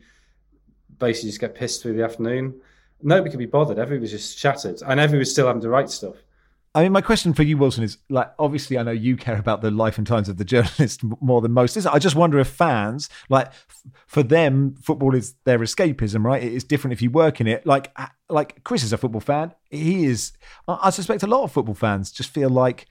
basically 0.98 1.30
just 1.30 1.40
get 1.40 1.54
pissed 1.54 1.82
through 1.82 1.94
the 1.94 2.02
afternoon. 2.02 2.60
Nobody 3.00 3.30
could 3.30 3.38
be 3.38 3.46
bothered. 3.46 3.78
Everybody 3.78 4.00
was 4.00 4.10
just 4.10 4.36
shattered, 4.36 4.82
and 4.82 4.98
everybody 4.98 5.20
was 5.20 5.30
still 5.30 5.46
having 5.46 5.62
to 5.62 5.68
write 5.68 5.88
stuff. 5.90 6.16
I 6.74 6.82
mean, 6.82 6.92
my 6.92 7.00
question 7.00 7.32
for 7.32 7.42
you, 7.42 7.56
Wilson, 7.56 7.82
is 7.82 7.98
like 8.08 8.30
obviously 8.38 8.78
I 8.78 8.82
know 8.82 8.90
you 8.90 9.16
care 9.16 9.38
about 9.38 9.62
the 9.62 9.70
life 9.70 9.98
and 9.98 10.06
times 10.06 10.28
of 10.28 10.36
the 10.36 10.44
journalist 10.54 11.02
more 11.02 11.40
than 11.40 11.52
most. 11.52 11.86
I 11.86 11.98
just 11.98 12.16
wonder 12.16 12.38
if 12.38 12.48
fans, 12.48 13.08
like 13.28 13.50
for 14.06 14.22
them, 14.22 14.74
football 14.80 15.14
is 15.14 15.34
their 15.44 15.58
escapism, 15.58 16.24
right? 16.24 16.42
It 16.42 16.52
is 16.52 16.64
different 16.64 16.92
if 16.92 17.02
you 17.02 17.10
work 17.10 17.40
in 17.40 17.46
it. 17.46 17.66
Like, 17.66 17.96
like 18.28 18.62
Chris 18.64 18.82
is 18.82 18.92
a 18.92 18.98
football 18.98 19.20
fan. 19.20 19.54
He 19.70 20.04
is. 20.04 20.32
I 20.66 20.90
suspect 20.90 21.22
a 21.22 21.26
lot 21.26 21.42
of 21.42 21.52
football 21.52 21.74
fans 21.74 22.12
just 22.12 22.30
feel 22.30 22.50
like, 22.50 22.86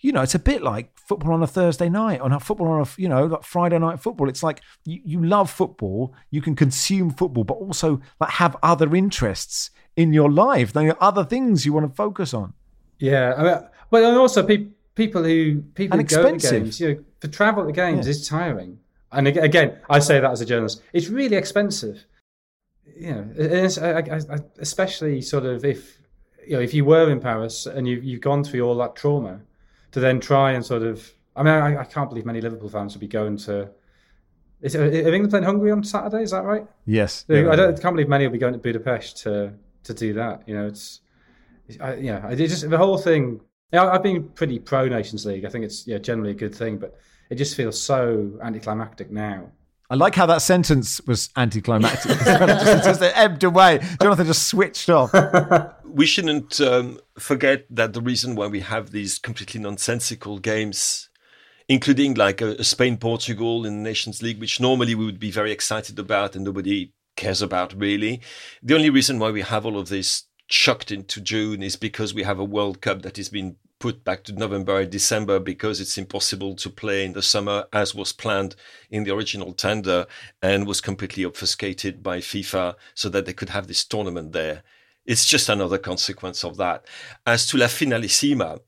you 0.00 0.12
know, 0.12 0.22
it's 0.22 0.36
a 0.36 0.38
bit 0.38 0.62
like 0.62 0.96
football 0.96 1.32
on 1.32 1.42
a 1.42 1.46
Thursday 1.46 1.88
night, 1.88 2.20
on 2.20 2.32
a 2.32 2.38
football 2.38 2.68
on 2.68 2.82
a, 2.82 2.88
you 2.96 3.08
know, 3.08 3.26
like 3.26 3.42
Friday 3.42 3.78
night 3.80 3.98
football. 3.98 4.28
It's 4.28 4.44
like 4.44 4.60
you, 4.84 5.00
you 5.04 5.24
love 5.24 5.50
football, 5.50 6.14
you 6.30 6.40
can 6.40 6.54
consume 6.54 7.10
football, 7.10 7.42
but 7.42 7.54
also 7.54 8.00
like 8.20 8.30
have 8.30 8.56
other 8.62 8.94
interests 8.94 9.70
in 9.96 10.12
your 10.12 10.30
life. 10.30 10.72
There 10.72 10.88
are 10.88 11.02
other 11.02 11.24
things 11.24 11.66
you 11.66 11.72
want 11.72 11.90
to 11.90 11.94
focus 11.94 12.32
on. 12.32 12.54
Yeah, 12.98 13.34
I 13.36 13.42
mean, 13.42 13.68
well, 13.90 14.08
and 14.08 14.18
also 14.18 14.44
pe- 14.44 14.68
people 14.94 15.22
who 15.22 15.62
people 15.74 15.98
and 15.98 16.10
who 16.10 16.16
go 16.16 16.30
to 16.30 16.36
games, 16.36 16.80
you 16.80 16.94
know, 16.94 17.04
for 17.20 17.28
travel 17.28 17.64
to 17.66 17.72
games 17.72 18.06
yeah. 18.06 18.10
is 18.10 18.28
tiring. 18.28 18.78
And 19.10 19.26
again, 19.26 19.78
I 19.88 20.00
say 20.00 20.20
that 20.20 20.30
as 20.30 20.40
a 20.42 20.46
journalist, 20.46 20.82
it's 20.92 21.08
really 21.08 21.36
expensive. 21.36 22.04
You 22.84 23.14
know, 23.14 23.30
I, 23.80 24.00
I, 24.00 24.16
I, 24.16 24.38
especially 24.58 25.22
sort 25.22 25.46
of 25.46 25.64
if 25.64 25.98
you 26.46 26.54
know 26.54 26.60
if 26.60 26.74
you 26.74 26.84
were 26.84 27.10
in 27.10 27.20
Paris 27.20 27.66
and 27.66 27.88
you 27.88 27.96
you've 28.00 28.20
gone 28.20 28.44
through 28.44 28.62
all 28.62 28.76
that 28.76 28.96
trauma, 28.96 29.40
to 29.92 30.00
then 30.00 30.20
try 30.20 30.52
and 30.52 30.64
sort 30.64 30.82
of, 30.82 31.10
I 31.36 31.42
mean, 31.42 31.54
I, 31.54 31.84
can't 31.84 32.10
believe 32.10 32.26
many 32.26 32.40
Liverpool 32.40 32.68
fans 32.68 32.94
would 32.94 33.00
be 33.00 33.08
going 33.08 33.36
to. 33.38 33.70
Is, 34.60 34.74
are 34.74 34.84
England 34.84 35.30
playing 35.30 35.44
Hungary 35.44 35.70
on 35.70 35.84
Saturday? 35.84 36.22
Is 36.22 36.32
that 36.32 36.42
right? 36.42 36.66
Yes. 36.84 37.24
I, 37.30 37.54
don't, 37.54 37.78
I 37.78 37.80
can't 37.80 37.94
believe 37.94 38.08
many 38.08 38.26
will 38.26 38.32
be 38.32 38.38
going 38.38 38.52
to 38.52 38.58
Budapest 38.58 39.18
to 39.18 39.54
to 39.84 39.94
do 39.94 40.12
that. 40.14 40.42
You 40.46 40.54
know, 40.54 40.66
it's 40.66 41.00
I, 41.80 41.94
you 41.94 42.12
know, 42.12 42.28
it 42.30 42.36
just 42.36 42.68
the 42.68 42.78
whole 42.78 42.98
thing. 42.98 43.40
You 43.72 43.78
know, 43.78 43.90
I've 43.90 44.02
been 44.02 44.28
pretty 44.30 44.58
pro 44.58 44.88
Nations 44.88 45.26
League. 45.26 45.44
I 45.44 45.50
think 45.50 45.64
it's 45.64 45.86
yeah, 45.86 45.98
generally 45.98 46.30
a 46.30 46.34
good 46.34 46.54
thing, 46.54 46.78
but 46.78 46.98
it 47.30 47.34
just 47.34 47.54
feels 47.54 47.80
so 47.80 48.38
anticlimactic 48.42 49.10
now. 49.10 49.50
I 49.90 49.94
like 49.94 50.14
how 50.14 50.26
that 50.26 50.42
sentence 50.42 51.00
was 51.06 51.30
anticlimactic. 51.36 52.10
it 52.20 52.84
just 52.84 53.02
ebbed 53.02 53.42
away. 53.42 53.80
Jonathan 54.02 54.26
just 54.26 54.48
switched 54.48 54.90
off. 54.90 55.14
we 55.84 56.04
shouldn't 56.04 56.60
um, 56.60 57.00
forget 57.18 57.64
that 57.70 57.94
the 57.94 58.02
reason 58.02 58.34
why 58.34 58.46
we 58.48 58.60
have 58.60 58.90
these 58.90 59.18
completely 59.18 59.60
nonsensical 59.60 60.38
games, 60.38 61.08
including 61.68 62.14
like 62.14 62.42
a, 62.42 62.50
a 62.56 62.64
Spain 62.64 62.98
Portugal 62.98 63.64
in 63.64 63.78
the 63.78 63.88
Nations 63.88 64.22
League, 64.22 64.40
which 64.40 64.60
normally 64.60 64.94
we 64.94 65.06
would 65.06 65.18
be 65.18 65.30
very 65.30 65.52
excited 65.52 65.98
about 65.98 66.36
and 66.36 66.44
nobody 66.44 66.92
cares 67.16 67.40
about 67.40 67.72
really. 67.72 68.20
The 68.62 68.74
only 68.74 68.90
reason 68.90 69.18
why 69.18 69.30
we 69.30 69.40
have 69.40 69.64
all 69.64 69.78
of 69.78 69.88
this 69.88 70.24
chucked 70.48 70.90
into 70.90 71.20
June 71.20 71.62
is 71.62 71.76
because 71.76 72.14
we 72.14 72.22
have 72.22 72.38
a 72.38 72.44
World 72.44 72.80
Cup 72.80 73.02
that 73.02 73.18
has 73.18 73.28
been 73.28 73.56
put 73.78 74.02
back 74.02 74.24
to 74.24 74.32
November 74.32 74.80
and 74.80 74.90
December 74.90 75.38
because 75.38 75.80
it's 75.80 75.98
impossible 75.98 76.56
to 76.56 76.70
play 76.70 77.04
in 77.04 77.12
the 77.12 77.22
summer 77.22 77.66
as 77.72 77.94
was 77.94 78.12
planned 78.12 78.56
in 78.90 79.04
the 79.04 79.14
original 79.14 79.52
tender 79.52 80.06
and 80.42 80.66
was 80.66 80.80
completely 80.80 81.22
obfuscated 81.22 82.02
by 82.02 82.18
FIFA 82.18 82.74
so 82.94 83.08
that 83.08 83.26
they 83.26 83.32
could 83.32 83.50
have 83.50 83.68
this 83.68 83.84
tournament 83.84 84.32
there. 84.32 84.62
It's 85.04 85.26
just 85.26 85.48
another 85.48 85.78
consequence 85.78 86.44
of 86.44 86.56
that. 86.56 86.86
As 87.24 87.46
to 87.46 87.56
La 87.56 87.66
Finalissima, 87.66 88.60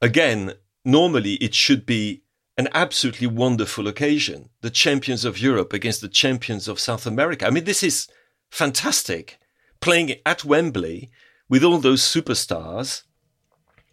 again, 0.00 0.54
normally 0.84 1.34
it 1.34 1.54
should 1.54 1.86
be 1.86 2.22
an 2.58 2.68
absolutely 2.74 3.26
wonderful 3.26 3.86
occasion. 3.86 4.50
The 4.60 4.70
champions 4.70 5.24
of 5.24 5.38
Europe 5.38 5.72
against 5.72 6.00
the 6.00 6.08
champions 6.08 6.68
of 6.68 6.80
South 6.80 7.06
America. 7.06 7.46
I 7.46 7.50
mean, 7.50 7.64
this 7.64 7.82
is 7.82 8.08
fantastic 8.50 9.38
playing 9.82 10.14
at 10.24 10.44
Wembley 10.44 11.10
with 11.50 11.62
all 11.62 11.78
those 11.78 12.00
superstars. 12.00 13.02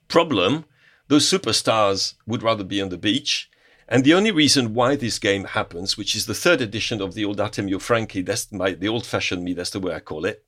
Problem, 0.08 0.64
those 1.10 1.30
superstars 1.30 2.14
would 2.26 2.44
rather 2.44 2.64
be 2.64 2.82
on 2.82 2.90
the 2.90 2.98
beach. 2.98 3.50
And 3.88 4.04
the 4.04 4.14
only 4.14 4.32
reason 4.32 4.76
why 4.76 4.96
this 4.96 5.18
game 5.18 5.46
happens, 5.46 5.98
which 5.98 6.16
is 6.16 6.28
the 6.28 6.36
third 6.36 6.62
edition 6.62 7.02
of 7.02 7.16
the 7.16 7.26
old 7.26 7.40
Artemio 7.40 7.82
Franchi, 7.82 8.22
that's 8.22 8.52
my, 8.52 8.72
the 8.72 8.88
old 8.88 9.06
fashioned 9.06 9.44
me, 9.44 9.54
that's 9.54 9.72
the 9.72 9.80
way 9.80 9.94
I 9.94 10.00
call 10.00 10.26
it, 10.26 10.46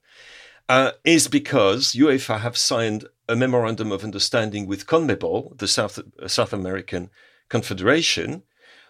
uh, 0.69 0.91
is 1.03 1.27
because 1.27 1.93
UEFA 1.93 2.39
have 2.41 2.55
signed 2.55 3.05
a 3.27 3.35
memorandum 3.35 3.91
of 3.91 4.03
understanding 4.03 4.67
with 4.67 4.85
CONMEBOL, 4.85 5.57
the 5.57 5.67
South, 5.67 5.99
uh, 6.21 6.27
South 6.27 6.53
American 6.53 7.09
Confederation, 7.49 8.43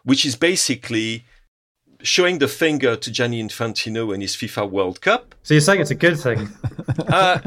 which 0.04 0.26
is 0.26 0.36
basically 0.36 1.26
showing 2.04 2.40
the 2.40 2.48
finger 2.48 2.96
to 2.96 3.12
Gianni 3.12 3.42
Infantino 3.42 4.14
and 4.14 4.22
his 4.22 4.36
FIFA 4.36 4.70
World 4.70 5.02
Cup. 5.02 5.36
So 5.44 5.54
you're 5.54 5.62
saying 5.62 5.82
it's 5.82 5.92
a 5.92 5.96
good 5.96 6.20
thing? 6.20 6.50
uh, 7.08 7.40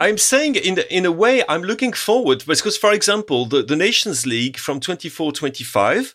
I, 0.00 0.08
am 0.08 0.18
saying 0.18 0.56
in 0.56 0.76
the, 0.76 0.94
in 0.94 1.04
a 1.04 1.12
way 1.12 1.42
I'm 1.48 1.62
looking 1.62 1.92
forward 1.92 2.44
because, 2.46 2.76
for 2.76 2.92
example, 2.92 3.46
the, 3.46 3.62
the 3.62 3.76
Nations 3.76 4.26
League 4.26 4.56
from 4.56 4.80
24-25 4.80 6.14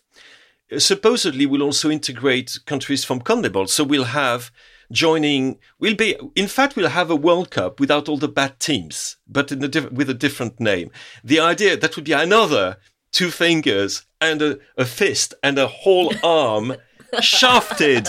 uh, 0.70 0.78
supposedly 0.78 1.46
will 1.46 1.62
also 1.62 1.90
integrate 1.90 2.58
countries 2.66 3.04
from 3.04 3.20
CONMEBOL. 3.20 3.68
So 3.68 3.84
we'll 3.84 4.04
have 4.04 4.50
joining. 4.90 5.58
We'll 5.78 5.94
be, 5.94 6.16
in 6.34 6.48
fact, 6.48 6.76
we'll 6.76 6.88
have 6.88 7.10
a 7.10 7.16
World 7.16 7.50
Cup 7.50 7.80
without 7.80 8.08
all 8.08 8.18
the 8.18 8.28
bad 8.28 8.58
teams, 8.60 9.16
but 9.26 9.52
in 9.52 9.62
a 9.62 9.68
diff- 9.68 9.92
with 9.92 10.10
a 10.10 10.14
different 10.14 10.60
name. 10.60 10.90
The 11.22 11.40
idea 11.40 11.76
that 11.76 11.96
would 11.96 12.04
be 12.04 12.12
another 12.12 12.78
two 13.12 13.30
fingers 13.30 14.06
and 14.20 14.42
a, 14.42 14.58
a 14.76 14.84
fist 14.84 15.34
and 15.42 15.58
a 15.58 15.66
whole 15.66 16.12
arm 16.22 16.76
shafted 17.20 18.08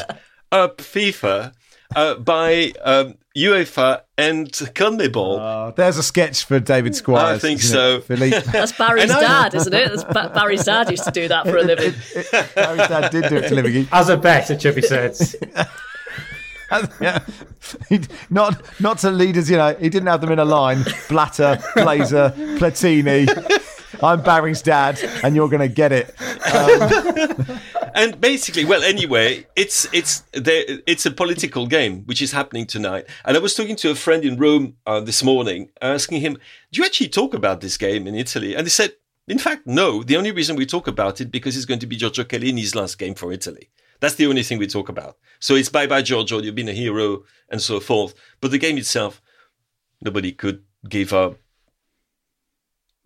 up 0.52 0.78
FIFA 0.78 1.54
uh, 1.96 2.16
by 2.16 2.74
um, 2.84 3.16
UEFA 3.36 4.02
and 4.18 4.52
CONMEBOL. 4.52 5.40
Uh, 5.40 5.72
there's 5.72 5.98
a 5.98 6.04
sketch 6.04 6.46
for 6.46 6.60
David 6.60 6.96
Squires. 6.96 7.38
I 7.38 7.40
think 7.40 7.62
so. 7.62 8.00
That's 8.08 8.72
Barry's 8.74 9.10
dad, 9.10 9.54
isn't 9.54 9.74
it? 9.74 9.90
That's 9.90 10.04
ba- 10.04 10.32
Barry's 10.34 10.66
dad 10.66 10.90
used 10.92 11.06
to 11.06 11.12
do 11.12 11.28
that 11.28 11.46
for 11.46 11.58
a 11.58 11.64
living. 11.64 11.94
Barry's 12.56 12.88
dad 12.88 13.12
did 13.12 13.30
do 13.30 13.38
it 13.38 13.48
for 13.48 13.54
a 13.54 13.56
living. 13.56 13.88
As 13.92 14.10
a 14.10 14.18
bet, 14.18 14.50
it 14.50 14.62
should 14.62 14.76
be 14.76 14.82
said. 14.82 15.18
yeah. 17.02 17.20
not 18.30 18.62
not 18.80 18.98
to 19.00 19.12
leaders, 19.12 19.50
you 19.50 19.58
know, 19.58 19.74
he 19.76 19.90
didn't 19.90 20.08
have 20.08 20.22
them 20.22 20.32
in 20.32 20.40
a 20.40 20.46
line. 20.46 20.84
Blatter, 21.08 21.60
Blazer, 21.76 22.34
Platini. 22.58 23.28
I'm 24.02 24.22
Barry's 24.22 24.62
dad, 24.62 25.00
and 25.24 25.36
you're 25.36 25.50
going 25.50 25.68
to 25.68 25.74
get 25.74 25.92
it. 25.92 26.14
Um, 26.54 27.60
and 27.96 28.20
basically, 28.22 28.66
well, 28.66 28.84
anyway, 28.84 29.46
it's 29.56 29.88
it's 29.94 30.24
it's 30.34 31.06
a 31.06 31.12
political 31.12 31.68
game 31.68 32.04
which 32.04 32.22
is 32.22 32.32
happening 32.32 32.66
tonight. 32.66 33.06
And 33.26 33.36
I 33.36 33.40
was 33.40 33.56
talking 33.56 33.76
to 33.78 33.92
a 33.92 33.96
friend 33.96 34.24
in 34.24 34.38
Rome 34.38 34.76
uh, 34.86 35.02
this 35.02 35.24
morning, 35.24 35.70
asking 35.82 36.22
him, 36.22 36.38
"Do 36.72 36.80
you 36.80 36.86
actually 36.86 37.10
talk 37.10 37.34
about 37.34 37.62
this 37.62 37.78
game 37.78 38.08
in 38.08 38.16
Italy?" 38.16 38.56
And 38.56 38.66
he 38.66 38.70
said, 38.70 38.94
"In 39.28 39.40
fact, 39.40 39.68
no. 39.68 40.04
The 40.04 40.18
only 40.18 40.32
reason 40.32 40.56
we 40.56 40.66
talk 40.66 40.88
about 40.88 41.20
it 41.20 41.32
because 41.32 41.58
it's 41.58 41.66
going 41.66 41.80
to 41.82 41.88
be 41.88 41.98
Giorgio 41.98 42.24
Chiellini's 42.24 42.76
last 42.76 42.98
game 42.98 43.16
for 43.16 43.34
Italy. 43.34 43.70
That's 44.00 44.16
the 44.16 44.28
only 44.28 44.44
thing 44.44 44.60
we 44.60 44.68
talk 44.68 44.88
about. 44.90 45.18
So 45.40 45.56
it's 45.56 45.70
bye 45.70 45.88
bye 45.88 46.02
Giorgio, 46.02 46.40
you've 46.40 46.56
been 46.56 46.70
a 46.70 46.74
hero, 46.74 47.24
and 47.50 47.62
so 47.62 47.80
forth. 47.80 48.14
But 48.40 48.52
the 48.52 48.58
game 48.58 48.78
itself, 48.78 49.22
nobody 50.02 50.32
could 50.32 50.64
give 50.88 51.12
a 51.12 51.36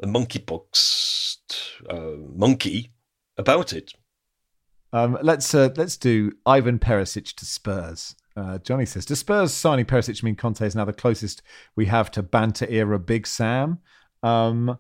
a 0.04 0.06
monkeypox 0.06 1.38
uh, 1.89 2.18
monkey 2.36 2.91
about 3.38 3.74
it. 3.74 3.93
Um, 4.91 5.18
let's 5.24 5.56
uh, 5.56 5.70
let's 5.76 5.97
do 5.97 6.34
Ivan 6.45 6.78
Perisic 6.78 7.34
to 7.38 7.45
Spurs. 7.45 8.16
Uh, 8.36 8.60
Johnny 8.60 8.86
says, 8.86 9.06
"Does 9.06 9.20
Spurs 9.20 9.54
signing 9.54 9.86
Perisic 9.86 10.22
mean 10.22 10.36
Conte 10.36 10.66
is 10.66 10.76
now 10.76 10.86
the 10.86 10.93
closest 10.93 11.41
we 11.76 11.88
have 11.88 12.12
to 12.12 12.22
banter 12.22 12.68
era 12.70 12.99
Big 12.99 13.26
Sam?" 13.26 13.80
Um, 14.22 14.78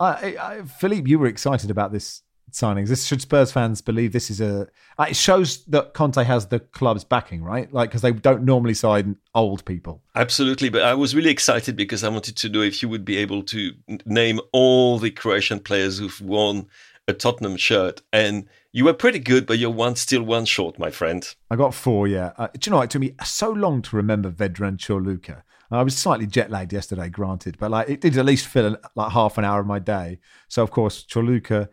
I, 0.00 0.36
I, 0.40 0.62
Philippe, 0.62 1.08
you 1.08 1.18
were 1.18 1.28
excited 1.28 1.70
about 1.70 1.92
this 1.92 2.22
signings. 2.52 2.88
This 2.88 3.06
should 3.06 3.20
Spurs 3.20 3.52
fans 3.52 3.80
believe 3.80 4.12
this 4.12 4.30
is 4.30 4.40
a. 4.40 4.68
It 4.98 5.16
shows 5.16 5.64
that 5.66 5.94
Conte 5.94 6.22
has 6.22 6.46
the 6.46 6.60
club's 6.60 7.04
backing, 7.04 7.42
right? 7.42 7.72
Like 7.72 7.90
because 7.90 8.02
they 8.02 8.12
don't 8.12 8.44
normally 8.44 8.74
sign 8.74 9.16
old 9.34 9.64
people. 9.64 10.02
Absolutely, 10.14 10.68
but 10.68 10.82
I 10.82 10.94
was 10.94 11.14
really 11.14 11.30
excited 11.30 11.76
because 11.76 12.04
I 12.04 12.08
wanted 12.08 12.36
to 12.36 12.48
know 12.48 12.62
if 12.62 12.82
you 12.82 12.88
would 12.88 13.04
be 13.04 13.16
able 13.16 13.42
to 13.44 13.72
name 14.04 14.40
all 14.52 14.98
the 14.98 15.10
Croatian 15.10 15.60
players 15.60 15.98
who've 15.98 16.20
worn 16.20 16.66
a 17.06 17.12
Tottenham 17.12 17.56
shirt, 17.56 18.02
and 18.12 18.46
you 18.72 18.84
were 18.84 18.92
pretty 18.92 19.18
good, 19.18 19.46
but 19.46 19.58
you're 19.58 19.70
one 19.70 19.96
still 19.96 20.22
one 20.22 20.44
short, 20.44 20.78
my 20.78 20.90
friend. 20.90 21.34
I 21.50 21.56
got 21.56 21.74
four. 21.74 22.06
Yeah, 22.06 22.32
uh, 22.36 22.48
do 22.58 22.70
you 22.70 22.76
know? 22.76 22.82
It 22.82 22.90
took 22.90 23.00
me 23.00 23.14
so 23.24 23.50
long 23.50 23.82
to 23.82 23.96
remember 23.96 24.30
Vedran 24.30 24.76
Corluka. 24.76 25.42
I 25.70 25.82
was 25.82 25.96
slightly 25.96 26.26
jet 26.26 26.50
lagged 26.50 26.72
yesterday, 26.72 27.08
granted, 27.08 27.58
but 27.58 27.70
like 27.70 27.88
it 27.88 28.00
did 28.00 28.16
at 28.16 28.24
least 28.24 28.46
fill 28.46 28.76
like 28.94 29.12
half 29.12 29.36
an 29.36 29.44
hour 29.44 29.60
of 29.60 29.66
my 29.66 29.78
day. 29.78 30.18
So 30.48 30.62
of 30.62 30.70
course, 30.70 31.04
Chorluka 31.04 31.68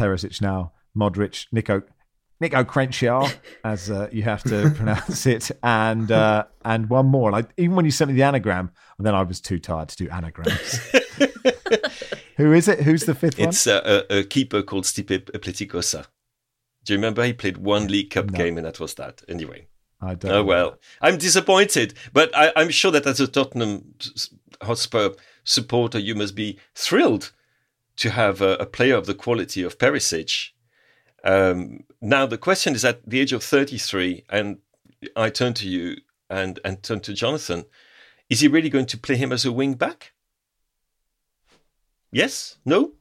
Perisic 0.00 0.40
now, 0.40 0.72
Modric, 0.96 1.46
Nico 1.52 1.82
Nico 2.40 2.64
Crenshaw, 2.64 3.28
as 3.64 3.90
uh, 3.90 4.08
you 4.10 4.22
have 4.22 4.42
to 4.44 4.70
pronounce 4.74 5.26
it, 5.26 5.50
and 5.62 6.10
uh, 6.10 6.44
and 6.64 6.88
one 6.88 7.06
more. 7.06 7.30
Like 7.30 7.50
even 7.58 7.76
when 7.76 7.84
you 7.84 7.90
sent 7.90 8.10
me 8.10 8.16
the 8.16 8.22
anagram, 8.22 8.70
and 8.96 9.06
then 9.06 9.14
I 9.14 9.22
was 9.22 9.40
too 9.40 9.58
tired 9.58 9.90
to 9.90 9.96
do 9.96 10.08
anagrams. 10.10 10.78
Who 12.38 12.52
is 12.54 12.68
it? 12.68 12.80
Who's 12.80 13.04
the 13.04 13.14
fifth 13.14 13.38
it's 13.38 13.40
one? 13.40 13.48
It's 13.50 13.66
a, 13.66 14.06
a, 14.20 14.24
keeper 14.24 14.62
called 14.62 14.84
Stipe 14.84 15.30
Pletikosa. 15.30 16.06
Do 16.84 16.94
you 16.94 16.98
remember 16.98 17.22
he 17.22 17.34
played 17.34 17.58
one 17.58 17.88
League 17.88 18.08
Cup 18.08 18.30
no. 18.30 18.38
game 18.38 18.56
and 18.56 18.64
that 18.64 18.80
was 18.80 18.94
that? 18.94 19.22
Anyway. 19.28 19.66
I 20.00 20.14
don't. 20.14 20.32
Oh 20.32 20.42
well, 20.42 20.78
I'm 21.02 21.18
disappointed, 21.18 21.92
but 22.14 22.34
I, 22.34 22.52
I'm 22.56 22.70
sure 22.70 22.90
that 22.92 23.06
as 23.06 23.20
a 23.20 23.28
Tottenham 23.28 23.94
Hotspur 24.62 25.10
supporter, 25.44 25.98
you 25.98 26.14
must 26.14 26.34
be 26.34 26.58
thrilled 26.74 27.32
to 28.00 28.10
have 28.10 28.40
a, 28.40 28.54
a 28.54 28.66
player 28.66 28.96
of 28.96 29.06
the 29.06 29.14
quality 29.14 29.62
of 29.62 29.78
Perisic. 29.78 30.50
Um, 31.22 31.84
now 32.00 32.26
the 32.26 32.38
question 32.38 32.74
is 32.74 32.84
at 32.84 33.08
the 33.08 33.20
age 33.20 33.32
of 33.32 33.42
33, 33.42 34.24
and 34.30 34.58
I 35.16 35.30
turn 35.30 35.54
to 35.54 35.68
you 35.68 35.96
and 36.28 36.58
and 36.64 36.82
turn 36.82 37.00
to 37.00 37.12
Jonathan. 37.12 37.64
Is 38.28 38.40
he 38.40 38.48
really 38.48 38.70
going 38.70 38.86
to 38.86 38.98
play 38.98 39.16
him 39.16 39.32
as 39.32 39.44
a 39.44 39.52
wing 39.52 39.74
back? 39.74 40.12
Yes? 42.12 42.58
No? 42.64 42.92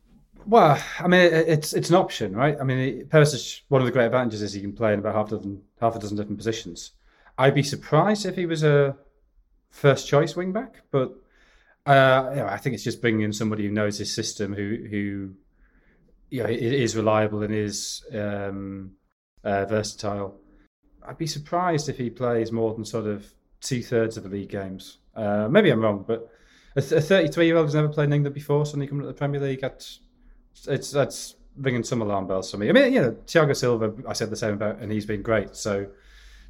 Well, 0.46 0.82
I 1.00 1.08
mean, 1.08 1.22
it's 1.34 1.74
it's 1.74 1.90
an 1.90 1.96
option, 1.96 2.36
right? 2.36 2.58
I 2.60 2.64
mean, 2.64 3.06
Perisic. 3.06 3.62
One 3.70 3.82
of 3.82 3.86
the 3.86 3.92
great 3.92 4.06
advantages 4.06 4.42
is 4.42 4.54
he 4.54 4.62
can 4.62 4.74
play 4.74 4.94
in 4.94 5.00
about 5.00 5.16
half 5.16 5.28
a 5.28 5.38
dozen 5.38 5.62
half 5.80 5.96
a 5.96 6.00
dozen 6.00 6.18
different 6.18 6.38
positions. 6.38 6.92
I'd 7.38 7.56
be 7.56 7.64
surprised 7.64 8.26
if 8.26 8.36
he 8.36 8.46
was 8.46 8.64
a 8.64 8.98
first 9.70 10.08
choice 10.08 10.36
wing 10.36 10.52
back, 10.52 10.82
but 10.92 11.16
uh, 11.90 12.30
you 12.30 12.36
know, 12.36 12.48
I 12.48 12.58
think 12.58 12.76
it's 12.76 12.84
just 12.84 13.02
bringing 13.02 13.22
in 13.22 13.34
somebody 13.34 13.66
who 13.66 13.72
knows 13.72 13.98
his 13.98 14.14
system, 14.14 14.54
who 14.54 14.78
who 14.90 15.34
you 16.30 16.44
know 16.44 16.50
is 16.50 16.96
reliable 16.96 17.42
and 17.42 17.54
is 17.54 18.06
um, 18.14 18.92
uh, 19.44 19.66
versatile. 19.66 20.40
I'd 21.04 21.18
be 21.18 21.26
surprised 21.26 21.90
if 21.90 21.98
he 21.98 22.12
plays 22.12 22.52
more 22.52 22.76
than 22.76 22.86
sort 22.86 23.08
of 23.08 23.34
two 23.62 23.82
thirds 23.82 24.18
of 24.18 24.24
the 24.24 24.30
league 24.30 24.52
games. 24.52 25.00
Uh, 25.16 25.48
maybe 25.50 25.72
I'm 25.72 25.82
wrong, 25.82 26.06
but 26.08 26.30
a 26.76 26.82
33 26.82 27.48
year 27.48 27.58
old 27.58 27.66
who's 27.66 27.74
never 27.74 27.90
played 27.90 28.06
in 28.06 28.14
England 28.14 28.36
before, 28.36 28.68
suddenly 28.68 28.86
coming 28.86 29.02
to 29.02 29.08
the 29.08 29.14
Premier 29.14 29.42
League, 29.42 29.62
that's 29.62 30.02
it's 30.68 30.92
that's 30.92 31.38
ringing 31.58 31.84
some 31.84 32.04
alarm 32.04 32.28
bells 32.28 32.52
for 32.52 32.58
me. 32.58 32.70
I 32.70 32.72
mean, 32.72 32.94
you 32.94 33.02
know, 33.02 33.12
Thiago 33.26 33.56
Silva, 33.56 33.96
I 34.08 34.14
said 34.14 34.30
the 34.30 34.36
same 34.36 34.54
about, 34.54 34.78
and 34.78 34.92
he's 34.92 35.08
been 35.08 35.24
great. 35.24 35.56
So 35.56 35.88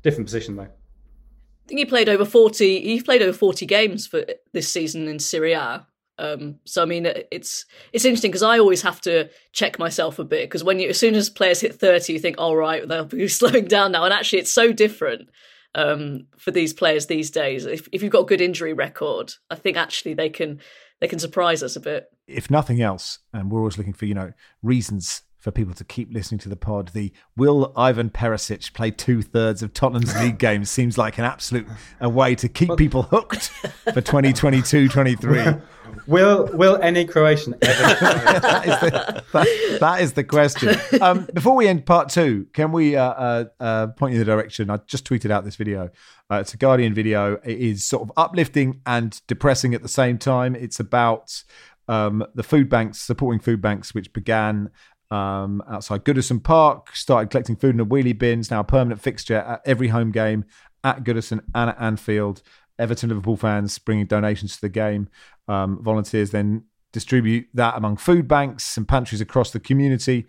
different 0.04 0.28
position 0.28 0.58
though 0.58 0.70
think 1.70 1.80
he 1.80 1.86
played 1.86 2.10
over 2.10 2.26
40 2.26 2.82
he 2.82 3.02
played 3.02 3.22
over 3.22 3.32
40 3.32 3.66
games 3.66 4.08
for 4.08 4.26
this 4.52 4.68
season 4.68 5.08
in 5.08 5.20
Serie 5.20 5.54
A. 5.54 5.86
Um, 6.18 6.56
so 6.66 6.82
I 6.82 6.86
mean 6.86 7.06
it's 7.32 7.66
it's 7.94 8.04
interesting 8.04 8.32
because 8.32 8.44
I 8.44 8.60
always 8.60 8.82
have 8.82 9.00
to 9.02 9.30
check 9.54 9.80
myself 9.80 10.20
a 10.20 10.26
bit 10.26 10.50
because 10.50 10.64
when 10.64 10.80
you 10.80 10.90
as 10.90 11.00
soon 11.00 11.16
as 11.16 11.30
players 11.30 11.62
hit 11.62 11.76
30 11.76 12.12
you 12.12 12.20
think 12.20 12.38
all 12.38 12.58
right 12.58 12.86
they'll 12.86 13.06
be 13.06 13.28
slowing 13.30 13.66
down 13.66 13.94
now. 13.94 14.04
And 14.04 14.14
actually 14.14 14.40
it's 14.40 14.52
so 14.52 14.74
different 14.74 15.30
um, 15.76 16.26
for 16.38 16.52
these 16.52 16.74
players 16.74 17.06
these 17.06 17.32
days. 17.32 17.66
If 17.66 17.88
if 17.94 18.02
you've 18.02 18.12
got 18.12 18.24
a 18.24 18.26
good 18.26 18.42
injury 18.42 18.74
record 18.74 19.34
I 19.50 19.56
think 19.56 19.78
actually 19.78 20.16
they 20.16 20.30
can 20.30 20.60
they 21.00 21.08
can 21.08 21.20
surprise 21.20 21.64
us 21.64 21.78
a 21.78 21.80
bit. 21.80 22.08
If 22.28 22.50
nothing 22.50 22.82
else 22.82 23.20
and 23.32 23.52
we're 23.52 23.60
always 23.60 23.78
looking 23.78 23.94
for 23.94 24.06
you 24.06 24.16
know 24.16 24.34
reasons 24.64 25.22
for 25.40 25.52
people 25.52 25.74
to 25.74 25.84
keep 25.84 26.14
listening 26.14 26.40
to 26.40 26.50
the 26.50 26.56
pod. 26.56 26.90
The 26.90 27.12
will 27.36 27.72
Ivan 27.76 28.10
Perisic 28.10 28.74
play 28.74 28.92
two 28.92 29.22
thirds 29.22 29.64
of 29.64 29.74
Tottenham's 29.74 30.16
league 30.20 30.38
games 30.40 30.70
seems 30.70 30.98
like 30.98 31.18
an 31.18 31.26
absolute 31.26 31.68
a 32.00 32.10
way 32.10 32.36
to 32.36 32.50
keep 32.50 32.76
people 32.78 33.04
hooked 33.04 33.48
for 33.94 34.02
2022 34.02 34.90
23. 34.90 35.46
Will 36.08 36.48
will 36.54 36.78
any 36.82 37.06
Croatian 37.06 37.56
ever? 37.62 37.82
that, 38.00 38.64
is 38.68 38.80
the, 38.80 39.24
that, 39.34 39.78
that 39.80 40.02
is 40.02 40.14
the 40.14 40.24
question. 40.24 40.76
Um, 41.02 41.28
before 41.34 41.56
we 41.56 41.68
end 41.68 41.86
part 41.86 42.10
two, 42.10 42.48
can 42.54 42.72
we 42.72 42.96
uh, 42.96 43.04
uh, 43.04 43.46
uh, 43.60 43.88
point 43.88 44.14
you 44.14 44.20
in 44.20 44.26
the 44.26 44.32
direction? 44.32 44.70
I 44.70 44.78
just 44.88 45.08
tweeted 45.08 45.32
out 45.32 45.46
this 45.46 45.56
video. 45.56 45.90
Uh, 46.32 46.36
it's 46.36 46.54
a 46.54 46.58
Guardian 46.58 46.94
video. 46.94 47.40
It 47.44 47.60
is 47.60 47.86
sort 47.86 48.04
of 48.04 48.12
uplifting 48.18 48.82
and 48.86 49.20
depressing 49.28 49.74
at 49.74 49.82
the 49.82 49.90
same 49.90 50.18
time. 50.18 50.56
It's 50.56 50.80
about 50.80 51.44
um, 51.88 52.24
the 52.36 52.44
food 52.44 52.70
banks, 52.70 53.00
supporting 53.00 53.40
food 53.40 53.62
banks, 53.62 53.94
which 53.94 54.14
began 54.14 54.70
um, 55.12 55.64
outside 55.70 56.04
Goodison 56.04 56.44
Park. 56.44 56.96
Started 56.96 57.30
collecting 57.30 57.56
food 57.56 57.72
in 57.72 57.78
the 57.78 57.86
wheelie 57.86 58.18
bins. 58.18 58.52
Now 58.52 58.62
a 58.62 58.64
permanent 58.64 59.02
fixture 59.02 59.38
at 59.38 59.62
every 59.66 59.90
home 59.90 60.12
game 60.12 60.46
at 60.84 61.04
Goodison 61.04 61.42
and 61.54 61.72
at 61.72 61.82
Anfield. 61.82 62.42
Everton 62.78 63.10
Liverpool 63.10 63.36
fans 63.36 63.78
bringing 63.78 64.06
donations 64.06 64.56
to 64.56 64.62
the 64.62 64.70
game. 64.70 65.10
Um, 65.48 65.84
volunteers 65.84 66.32
then 66.32 66.64
distribute 66.92 67.48
that 67.54 67.76
among 67.76 67.98
food 67.98 68.28
banks 68.28 68.78
and 68.78 68.88
pantries 68.88 69.22
across 69.22 69.52
the 69.52 69.60
community. 69.60 70.28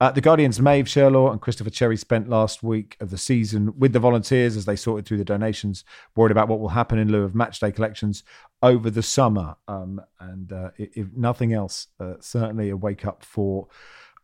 Uh, 0.00 0.10
the 0.10 0.20
Guardian's 0.20 0.60
Maeve 0.60 0.86
Shearlaw 0.86 1.30
and 1.30 1.40
Christopher 1.40 1.70
Cherry 1.70 1.96
spent 1.96 2.28
last 2.28 2.64
week 2.64 2.96
of 3.00 3.10
the 3.10 3.16
season 3.16 3.78
with 3.78 3.92
the 3.92 4.00
volunteers 4.00 4.56
as 4.56 4.64
they 4.64 4.74
sorted 4.74 5.06
through 5.06 5.18
the 5.18 5.24
donations, 5.24 5.84
worried 6.16 6.32
about 6.32 6.48
what 6.48 6.58
will 6.58 6.70
happen 6.70 6.98
in 6.98 7.12
lieu 7.12 7.22
of 7.22 7.32
matchday 7.32 7.72
collections 7.72 8.24
over 8.60 8.90
the 8.90 9.04
summer. 9.04 9.54
Um, 9.68 10.00
and 10.18 10.52
uh, 10.52 10.70
if 10.76 11.06
nothing 11.16 11.52
else, 11.52 11.86
uh, 12.00 12.14
certainly 12.20 12.70
a 12.70 12.76
wake 12.76 13.06
up 13.06 13.24
for 13.24 13.68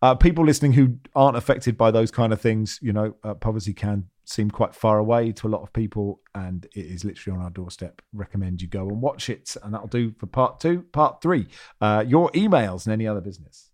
uh, 0.02 0.14
people 0.14 0.44
listening 0.44 0.72
who 0.72 0.96
aren't 1.14 1.36
affected 1.36 1.76
by 1.76 1.90
those 1.90 2.10
kind 2.10 2.32
of 2.32 2.40
things, 2.40 2.78
you 2.82 2.92
know, 2.92 3.14
uh, 3.22 3.34
poverty 3.34 3.72
can 3.72 4.06
seem 4.24 4.50
quite 4.50 4.74
far 4.74 4.98
away 4.98 5.32
to 5.32 5.46
a 5.46 5.50
lot 5.50 5.62
of 5.62 5.72
people, 5.72 6.20
and 6.34 6.66
it 6.74 6.86
is 6.86 7.04
literally 7.04 7.38
on 7.38 7.44
our 7.44 7.50
doorstep. 7.50 8.00
Recommend 8.12 8.62
you 8.62 8.68
go 8.68 8.88
and 8.88 9.02
watch 9.02 9.28
it, 9.28 9.56
and 9.62 9.74
that'll 9.74 9.88
do 9.88 10.12
for 10.18 10.26
part 10.26 10.60
two. 10.60 10.82
Part 10.92 11.20
three, 11.20 11.48
uh, 11.80 12.04
your 12.06 12.30
emails 12.30 12.86
and 12.86 12.92
any 12.92 13.06
other 13.06 13.20
business. 13.20 13.70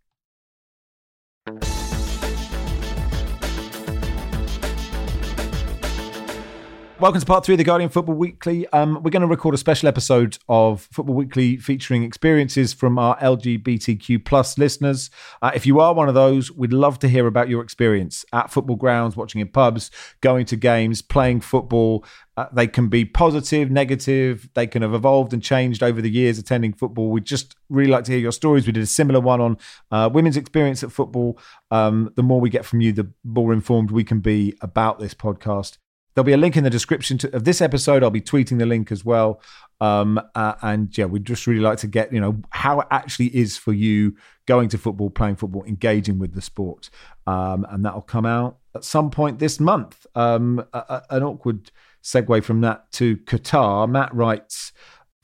Welcome 6.99 7.21
to 7.21 7.27
part 7.27 7.45
three 7.45 7.53
of 7.53 7.59
the 7.59 7.65
Guardian 7.65 7.91
Football 7.91 8.15
Weekly. 8.15 8.67
Um, 8.69 9.03
we're 9.03 9.11
going 9.11 9.21
to 9.21 9.27
record 9.27 9.55
a 9.55 9.59
special 9.59 9.87
episode 9.87 10.39
of 10.49 10.89
Football 10.91 11.15
Weekly 11.15 11.59
featuring 11.59 12.03
experiences 12.03 12.73
from 12.73 12.99
our 12.99 13.19
LGBTQ 13.19 14.25
plus 14.25 14.57
listeners. 14.57 15.11
Uh, 15.43 15.51
if 15.55 15.67
you 15.67 15.79
are 15.79 15.93
one 15.93 16.09
of 16.09 16.15
those, 16.15 16.51
we'd 16.51 16.73
love 16.73 16.99
to 17.01 17.09
hear 17.09 17.27
about 17.27 17.51
your 17.51 17.63
experience 17.63 18.25
at 18.33 18.51
football 18.51 18.77
grounds, 18.77 19.15
watching 19.15 19.43
in 19.43 19.49
pubs, 19.49 19.91
going 20.23 20.47
to 20.47 20.57
games, 20.57 21.03
playing 21.03 21.43
football. 21.43 22.03
Uh, 22.39 22.47
they 22.55 22.67
can 22.67 22.89
be 22.89 23.05
positive, 23.05 23.71
negative. 23.71 24.49
They 24.55 24.67
can 24.67 24.81
have 24.81 24.95
evolved 24.95 25.35
and 25.35 25.43
changed 25.43 25.83
over 25.83 26.01
the 26.01 26.11
years 26.11 26.39
attending 26.39 26.73
football. 26.73 27.11
We'd 27.11 27.27
just 27.27 27.57
really 27.69 27.91
like 27.91 28.05
to 28.05 28.13
hear 28.13 28.21
your 28.23 28.33
stories. 28.33 28.67
We 28.67 28.73
did 28.73 28.83
a 28.83 28.87
similar 28.87 29.21
one 29.21 29.43
on 29.43 29.59
uh, 29.91 30.09
women's 30.11 30.39
experience 30.39 30.83
at 30.83 30.93
football. 30.93 31.39
Um, 31.71 32.11
the 32.17 32.23
more 32.23 32.41
we 32.41 32.49
get 32.49 32.65
from 32.65 32.81
you, 32.81 32.93
the 32.93 33.13
more 33.23 33.53
informed 33.53 33.91
we 33.91 34.03
can 34.03 34.21
be 34.21 34.57
about 34.63 34.99
this 34.99 35.13
podcast. 35.13 35.77
There'll 36.17 36.25
be 36.25 36.33
a 36.33 36.39
link 36.39 36.57
in 36.57 36.65
the 36.65 36.71
description 36.71 37.19
to, 37.19 37.37
of 37.37 37.45
this 37.45 37.61
episode. 37.61 38.03
I'll 38.03 38.09
be 38.09 38.23
tweeting 38.23 38.59
the 38.59 38.65
link 38.65 38.91
as 38.91 39.05
well. 39.05 39.43
Um, 39.83 40.19
uh, 40.35 40.55
and 40.63 40.97
yeah, 40.97 41.05
we'd 41.05 41.27
just 41.27 41.47
really 41.47 41.61
like 41.61 41.77
to 41.81 41.87
get, 41.87 42.11
you 42.11 42.19
know, 42.19 42.41
how 42.49 42.81
it 42.81 42.87
actually 42.91 43.37
is 43.37 43.59
for 43.59 43.75
you 43.75 44.17
going 44.47 44.71
to 44.71 44.79
football, 44.79 45.11
playing 45.11 45.37
football, 45.37 45.63
engaging 45.65 46.19
with 46.19 46.33
the 46.33 46.41
sport. 46.41 46.89
Um, 47.27 47.67
and 47.69 47.85
that'll 47.85 48.01
come 48.01 48.25
out 48.25 48.57
at 48.75 48.83
some 48.83 49.11
point 49.11 49.41
this 49.41 49.61
month. 49.61 50.07
Um, 50.15 50.65
a, 50.73 50.79
a, 50.79 51.03
an 51.11 51.23
awkward 51.23 51.71
segue 52.03 52.43
from 52.45 52.63
that 52.63 52.91
to 52.93 53.19
Qatar. 53.19 53.87
Matt 53.87 54.15
writes, 54.15 54.73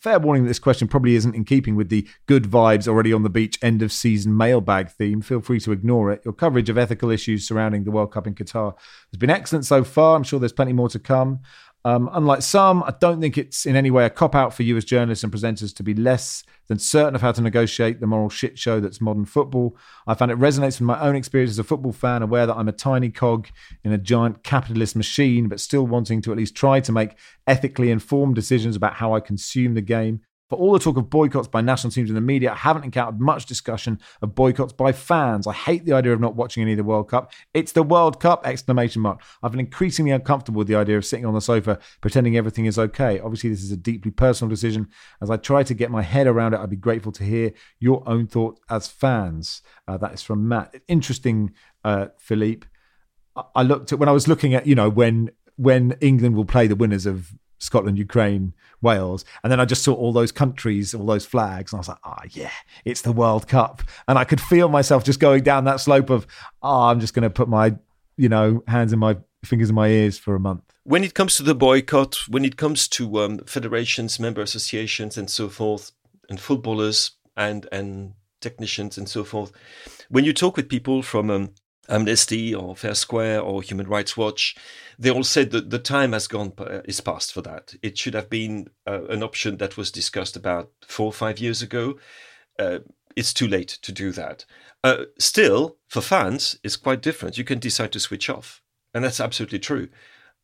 Fair 0.03 0.19
warning 0.19 0.43
that 0.43 0.49
this 0.49 0.59
question 0.59 0.89
probably 0.89 1.15
isn't 1.15 1.37
in 1.37 1.45
keeping 1.45 1.77
with 1.77 1.89
the 1.89 2.09
good 2.27 2.43
vibes 2.43 2.89
already 2.89 3.13
on 3.13 3.23
the 3.23 3.31
beach 3.31 3.57
end 3.63 3.83
of 3.83 3.93
season 3.93 4.37
mailbag 4.37 4.91
theme. 4.91 5.21
Feel 5.21 5.41
free 5.41 5.61
to 5.61 5.71
ignore 5.71 6.11
it. 6.11 6.21
Your 6.25 6.35
coverage 6.35 6.69
of 6.69 6.77
ethical 6.77 7.09
issues 7.09 7.47
surrounding 7.47 7.85
the 7.85 7.93
World 7.93 8.11
Cup 8.11 8.27
in 8.27 8.35
Qatar 8.35 8.75
has 9.13 9.19
been 9.19 9.31
excellent 9.31 9.65
so 9.65 9.85
far. 9.85 10.17
I'm 10.17 10.25
sure 10.25 10.41
there's 10.41 10.53
plenty 10.53 10.73
more 10.73 10.89
to 10.89 10.99
come. 10.99 11.39
Um, 11.85 12.09
unlike 12.13 12.43
some, 12.43 12.83
I 12.85 12.95
don't 13.01 13.21
think 13.21 13.37
it's 13.37 13.67
in 13.67 13.75
any 13.75 13.91
way 13.91 14.05
a 14.05 14.11
cop 14.11 14.37
out 14.37 14.55
for 14.55 14.63
you 14.63 14.77
as 14.77 14.85
journalists 14.85 15.25
and 15.25 15.33
presenters 15.33 15.75
to 15.77 15.83
be 15.83 15.95
less 15.95 16.45
than 16.69 16.79
certain 16.79 17.17
of 17.17 17.23
how 17.23 17.33
to 17.33 17.41
negotiate 17.41 18.01
the 18.01 18.07
moral 18.07 18.29
shit 18.29 18.57
show 18.57 18.79
that's 18.79 19.01
modern 19.01 19.25
football. 19.25 19.77
I 20.07 20.15
found 20.15 20.31
it 20.31 20.39
resonates 20.39 20.79
with 20.79 20.83
my 20.83 21.01
own 21.01 21.17
experience 21.17 21.51
as 21.51 21.59
a 21.59 21.65
football 21.65 21.93
fan, 21.93 22.23
aware 22.23 22.47
that 22.47 22.55
I'm 22.55 22.69
a 22.69 22.73
tiny 22.73 23.11
cog 23.11 23.49
in 23.83 23.93
a 23.93 23.99
giant 23.99 24.45
capitalist 24.45 24.95
machine, 24.95 25.49
but 25.49 25.59
still 25.59 25.87
wanting 25.87 26.23
to 26.23 26.31
at 26.31 26.39
least 26.39 26.55
try 26.55 26.79
to 26.79 26.93
make 26.93 27.17
ethically 27.49 27.91
informed 27.91 28.37
decisions 28.37 28.77
about 28.77 28.95
how 28.95 29.15
I 29.15 29.21
consume 29.21 29.75
the 29.75 29.81
game. 29.81 30.21
For 30.53 30.59
all 30.59 30.75
the 30.75 30.79
talk 30.79 30.99
of 30.99 31.09
boycotts 31.09 31.49
by 31.49 31.63
national 31.63 31.93
teams 31.93 32.11
in 32.11 32.15
the 32.15 32.21
media, 32.21 32.53
I 32.53 32.57
haven't 32.57 32.85
encountered 32.85 33.19
much 33.19 33.47
discussion 33.47 33.99
of 34.21 34.35
boycotts 34.35 34.75
by 34.75 34.93
fans. 34.93 35.47
I 35.47 35.55
hate 35.55 35.87
the 35.87 35.95
idea 35.95 36.13
of 36.13 36.21
not 36.21 36.37
watching 36.37 36.61
any 36.63 36.73
of 36.73 36.77
the 36.77 36.85
World 36.85 37.09
Cup. 37.09 37.33
It's 37.55 37.73
the 37.73 37.83
World 37.83 38.21
Cup! 38.21 38.47
Exclamation 38.47 39.01
mark. 39.01 39.23
I've 39.43 39.53
been 39.53 39.61
increasingly 39.61 40.11
uncomfortable 40.11 40.59
with 40.59 40.69
the 40.69 40.75
idea 40.75 40.99
of 40.99 41.07
sitting 41.07 41.25
on 41.25 41.33
the 41.33 41.41
sofa 41.41 41.79
pretending 42.03 42.37
everything 42.37 42.67
is 42.67 42.79
okay. 42.79 43.19
Obviously, 43.19 43.49
this 43.49 43.63
is 43.63 43.73
a 43.73 43.79
deeply 43.79 44.11
personal 44.11 44.51
decision. 44.51 44.89
As 45.23 45.31
I 45.31 45.39
try 45.39 45.63
to 45.63 45.73
get 45.73 45.91
my 45.91 46.03
head 46.03 46.27
around 46.27 46.53
it, 46.53 46.61
I'd 46.61 46.69
be 46.69 46.77
grateful 46.77 47.13
to 47.13 47.25
hear 47.25 47.55
your 47.81 48.07
own 48.07 48.27
thoughts 48.27 48.61
as 48.69 48.89
fans. 48.89 49.63
Uh, 49.89 49.97
that 49.97 50.13
is 50.13 50.21
from 50.21 50.49
Matt. 50.49 50.75
Interesting, 50.87 51.55
uh, 51.83 52.09
Philippe. 52.19 52.67
I 53.55 53.63
looked 53.63 53.91
at 53.91 53.99
when 53.99 54.11
I 54.11 54.13
was 54.13 54.29
looking 54.29 54.53
at 54.53 54.67
you 54.67 54.75
know 54.75 54.91
when 54.91 55.31
when 55.57 55.97
England 56.03 56.37
will 56.37 56.45
play 56.45 56.67
the 56.67 56.77
winners 56.77 57.07
of 57.07 57.33
Scotland, 57.63 57.97
Ukraine, 57.97 58.53
Wales. 58.81 59.25
And 59.43 59.53
then 59.53 59.61
I 59.61 59.65
just 59.65 59.85
saw 59.85 59.95
all 59.95 60.13
those 60.13 60.33
countries, 60.33 60.95
all 60.95 61.07
those 61.07 61.25
flags, 61.25 61.73
and 61.73 61.79
I 61.79 61.81
was 61.81 61.89
like, 61.89 61.99
ah, 62.03 62.19
oh, 62.21 62.27
yeah, 62.33 62.51
it's 62.85 63.03
the 63.03 63.13
World 63.13 63.47
Cup. 63.47 63.83
And 64.09 64.19
I 64.19 64.25
could 64.25 64.41
feel 64.41 64.69
myself 64.69 65.05
just 65.05 65.21
going 65.21 65.45
down 65.45 65.65
that 65.65 65.81
slope 65.81 66.11
of, 66.11 66.27
oh, 66.63 66.83
I'm 66.83 66.99
just 66.99 67.15
going 67.15 67.23
to 67.23 67.31
put 67.31 67.49
my, 67.49 67.77
you 68.17 68.29
know, 68.29 68.65
hands 68.67 68.93
in 68.93 68.99
my 68.99 69.17
fingers 69.45 69.69
in 69.69 69.77
my 69.77 69.89
ears 69.89 70.19
for 70.19 70.35
a 70.35 70.41
month. 70.41 70.65
When 70.83 71.05
it 71.05 71.15
comes 71.15 71.37
to 71.37 71.45
the 71.45 71.55
boycott, 71.55 72.17
when 72.29 72.45
it 72.45 72.57
comes 72.57 72.89
to 72.89 73.21
um, 73.21 73.39
federations, 73.47 74.19
member 74.19 74.43
associations, 74.43 75.17
and 75.17 75.31
so 75.31 75.49
forth, 75.49 75.93
and 76.29 76.41
footballers 76.41 77.13
and 77.37 77.69
and 77.71 78.15
technicians 78.41 78.99
and 78.99 79.09
so 79.09 79.23
forth, 79.23 79.53
when 80.09 80.25
you 80.25 80.33
talk 80.33 80.57
with 80.57 80.69
people 80.69 81.01
from 81.03 81.31
um, 81.31 81.55
Amnesty 81.89 82.55
or 82.55 82.75
FairSquare 82.75 83.45
or 83.45 83.63
Human 83.63 83.89
Rights 83.89 84.17
Watch, 84.17 84.57
they 84.99 85.11
all 85.11 85.25
said 85.25 85.51
that 85.51 85.71
the 85.71 85.79
time 85.79 86.13
has 86.13 86.29
gone 86.29 86.53
uh, 86.59 86.81
is 86.85 87.01
past 87.01 87.33
for 87.33 87.43
that. 87.43 87.75
It 87.83 87.99
should 87.99 88.15
have 88.15 88.31
been 88.31 88.69
uh, 88.87 89.05
an 89.07 89.23
option 89.23 89.57
that 89.57 89.77
was 89.77 89.91
discussed 89.91 90.37
about 90.37 90.71
four 90.87 91.07
or 91.07 91.13
five 91.13 91.39
years 91.39 91.61
ago. 91.63 91.99
Uh, 92.59 92.79
it's 93.17 93.35
too 93.35 93.49
late 93.49 93.69
to 93.83 93.93
do 93.93 94.13
that. 94.13 94.45
Uh, 94.85 95.05
still, 95.19 95.77
for 95.89 96.01
fans, 96.01 96.59
it's 96.63 96.77
quite 96.77 97.03
different. 97.03 97.39
You 97.39 97.45
can 97.45 97.59
decide 97.59 97.93
to 97.93 98.01
switch 98.01 98.31
off, 98.31 98.63
and 98.95 99.05
that's 99.05 99.21
absolutely 99.21 99.59
true. 99.59 99.89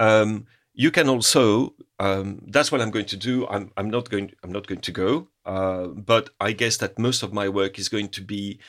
Um, 0.01 0.47
you 0.74 0.91
can 0.91 1.09
also. 1.09 1.74
Um, 2.01 2.43
that's 2.47 2.70
what 2.70 2.80
I'm 2.80 2.93
going 2.93 3.07
to 3.07 3.16
do. 3.16 3.47
I'm, 3.49 3.72
I'm 3.76 3.91
not 3.91 4.11
going. 4.11 4.32
I'm 4.43 4.53
not 4.53 4.66
going 4.66 4.80
to 4.80 4.93
go. 4.93 5.28
Uh, 5.45 5.86
but 5.89 6.30
I 6.41 6.53
guess 6.53 6.76
that 6.76 6.99
most 6.99 7.22
of 7.22 7.32
my 7.32 7.49
work 7.49 7.78
is 7.78 7.89
going 7.89 8.11
to 8.11 8.20
be 8.20 8.61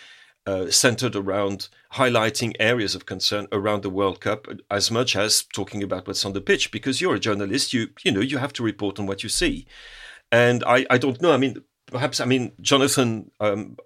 uh, 0.49 0.71
centered 0.71 1.15
around 1.15 1.69
highlighting 1.93 2.55
areas 2.59 2.95
of 2.95 3.05
concern 3.05 3.47
around 3.51 3.83
the 3.83 3.89
World 3.89 4.19
Cup 4.19 4.47
as 4.71 4.89
much 4.89 5.15
as 5.15 5.43
talking 5.43 5.83
about 5.83 6.07
what's 6.07 6.25
on 6.25 6.33
the 6.33 6.41
pitch 6.41 6.71
because 6.71 6.99
you're 6.99 7.15
a 7.15 7.19
journalist 7.19 7.71
you 7.71 7.89
you 8.03 8.11
know 8.11 8.19
you 8.19 8.37
have 8.39 8.53
to 8.53 8.63
report 8.63 8.99
on 8.99 9.05
what 9.05 9.21
you 9.21 9.29
see. 9.29 9.67
And 10.31 10.63
I 10.65 10.85
I 10.89 10.97
don't 10.97 11.21
know 11.21 11.33
I 11.33 11.37
mean 11.37 11.63
perhaps 11.85 12.19
I 12.19 12.25
mean 12.25 12.53
Jonathan 12.61 13.31
um, 13.39 13.77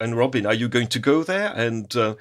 and 0.00 0.16
Robyn 0.16 0.46
are 0.46 0.54
you 0.54 0.68
going 0.68 0.88
to 0.88 0.98
go 0.98 1.22
there? 1.22 1.52
And 1.54 1.94
uh, 1.94 2.16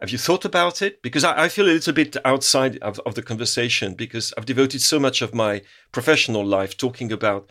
have 0.00 0.10
you 0.10 0.18
thought 0.18 0.44
about 0.44 0.82
it? 0.82 1.02
Because 1.02 1.24
I, 1.24 1.44
I, 1.44 1.48
feel 1.48 1.66
a 1.66 1.76
little 1.78 1.92
bit 1.92 2.16
outside 2.24 2.76
of, 2.78 3.00
of 3.06 3.14
the 3.14 3.22
conversation 3.22 3.94
because 3.94 4.32
I've 4.36 4.46
devoted 4.46 4.80
so 4.80 5.00
much 5.00 5.22
of 5.22 5.34
my 5.34 5.62
professional 5.90 6.44
life 6.46 6.76
talking 6.76 7.10
about 7.10 7.50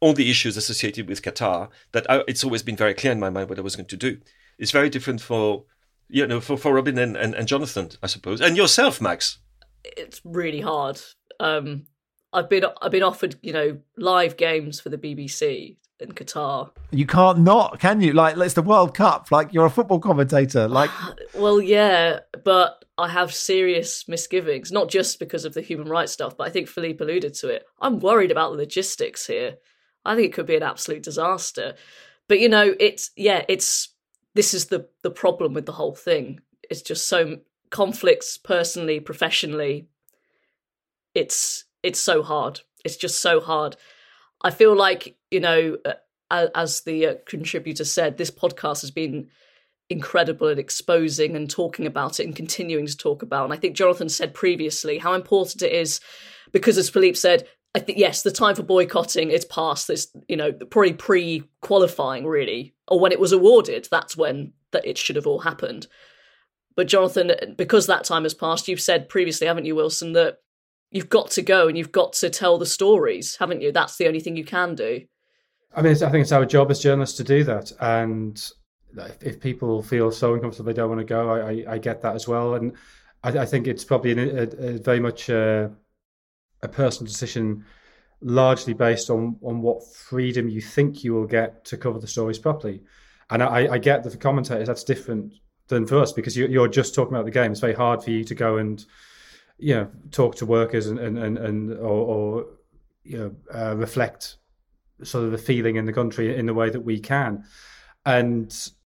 all 0.00 0.14
the 0.14 0.30
issues 0.30 0.56
associated 0.56 1.08
with 1.08 1.22
Qatar 1.22 1.68
that 1.92 2.10
I, 2.10 2.22
it's 2.26 2.44
always 2.44 2.62
been 2.62 2.76
very 2.76 2.94
clear 2.94 3.12
in 3.12 3.20
my 3.20 3.30
mind 3.30 3.48
what 3.48 3.58
I 3.58 3.62
was 3.62 3.76
going 3.76 3.88
to 3.88 3.96
do 3.96 4.18
it's 4.58 4.70
very 4.70 4.90
different 4.90 5.20
for 5.20 5.64
you 6.08 6.26
know 6.26 6.40
for, 6.40 6.56
for 6.56 6.74
Robyn 6.74 6.98
and, 6.98 7.16
and, 7.16 7.34
and 7.34 7.48
Jonathan, 7.48 7.90
I 8.02 8.06
suppose, 8.06 8.40
and 8.40 8.56
yourself, 8.56 9.00
Max. 9.00 9.38
It's 9.84 10.20
really 10.24 10.60
hard. 10.60 11.00
Um, 11.40 11.86
I've 12.32 12.48
been 12.48 12.64
I've 12.82 12.90
been 12.90 13.02
offered 13.02 13.36
you 13.42 13.52
know 13.52 13.78
live 13.96 14.36
games 14.36 14.80
for 14.80 14.88
the 14.88 14.98
BBC 14.98 15.76
in 16.00 16.12
Qatar. 16.12 16.70
You 16.90 17.06
can't 17.06 17.40
not, 17.40 17.80
can 17.80 18.00
you? 18.00 18.12
Like 18.12 18.36
it's 18.36 18.54
the 18.54 18.62
World 18.62 18.94
Cup. 18.94 19.30
Like 19.30 19.52
you're 19.52 19.66
a 19.66 19.70
football 19.70 20.00
commentator. 20.00 20.68
Like, 20.68 20.90
well, 21.34 21.60
yeah, 21.60 22.20
but 22.44 22.84
I 22.96 23.08
have 23.08 23.32
serious 23.32 24.08
misgivings, 24.08 24.72
not 24.72 24.88
just 24.88 25.18
because 25.18 25.44
of 25.44 25.54
the 25.54 25.62
human 25.62 25.88
rights 25.88 26.12
stuff, 26.12 26.36
but 26.36 26.46
I 26.46 26.50
think 26.50 26.68
Philippe 26.68 27.02
alluded 27.02 27.34
to 27.34 27.48
it. 27.48 27.64
I'm 27.80 28.00
worried 28.00 28.30
about 28.30 28.50
the 28.50 28.58
logistics 28.58 29.26
here. 29.26 29.56
I 30.04 30.14
think 30.14 30.26
it 30.26 30.32
could 30.32 30.46
be 30.46 30.56
an 30.56 30.62
absolute 30.62 31.02
disaster. 31.02 31.74
But 32.28 32.40
you 32.40 32.48
know, 32.48 32.74
it's 32.78 33.10
yeah, 33.16 33.44
it's 33.48 33.88
this 34.38 34.54
is 34.54 34.66
the 34.66 34.88
the 35.02 35.10
problem 35.10 35.52
with 35.52 35.66
the 35.66 35.72
whole 35.72 35.96
thing. 35.96 36.38
It's 36.70 36.80
just 36.80 37.08
so 37.08 37.40
conflicts 37.70 38.38
personally, 38.38 39.00
professionally. 39.00 39.88
It's 41.12 41.64
it's 41.82 42.00
so 42.00 42.22
hard. 42.22 42.60
It's 42.84 42.96
just 42.96 43.20
so 43.20 43.40
hard. 43.40 43.74
I 44.40 44.52
feel 44.52 44.76
like 44.76 45.16
you 45.32 45.40
know, 45.40 45.78
uh, 45.84 46.46
as 46.54 46.82
the 46.82 47.06
uh, 47.06 47.14
contributor 47.26 47.84
said, 47.84 48.16
this 48.16 48.30
podcast 48.30 48.82
has 48.82 48.92
been 48.92 49.26
incredible 49.90 50.46
at 50.46 50.58
exposing 50.60 51.34
and 51.34 51.50
talking 51.50 51.84
about 51.84 52.20
it 52.20 52.26
and 52.26 52.36
continuing 52.36 52.86
to 52.86 52.96
talk 52.96 53.24
about. 53.24 53.42
And 53.42 53.52
I 53.52 53.56
think 53.56 53.74
Jonathan 53.74 54.08
said 54.08 54.34
previously 54.34 54.98
how 54.98 55.14
important 55.14 55.62
it 55.62 55.72
is 55.72 55.98
because, 56.52 56.78
as 56.78 56.88
Philippe 56.88 57.16
said, 57.16 57.48
I 57.74 57.80
think 57.80 57.98
yes, 57.98 58.22
the 58.22 58.30
time 58.30 58.54
for 58.54 58.62
boycotting 58.62 59.32
is 59.32 59.44
past. 59.44 59.88
This, 59.88 60.16
you 60.28 60.36
know, 60.36 60.52
probably 60.52 60.92
pre-qualifying 60.92 62.24
really, 62.24 62.76
or 62.88 63.00
when 63.00 63.12
it 63.12 63.20
was 63.20 63.32
awarded. 63.32 63.88
That's 63.90 64.16
when 64.16 64.52
that 64.72 64.86
it 64.86 64.98
should 64.98 65.16
have 65.16 65.26
all 65.26 65.40
happened. 65.40 65.86
But 66.76 66.88
Jonathan, 66.88 67.32
because 67.56 67.86
that 67.86 68.04
time 68.04 68.22
has 68.22 68.34
passed, 68.34 68.68
you've 68.68 68.80
said 68.80 69.08
previously, 69.08 69.46
haven't 69.46 69.64
you, 69.64 69.74
Wilson, 69.74 70.12
that 70.12 70.38
you've 70.90 71.08
got 71.08 71.30
to 71.32 71.42
go 71.42 71.68
and 71.68 71.76
you've 71.76 71.92
got 71.92 72.12
to 72.14 72.30
tell 72.30 72.58
the 72.58 72.66
stories, 72.66 73.36
haven't 73.36 73.62
you? 73.62 73.72
That's 73.72 73.96
the 73.96 74.06
only 74.06 74.20
thing 74.20 74.36
you 74.36 74.44
can 74.44 74.74
do. 74.74 75.02
I 75.74 75.82
mean, 75.82 75.92
I 75.92 76.10
think 76.10 76.22
it's 76.22 76.32
our 76.32 76.46
job 76.46 76.70
as 76.70 76.80
journalists 76.80 77.16
to 77.18 77.24
do 77.24 77.44
that. 77.44 77.72
And 77.80 78.40
if 79.20 79.40
people 79.40 79.82
feel 79.82 80.10
so 80.10 80.34
uncomfortable 80.34 80.66
they 80.66 80.72
don't 80.72 80.88
want 80.88 81.00
to 81.00 81.04
go, 81.04 81.30
I, 81.30 81.50
I, 81.50 81.64
I 81.74 81.78
get 81.78 82.00
that 82.02 82.14
as 82.14 82.28
well. 82.28 82.54
And 82.54 82.72
I, 83.22 83.38
I 83.40 83.46
think 83.46 83.66
it's 83.66 83.84
probably 83.84 84.12
a, 84.12 84.42
a 84.42 84.78
very 84.78 85.00
much. 85.00 85.28
Uh, 85.28 85.68
a 86.62 86.68
personal 86.68 87.06
decision 87.06 87.64
largely 88.20 88.74
based 88.74 89.10
on 89.10 89.36
on 89.42 89.62
what 89.62 89.86
freedom 89.94 90.48
you 90.48 90.60
think 90.60 91.04
you 91.04 91.14
will 91.14 91.26
get 91.26 91.64
to 91.66 91.76
cover 91.76 91.98
the 91.98 92.06
stories 92.06 92.38
properly. 92.38 92.82
And 93.30 93.42
I, 93.42 93.74
I 93.74 93.78
get 93.78 94.02
that 94.02 94.10
for 94.10 94.16
commentators 94.16 94.68
that's 94.68 94.84
different 94.84 95.34
than 95.68 95.86
for 95.86 95.98
us 95.98 96.12
because 96.12 96.36
you, 96.36 96.62
are 96.62 96.68
just 96.68 96.94
talking 96.94 97.14
about 97.14 97.26
the 97.26 97.30
game. 97.30 97.52
It's 97.52 97.60
very 97.60 97.74
hard 97.74 98.02
for 98.02 98.10
you 98.10 98.24
to 98.24 98.34
go 98.34 98.56
and 98.56 98.84
you 99.58 99.74
know 99.74 99.88
talk 100.10 100.36
to 100.36 100.46
workers 100.46 100.86
and 100.86 100.98
and 100.98 101.18
and, 101.18 101.38
and 101.38 101.72
or, 101.78 101.78
or 101.78 102.46
you 103.04 103.18
know 103.18 103.34
uh, 103.54 103.76
reflect 103.76 104.36
sort 105.02 105.24
of 105.24 105.30
the 105.30 105.38
feeling 105.38 105.76
in 105.76 105.84
the 105.84 105.92
country 105.92 106.36
in 106.36 106.46
the 106.46 106.54
way 106.54 106.70
that 106.70 106.80
we 106.80 106.98
can. 106.98 107.44
And 108.06 108.54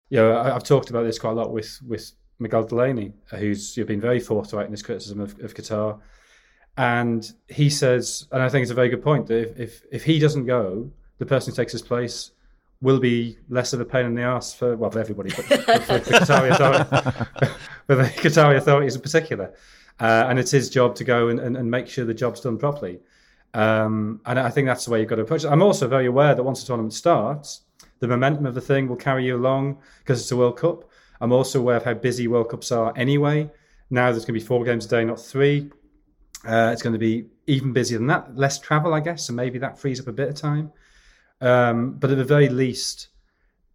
you 0.09 0.17
know 0.17 0.37
I, 0.37 0.53
have 0.53 0.63
talked 0.63 0.89
about 0.89 1.03
this 1.03 1.19
quite 1.19 1.31
a 1.31 1.35
lot 1.35 1.51
with 1.51 1.79
with 1.85 2.11
Miguel 2.39 2.63
Delaney, 2.63 3.13
who's 3.31 3.75
you've 3.75 3.87
been 3.87 3.99
very 3.99 4.19
forthright 4.19 4.65
in 4.65 4.71
his 4.71 4.83
criticism 4.83 5.19
of, 5.19 5.37
of 5.41 5.53
Qatar 5.53 5.99
and 6.79 7.33
he 7.49 7.69
says, 7.69 8.25
and 8.31 8.41
I 8.41 8.47
think 8.47 8.61
it's 8.61 8.71
a 8.71 8.73
very 8.73 8.87
good 8.87 9.03
point 9.03 9.27
that 9.27 9.37
if, 9.37 9.59
if, 9.59 9.81
if 9.91 10.03
he 10.05 10.17
doesn't 10.17 10.45
go, 10.45 10.89
the 11.17 11.25
person 11.25 11.51
who 11.51 11.55
takes 11.57 11.73
his 11.73 11.81
place 11.81 12.31
will 12.79 13.01
be 13.01 13.37
less 13.49 13.73
of 13.73 13.81
a 13.81 13.85
pain 13.85 14.05
in 14.05 14.15
the 14.15 14.21
ass 14.21 14.53
for 14.53 14.77
well 14.77 14.89
for 14.89 14.99
everybody, 14.99 15.29
but, 15.35 15.49
but 15.49 15.83
for 15.83 15.93
the 15.97 15.99
Qatari 16.19 16.51
authority, 16.51 17.49
for 17.87 17.95
the 17.95 18.03
Qatari 18.03 18.55
authorities 18.55 18.95
in 18.95 19.01
particular. 19.01 19.53
Uh, 19.99 20.27
and 20.29 20.39
it's 20.39 20.51
his 20.51 20.69
job 20.69 20.95
to 20.95 21.03
go 21.03 21.27
and, 21.27 21.41
and, 21.41 21.57
and, 21.57 21.69
make 21.69 21.89
sure 21.89 22.05
the 22.05 22.13
job's 22.13 22.39
done 22.39 22.57
properly. 22.57 23.01
Um, 23.53 24.21
and 24.25 24.39
I 24.39 24.49
think 24.49 24.65
that's 24.65 24.85
the 24.85 24.91
way 24.91 25.01
you've 25.01 25.09
got 25.09 25.17
to 25.17 25.23
approach 25.23 25.43
it. 25.43 25.49
I'm 25.49 25.61
also 25.61 25.85
very 25.85 26.05
aware 26.05 26.33
that 26.33 26.43
once 26.43 26.61
the 26.61 26.67
tournament 26.67 26.93
starts, 26.93 27.59
the 27.99 28.07
momentum 28.07 28.45
of 28.45 28.55
the 28.55 28.61
thing 28.61 28.87
will 28.87 28.95
carry 28.95 29.25
you 29.25 29.35
along 29.35 29.79
because 29.97 30.21
it's 30.21 30.31
a 30.31 30.37
World 30.37 30.55
Cup. 30.55 30.89
I'm 31.19 31.33
also 31.33 31.59
aware 31.59 31.75
of 31.75 31.83
how 31.83 31.95
busy 31.95 32.29
World 32.29 32.47
Cups 32.47 32.71
are 32.71 32.93
anyway. 32.95 33.51
Now 33.89 34.13
there's 34.13 34.23
going 34.23 34.39
to 34.39 34.39
be 34.39 34.47
four 34.47 34.63
games 34.63 34.85
a 34.85 34.87
day, 34.87 35.03
not 35.03 35.19
three. 35.19 35.69
Uh, 36.45 36.69
it's 36.71 36.81
going 36.81 36.93
to 36.93 36.99
be 36.99 37.25
even 37.47 37.73
busier 37.73 37.97
than 37.97 38.07
that. 38.07 38.35
Less 38.35 38.59
travel, 38.59 38.93
I 38.93 38.99
guess, 38.99 39.27
so 39.27 39.33
maybe 39.33 39.59
that 39.59 39.77
frees 39.77 39.99
up 39.99 40.07
a 40.07 40.13
bit 40.13 40.29
of 40.29 40.35
time. 40.35 40.71
Um, 41.41 41.93
but 41.93 42.11
at 42.11 42.17
the 42.17 42.25
very 42.25 42.49
least, 42.49 43.09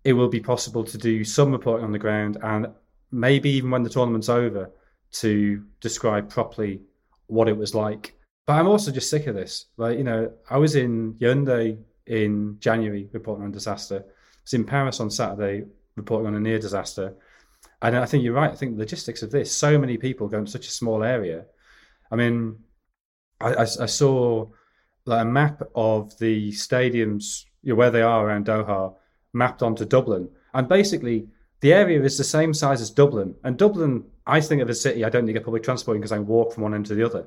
it 0.05 0.13
will 0.13 0.29
be 0.29 0.41
possible 0.41 0.85
to 0.85 0.99
do 0.99 1.25
some 1.25 1.53
reporting 1.53 1.85
on 1.85 1.93
the 1.93 1.99
ground 1.99 2.39
and 2.43 2.69
maybe 3.11 3.51
even 3.51 3.71
when 3.71 3.83
the 3.83 3.91
tournament's 3.91 4.29
over 4.29 4.71
to 5.13 5.65
describe 5.81 6.29
properly 6.29 6.83
what 7.27 7.49
it 7.49 7.57
was 7.57 7.75
like. 7.75 8.15
But 8.47 8.55
I'm 8.55 8.69
also 8.69 8.91
just 8.91 9.09
sick 9.09 9.27
of 9.27 9.35
this. 9.35 9.67
Like, 9.77 9.97
you 9.97 10.05
know, 10.05 10.33
I 10.51 10.59
was 10.59 10.75
in 10.75 11.15
Yaoundé 11.15 11.79
in 12.07 12.57
January 12.61 13.09
reporting 13.13 13.45
on 13.45 13.53
disaster. 13.53 14.05
I 14.07 14.11
was 14.43 14.55
in 14.55 14.65
Paris 14.65 15.01
on 15.01 15.11
Saturday 15.11 15.65
reporting 15.97 16.27
on 16.27 16.35
a 16.35 16.41
near 16.41 16.59
disaster. 16.59 17.15
And 17.81 17.97
I 17.97 18.05
think 18.05 18.25
you're 18.25 18.35
right. 18.35 18.51
I 18.51 18.55
think 18.55 18.73
the 18.73 18.81
logistics 18.81 19.23
of 19.23 19.31
this, 19.31 19.53
so 19.53 19.79
many 19.79 19.97
people 19.97 20.29
going 20.29 20.45
to 20.45 20.51
such 20.51 20.67
a 20.67 20.71
small 20.71 21.03
area, 21.03 21.47
I 22.11 22.17
mean, 22.17 22.59
I, 23.41 23.55
I, 23.55 23.63
I 23.63 23.87
saw 23.87 24.49
like 25.07 25.23
a 25.23 25.25
map 25.25 25.63
of 25.75 26.17
the 26.19 26.51
stadiums 26.53 27.45
you 27.63 27.71
know, 27.71 27.77
where 27.77 27.91
they 27.91 28.03
are 28.03 28.27
around 28.27 28.47
Doha 28.47 28.95
mapped 29.33 29.63
onto 29.63 29.85
Dublin, 29.85 30.29
and 30.53 30.69
basically 30.69 31.29
the 31.61 31.73
area 31.73 32.03
is 32.03 32.19
the 32.19 32.25
same 32.25 32.53
size 32.53 32.81
as 32.81 32.91
Dublin. 32.91 33.35
And 33.43 33.57
Dublin, 33.57 34.05
I 34.27 34.41
think 34.41 34.63
of 34.63 34.69
a 34.69 34.75
city 34.75 35.05
I 35.05 35.09
don't 35.09 35.25
need 35.25 35.33
get 35.33 35.45
public 35.45 35.63
transport 35.63 35.97
because 35.97 36.13
I 36.13 36.17
can 36.17 36.27
walk 36.27 36.53
from 36.53 36.63
one 36.63 36.75
end 36.75 36.87
to 36.87 36.95
the 36.95 37.05
other. 37.05 37.27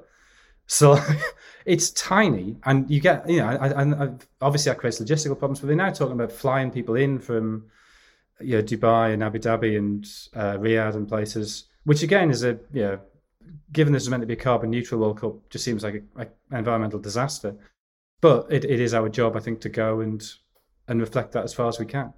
So 0.68 1.00
it's 1.66 1.92
tiny, 1.92 2.58
and 2.66 2.90
you 2.90 3.00
get 3.00 3.28
you 3.30 3.38
know, 3.38 3.50
and 3.50 4.26
obviously 4.42 4.72
that 4.72 4.80
creates 4.80 5.00
logistical 5.00 5.38
problems. 5.38 5.60
But 5.60 5.68
they're 5.68 5.76
now 5.76 5.92
talking 5.92 6.14
about 6.14 6.32
flying 6.32 6.72
people 6.72 6.96
in 6.96 7.20
from 7.20 7.66
you 8.40 8.58
know, 8.58 8.64
Dubai 8.64 9.14
and 9.14 9.24
Abu 9.24 9.40
Dhabi 9.40 9.78
and 9.78 10.06
uh, 10.36 10.58
Riyadh 10.58 10.96
and 10.96 11.08
places, 11.08 11.66
which 11.86 12.04
again 12.04 12.30
is 12.30 12.44
a 12.44 12.60
you 12.74 12.82
know, 12.84 13.00
given 13.72 13.94
this 13.94 14.04
is 14.04 14.10
meant 14.10 14.22
to 14.22 14.28
be 14.28 14.34
a 14.34 14.38
carbon 14.38 14.70
neutral 14.70 15.02
World 15.02 15.20
Cup, 15.20 15.50
just 15.50 15.64
seems 15.66 15.84
like 15.84 16.04
an 16.16 16.28
environmental 16.52 17.00
disaster. 17.00 17.56
But 18.22 18.48
it, 18.50 18.66
it 18.66 18.80
is 18.80 18.94
our 18.94 19.10
job, 19.10 19.36
I 19.36 19.40
think, 19.40 19.62
to 19.62 19.70
go 19.70 20.00
and 20.00 20.24
and 20.88 21.00
reflect 21.02 21.34
that 21.34 21.44
as 21.44 21.54
far 21.54 21.68
as 21.68 21.80
we 21.80 21.86
can. 21.86 22.14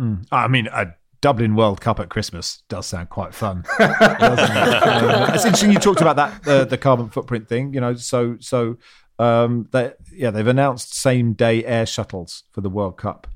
Mm. 0.00 0.26
I 0.30 0.48
mean, 0.48 0.66
a 0.68 0.94
Dublin 1.20 1.54
World 1.54 1.80
Cup 1.80 2.00
at 2.00 2.08
Christmas 2.08 2.62
does 2.68 2.86
sound 2.86 3.10
quite 3.10 3.34
fun. 3.34 3.64
uh, 3.80 5.30
it's 5.34 5.44
interesting 5.44 5.72
you 5.72 5.78
talked 5.78 6.00
about 6.00 6.16
that 6.16 6.46
uh, 6.46 6.64
the 6.64 6.78
carbon 6.78 7.08
footprint 7.08 7.48
thing. 7.48 7.74
You 7.74 7.80
know, 7.80 7.94
so 7.94 8.36
so 8.40 8.76
um, 9.18 9.68
they, 9.72 9.92
yeah, 10.12 10.30
they've 10.30 10.46
announced 10.46 10.94
same 10.94 11.32
day 11.32 11.64
air 11.64 11.86
shuttles 11.86 12.44
for 12.50 12.60
the 12.60 12.70
World 12.70 12.96
Cup 12.96 13.26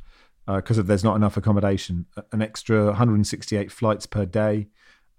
because 0.47 0.79
uh, 0.79 0.83
there's 0.83 1.05
not 1.05 1.17
enough 1.17 1.37
accommodation. 1.37 2.07
An 2.33 2.43
extra 2.43 2.87
168 2.87 3.73
flights 3.73 4.07
per 4.07 4.27
day, 4.27 4.69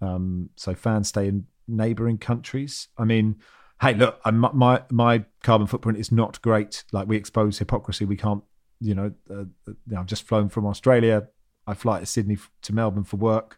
um, 0.01 0.49
so 0.55 0.73
fans 0.73 1.09
stay 1.09 1.27
in 1.27 1.47
neighbouring 1.67 2.17
countries. 2.17 2.87
I 2.97 3.05
mean, 3.05 3.37
hey, 3.81 3.93
look, 3.93 4.19
I'm, 4.25 4.39
my 4.39 4.83
my 4.91 5.25
carbon 5.43 5.67
footprint 5.67 5.97
is 5.97 6.11
not 6.11 6.41
great. 6.41 6.83
Like 6.91 7.07
we 7.07 7.17
expose 7.17 7.59
hypocrisy. 7.59 8.05
We 8.05 8.17
can't, 8.17 8.43
you 8.79 8.95
know, 8.95 9.13
uh, 9.29 9.45
uh 9.67 9.99
I've 9.99 10.05
just 10.05 10.23
flown 10.23 10.49
from 10.49 10.65
Australia. 10.65 11.27
I 11.65 11.73
fly 11.73 11.99
to 11.99 12.05
Sydney 12.05 12.37
to 12.63 12.73
Melbourne 12.73 13.05
for 13.05 13.17
work, 13.17 13.57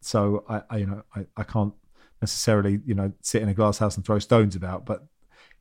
so 0.00 0.44
I, 0.48 0.62
I 0.68 0.76
you 0.78 0.86
know, 0.86 1.02
I, 1.14 1.26
I 1.36 1.44
can't 1.44 1.72
necessarily, 2.20 2.80
you 2.84 2.94
know, 2.94 3.12
sit 3.22 3.42
in 3.42 3.48
a 3.48 3.54
glass 3.54 3.78
house 3.78 3.96
and 3.96 4.04
throw 4.04 4.18
stones 4.18 4.54
about. 4.54 4.84
But 4.84 5.06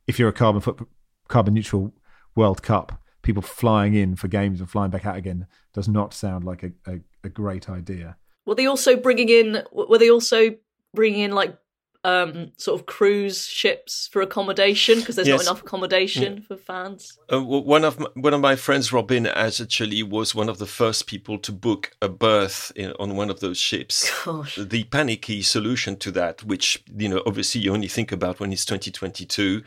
if 0.07 0.19
you're 0.19 0.29
a 0.29 0.33
carbon 0.33 0.61
foot, 0.61 0.79
carbon 1.27 1.53
neutral 1.53 1.93
World 2.35 2.61
Cup, 2.61 3.01
people 3.21 3.41
flying 3.41 3.93
in 3.93 4.15
for 4.15 4.27
games 4.27 4.59
and 4.59 4.69
flying 4.69 4.91
back 4.91 5.05
out 5.05 5.15
again 5.15 5.47
does 5.73 5.87
not 5.87 6.13
sound 6.13 6.43
like 6.43 6.63
a, 6.63 6.71
a, 6.87 6.99
a 7.23 7.29
great 7.29 7.69
idea. 7.69 8.17
Were 8.45 8.55
they 8.55 8.65
also 8.65 8.95
bringing 8.95 9.29
in? 9.29 9.63
Were 9.71 9.97
they 9.97 10.09
also 10.09 10.55
bringing 10.93 11.21
in 11.21 11.31
like 11.31 11.57
um, 12.03 12.51
sort 12.57 12.79
of 12.79 12.87
cruise 12.87 13.45
ships 13.45 14.07
for 14.11 14.21
accommodation 14.21 14.99
because 14.99 15.15
there's 15.15 15.27
yes. 15.27 15.45
not 15.45 15.51
enough 15.51 15.61
accommodation 15.61 16.41
for 16.41 16.57
fans. 16.57 17.17
Uh, 17.31 17.41
one 17.41 17.83
of 17.83 17.99
my, 17.99 18.07
one 18.15 18.33
of 18.33 18.41
my 18.41 18.55
friends, 18.55 18.91
Robyn, 18.91 19.27
actually 19.27 20.01
was 20.01 20.33
one 20.33 20.49
of 20.49 20.57
the 20.57 20.65
first 20.65 21.05
people 21.05 21.37
to 21.39 21.51
book 21.51 21.91
a 22.01 22.09
berth 22.09 22.71
in, 22.75 22.93
on 22.99 23.15
one 23.15 23.29
of 23.29 23.39
those 23.39 23.57
ships. 23.57 24.11
Gosh. 24.25 24.55
The 24.55 24.83
panicky 24.85 25.41
solution 25.41 25.95
to 25.97 26.11
that, 26.11 26.43
which 26.43 26.83
you 26.95 27.07
know 27.07 27.21
obviously 27.25 27.61
you 27.61 27.73
only 27.73 27.87
think 27.87 28.11
about 28.11 28.39
when 28.39 28.51
it's 28.51 28.65
2022, 28.65 29.61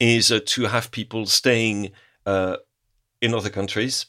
is 0.00 0.32
uh, 0.32 0.40
to 0.46 0.64
have 0.64 0.90
people 0.90 1.26
staying 1.26 1.92
uh, 2.26 2.56
in 3.20 3.34
other 3.34 3.50
countries 3.50 4.06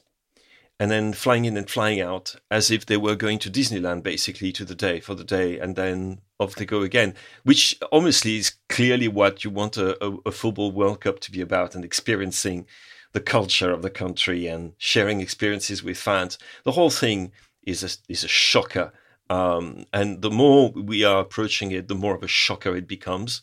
and 0.80 0.90
then 0.90 1.12
flying 1.12 1.44
in 1.44 1.58
and 1.58 1.70
flying 1.70 2.00
out 2.00 2.36
as 2.50 2.72
if 2.72 2.86
they 2.86 2.96
were 2.96 3.16
going 3.16 3.38
to 3.40 3.52
Disneyland 3.52 4.02
basically 4.02 4.52
to 4.54 4.64
the 4.64 4.76
day 4.76 5.02
for 5.02 5.14
the 5.14 5.26
day 5.26 5.60
and 5.60 5.76
then 5.76 6.22
off 6.40 6.56
they 6.56 6.66
go 6.66 6.82
again, 6.82 7.14
which 7.44 7.78
obviously 7.92 8.38
is 8.38 8.54
clearly 8.70 9.10
what 9.10 9.44
you 9.44 9.50
want 9.50 9.76
a, 9.76 10.02
a, 10.04 10.18
a, 10.28 10.32
football 10.32 10.72
World 10.72 11.02
Cup 11.02 11.20
to 11.20 11.32
be 11.32 11.42
about 11.42 11.76
and 11.76 11.84
experiencing 11.84 12.66
the 13.12 13.20
culture 13.20 13.72
of 13.72 13.82
the 13.82 13.90
country 13.90 14.48
and 14.48 14.74
sharing 14.78 15.20
experiences 15.20 15.84
with 15.84 15.98
fans. 15.98 16.38
The 16.64 16.72
whole 16.72 16.90
thing 16.90 17.34
is 17.64 17.84
a, 17.84 17.90
is 18.12 18.24
a 18.24 18.30
shocker. 18.30 18.94
Um, 19.30 19.86
and 19.92 20.22
the 20.22 20.32
more 20.32 20.72
we 20.72 21.04
are 21.04 21.20
approaching 21.20 21.72
it, 21.72 21.90
the 21.90 21.96
more 21.96 22.16
of 22.16 22.24
a 22.24 22.28
shocker 22.28 22.76
it 22.76 22.88
becomes. 22.88 23.42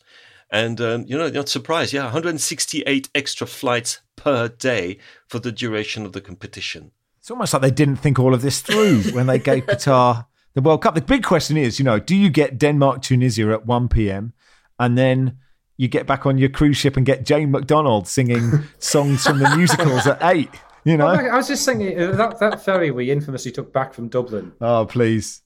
And, 0.51 0.81
um, 0.81 1.05
you 1.07 1.19
know, 1.19 1.29
not 1.29 1.49
surprised. 1.49 1.93
Yeah, 1.93 2.05
168 2.05 3.11
extra 3.15 3.47
flights 3.47 4.01
per 4.15 4.49
day 4.49 4.99
for 5.29 5.39
the 5.39 5.53
duration 5.53 6.07
of 6.07 6.13
the 6.13 6.21
competition. 6.21 6.93
It's 7.27 7.31
almost 7.33 7.53
like 7.55 7.63
they 7.63 7.73
didn't 7.73 7.97
think 7.97 8.21
all 8.21 8.35
of 8.35 8.41
this 8.41 8.61
through 8.61 9.03
when 9.11 9.27
they 9.27 9.41
gave 9.41 9.67
Qatar 9.67 10.27
the 10.55 10.61
World 10.61 10.83
Cup. 10.83 10.95
The 10.95 11.01
big 11.01 11.25
question 11.25 11.57
is, 11.57 11.77
you 11.77 11.85
know, 11.85 11.99
do 11.99 12.15
you 12.15 12.31
get 12.31 12.57
Denmark 12.57 13.03
Tunisia 13.03 13.51
at 13.51 13.67
1 13.67 13.89
p.m. 13.89 14.33
and 14.79 14.97
then 14.97 15.37
you 15.77 15.89
get 15.89 16.07
back 16.07 16.25
on 16.25 16.39
your 16.39 16.51
cruise 16.51 16.77
ship 16.77 16.97
and 16.97 17.05
get 17.05 17.27
Jane 17.27 17.51
McDonald 17.51 18.07
singing 18.07 18.63
songs 18.79 19.25
from 19.25 19.41
the 19.41 19.57
musicals 19.57 20.07
at 20.07 20.23
8? 20.23 20.49
You 20.85 20.97
know, 20.97 21.09
I 21.09 21.35
was 21.35 21.49
just 21.49 21.67
thinking 21.67 22.01
uh, 22.01 22.13
that 22.13 22.39
that 22.39 22.65
ferry 22.65 22.93
we 22.93 23.11
infamously 23.11 23.51
took 23.51 23.73
back 23.73 23.93
from 23.93 24.07
Dublin. 24.07 24.53
Oh, 24.61 24.87
please! 24.87 25.43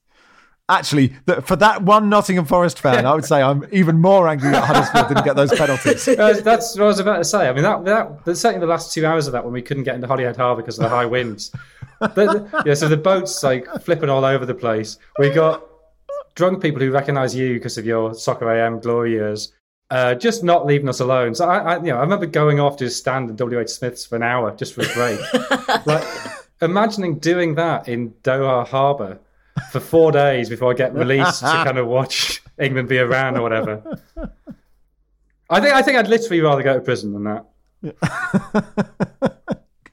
Actually, 0.71 1.09
for 1.43 1.57
that 1.57 1.83
one 1.83 2.09
Nottingham 2.09 2.45
Forest 2.45 2.79
fan, 2.79 3.05
I 3.05 3.13
would 3.13 3.25
say 3.25 3.43
I'm 3.43 3.67
even 3.73 3.99
more 3.99 4.29
angry 4.29 4.53
that 4.53 4.63
Huddersfield 4.63 5.09
didn't 5.09 5.25
get 5.25 5.35
those 5.35 5.53
penalties. 5.53 6.05
That's 6.45 6.77
what 6.77 6.85
I 6.85 6.87
was 6.87 7.01
about 7.01 7.17
to 7.17 7.25
say. 7.25 7.49
I 7.49 7.53
mean, 7.53 7.65
that, 7.65 7.85
that 8.25 8.37
certainly 8.37 8.65
the 8.65 8.71
last 8.71 8.95
two 8.95 9.05
hours 9.05 9.27
of 9.27 9.33
that 9.33 9.43
when 9.43 9.53
we 9.53 9.63
couldn't 9.63 9.83
get 9.83 9.97
into 9.97 10.07
Holyhead 10.07 10.37
Harbour 10.37 10.63
because 10.63 10.79
of 10.79 10.85
the 10.85 10.89
high 10.89 11.07
winds. 11.07 11.53
But, 12.15 12.49
yeah, 12.65 12.73
so 12.73 12.89
the 12.89 12.97
boat's 12.97 13.43
like 13.43 13.67
flipping 13.83 14.09
all 14.09 14.25
over 14.25 14.47
the 14.47 14.55
place. 14.55 14.97
We 15.19 15.29
got 15.29 15.63
drunk 16.35 16.63
people 16.63 16.81
who 16.81 16.91
recognise 16.91 17.35
you 17.35 17.53
because 17.53 17.77
of 17.77 17.85
your 17.85 18.15
Soccer 18.15 18.51
AM 18.51 18.81
glory 18.81 19.11
years. 19.11 19.53
Uh, 19.91 20.15
just 20.15 20.43
not 20.43 20.65
leaving 20.65 20.89
us 20.89 21.01
alone. 21.01 21.35
So 21.35 21.47
I, 21.47 21.59
I, 21.59 21.77
you 21.77 21.91
know, 21.91 21.99
I 21.99 22.01
remember 22.01 22.25
going 22.25 22.59
off 22.59 22.79
to 22.79 22.89
stand 22.89 23.29
in 23.29 23.37
WH 23.37 23.69
Smith's 23.69 24.07
for 24.07 24.17
an 24.17 24.23
hour 24.23 24.57
just 24.57 24.73
for 24.73 24.81
a 24.81 24.95
break. 24.95 25.21
like, 25.87 26.07
imagining 26.63 27.19
doing 27.19 27.57
that 27.57 27.87
in 27.87 28.13
Doha 28.23 28.67
Harbour 28.67 29.19
for 29.73 29.81
four 29.81 30.13
days 30.13 30.49
before 30.49 30.71
I 30.71 30.75
get 30.75 30.95
released 30.95 31.41
to 31.41 31.47
kind 31.47 31.79
of 31.79 31.87
watch 31.99 32.43
England 32.59 32.89
be 32.89 32.99
around 32.99 33.37
or 33.37 33.43
whatever. 33.43 33.83
I 35.49 35.61
think 35.61 35.75
I 35.75 35.83
think 35.83 35.99
I'd 35.99 36.09
literally 36.09 36.41
rather 36.41 36.63
go 36.63 36.75
to 36.75 36.81
prison 36.81 37.13
than 37.13 37.25
that. 37.25 37.47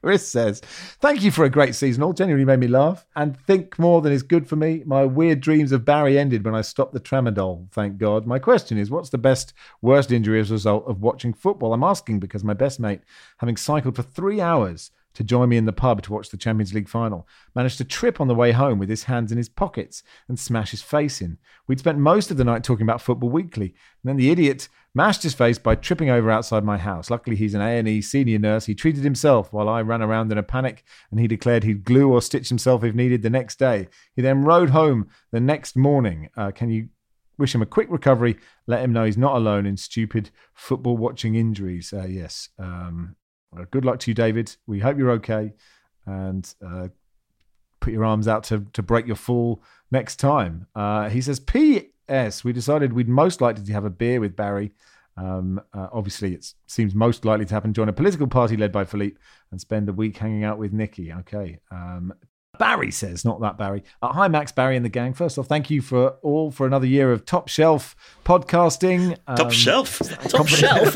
Chris 0.08 0.26
says, 0.26 0.62
Thank 1.02 1.22
you 1.22 1.32
for 1.32 1.44
a 1.44 1.50
great 1.50 1.76
season. 1.76 2.02
All 2.02 2.14
genuinely 2.14 2.46
made 2.46 2.60
me 2.60 2.68
laugh 2.68 3.06
and 3.18 3.38
think 3.42 3.78
more 3.78 4.02
than 4.02 4.14
is 4.14 4.24
good 4.24 4.48
for 4.48 4.56
me. 4.56 4.84
My 4.86 5.04
weird 5.04 5.42
dreams 5.42 5.74
of 5.74 5.84
Barry 5.84 6.18
ended 6.18 6.46
when 6.46 6.56
I 6.56 6.62
stopped 6.62 6.94
the 6.94 7.02
tramadol, 7.02 7.70
thank 7.74 7.98
God. 7.98 8.26
My 8.26 8.40
question 8.40 8.78
is, 8.78 8.90
what's 8.90 9.10
the 9.10 9.18
best, 9.18 9.54
worst 9.82 10.14
injury 10.14 10.40
as 10.40 10.50
a 10.50 10.54
result 10.54 10.86
of 10.88 11.02
watching 11.02 11.34
football? 11.34 11.74
I'm 11.74 11.84
asking 11.84 12.22
because 12.22 12.44
my 12.44 12.54
best 12.54 12.80
mate, 12.80 13.02
having 13.40 13.58
cycled 13.58 13.98
for 13.98 14.04
three 14.04 14.40
hours, 14.40 14.92
to 15.18 15.24
join 15.24 15.50
me 15.50 15.58
in 15.58 15.66
the 15.66 15.74
pub 15.74 16.04
to 16.04 16.14
watch 16.14 16.30
the 16.30 16.38
Champions 16.38 16.76
League 16.76 16.88
final, 16.88 17.28
managed 17.56 17.80
to 17.80 17.84
trip 17.84 18.22
on 18.22 18.28
the 18.28 18.36
way 18.36 18.52
home 18.52 18.78
with 18.78 18.88
his 18.88 19.06
hands 19.06 19.32
in 19.32 19.38
his 19.40 19.50
pockets 19.50 20.04
and 20.28 20.38
smash 20.38 20.70
his 20.70 20.84
face 20.84 21.24
in. 21.24 21.40
We'd 21.66 21.80
spent 21.80 21.98
most 21.98 22.30
of 22.30 22.38
the 22.38 22.44
night 22.44 22.64
talking 22.64 22.84
about 22.84 23.02
Football 23.02 23.32
Weekly, 23.32 23.70
and 23.70 24.10
then 24.10 24.18
the 24.18 24.30
idiot 24.30 24.70
mashed 24.94 25.24
his 25.24 25.34
face 25.34 25.58
by 25.58 25.74
tripping 25.74 26.12
over 26.12 26.30
outside 26.30 26.64
my 26.64 26.78
house. 26.78 27.10
Luckily, 27.10 27.36
he's 27.36 27.56
an 27.56 27.62
A&E 27.62 28.00
senior 28.02 28.38
nurse. 28.38 28.68
He 28.68 28.76
treated 28.76 29.04
himself 29.04 29.52
while 29.52 29.68
I 29.68 29.82
ran 29.82 30.04
around 30.04 30.32
in 30.32 30.38
a 30.38 30.44
panic, 30.44 30.84
and 31.10 31.20
he 31.20 31.28
declared 31.28 31.64
he'd 31.64 31.84
glue 31.84 32.12
or 32.12 32.22
stitch 32.22 32.50
himself 32.50 32.84
if 32.84 32.94
needed 32.94 33.24
the 33.24 33.32
next 33.32 33.58
day. 33.58 33.88
He 34.16 34.22
then 34.22 34.44
rode 34.44 34.70
home 34.70 35.10
the 35.32 35.40
next 35.40 35.76
morning. 35.76 36.30
Uh, 36.38 36.52
can 36.52 36.70
you 36.70 36.90
wish 37.40 37.56
him 37.56 37.64
a 37.64 37.66
quick 37.66 37.88
recovery? 37.90 38.38
Let 38.68 38.84
him 38.84 38.94
know 38.94 39.06
he's 39.06 39.18
not 39.18 39.36
alone 39.36 39.66
in 39.66 39.78
stupid 39.78 40.30
football 40.54 40.96
watching 40.96 41.34
injuries. 41.34 41.92
Uh, 41.92 42.06
yes, 42.08 42.50
um, 42.60 43.16
good 43.72 43.86
luck 43.86 44.00
to 44.00 44.12
you, 44.12 44.16
David. 44.16 44.56
We 44.66 44.80
hope 44.80 44.98
you're 44.98 45.12
okay, 45.12 45.54
and 46.06 46.54
uh, 46.66 46.90
put 47.80 47.94
your 47.94 48.06
arms 48.06 48.28
out 48.28 48.44
to 48.46 48.66
to 48.74 48.82
break 48.82 49.08
your 49.08 49.16
fall 49.16 49.64
next 49.92 50.18
time. 50.18 50.68
Uh, 50.76 51.10
he 51.10 51.22
says, 51.22 51.40
"P.S. 51.40 52.44
We 52.44 52.54
decided 52.54 52.94
we'd 52.94 53.10
most 53.10 53.42
likely 53.42 53.64
to 53.64 53.74
have 53.74 53.86
a 53.86 53.90
beer 53.90 54.20
with 54.20 54.36
Barry." 54.36 54.72
Um, 55.18 55.60
uh, 55.74 55.88
obviously, 55.92 56.34
it 56.34 56.54
seems 56.68 56.94
most 56.94 57.26
likely 57.26 57.46
to 57.46 57.54
happen. 57.54 57.74
Join 57.74 57.90
a 57.90 57.94
political 57.94 58.28
party 58.28 58.56
led 58.56 58.72
by 58.72 58.86
Philippe 58.86 59.18
and 59.52 59.60
spend 59.60 59.90
a 59.90 59.94
week 59.94 60.18
hanging 60.18 60.44
out 60.44 60.60
with 60.60 60.74
Nikki. 60.74 61.12
Okay. 61.12 61.60
Um, 61.72 62.14
Barry 62.60 62.92
says, 62.92 63.24
not 63.26 63.42
that 63.42 63.58
Barry. 63.58 63.84
Uh, 64.02 64.14
hi, 64.14 64.28
Max, 64.28 64.52
Barry, 64.52 64.76
and 64.76 64.86
the 64.86 64.90
gang. 64.90 65.14
First 65.14 65.38
off, 65.38 65.48
thank 65.48 65.70
you 65.70 65.82
for 65.82 66.12
all 66.22 66.52
for 66.52 66.66
another 66.66 66.88
year 66.88 67.12
of 67.12 67.26
top 67.26 67.48
shelf 67.48 67.96
podcasting. 68.26 69.18
Um, 69.28 69.36
top 69.36 69.52
shelf? 69.52 70.00
Top 70.30 70.48
shelf. 70.48 70.94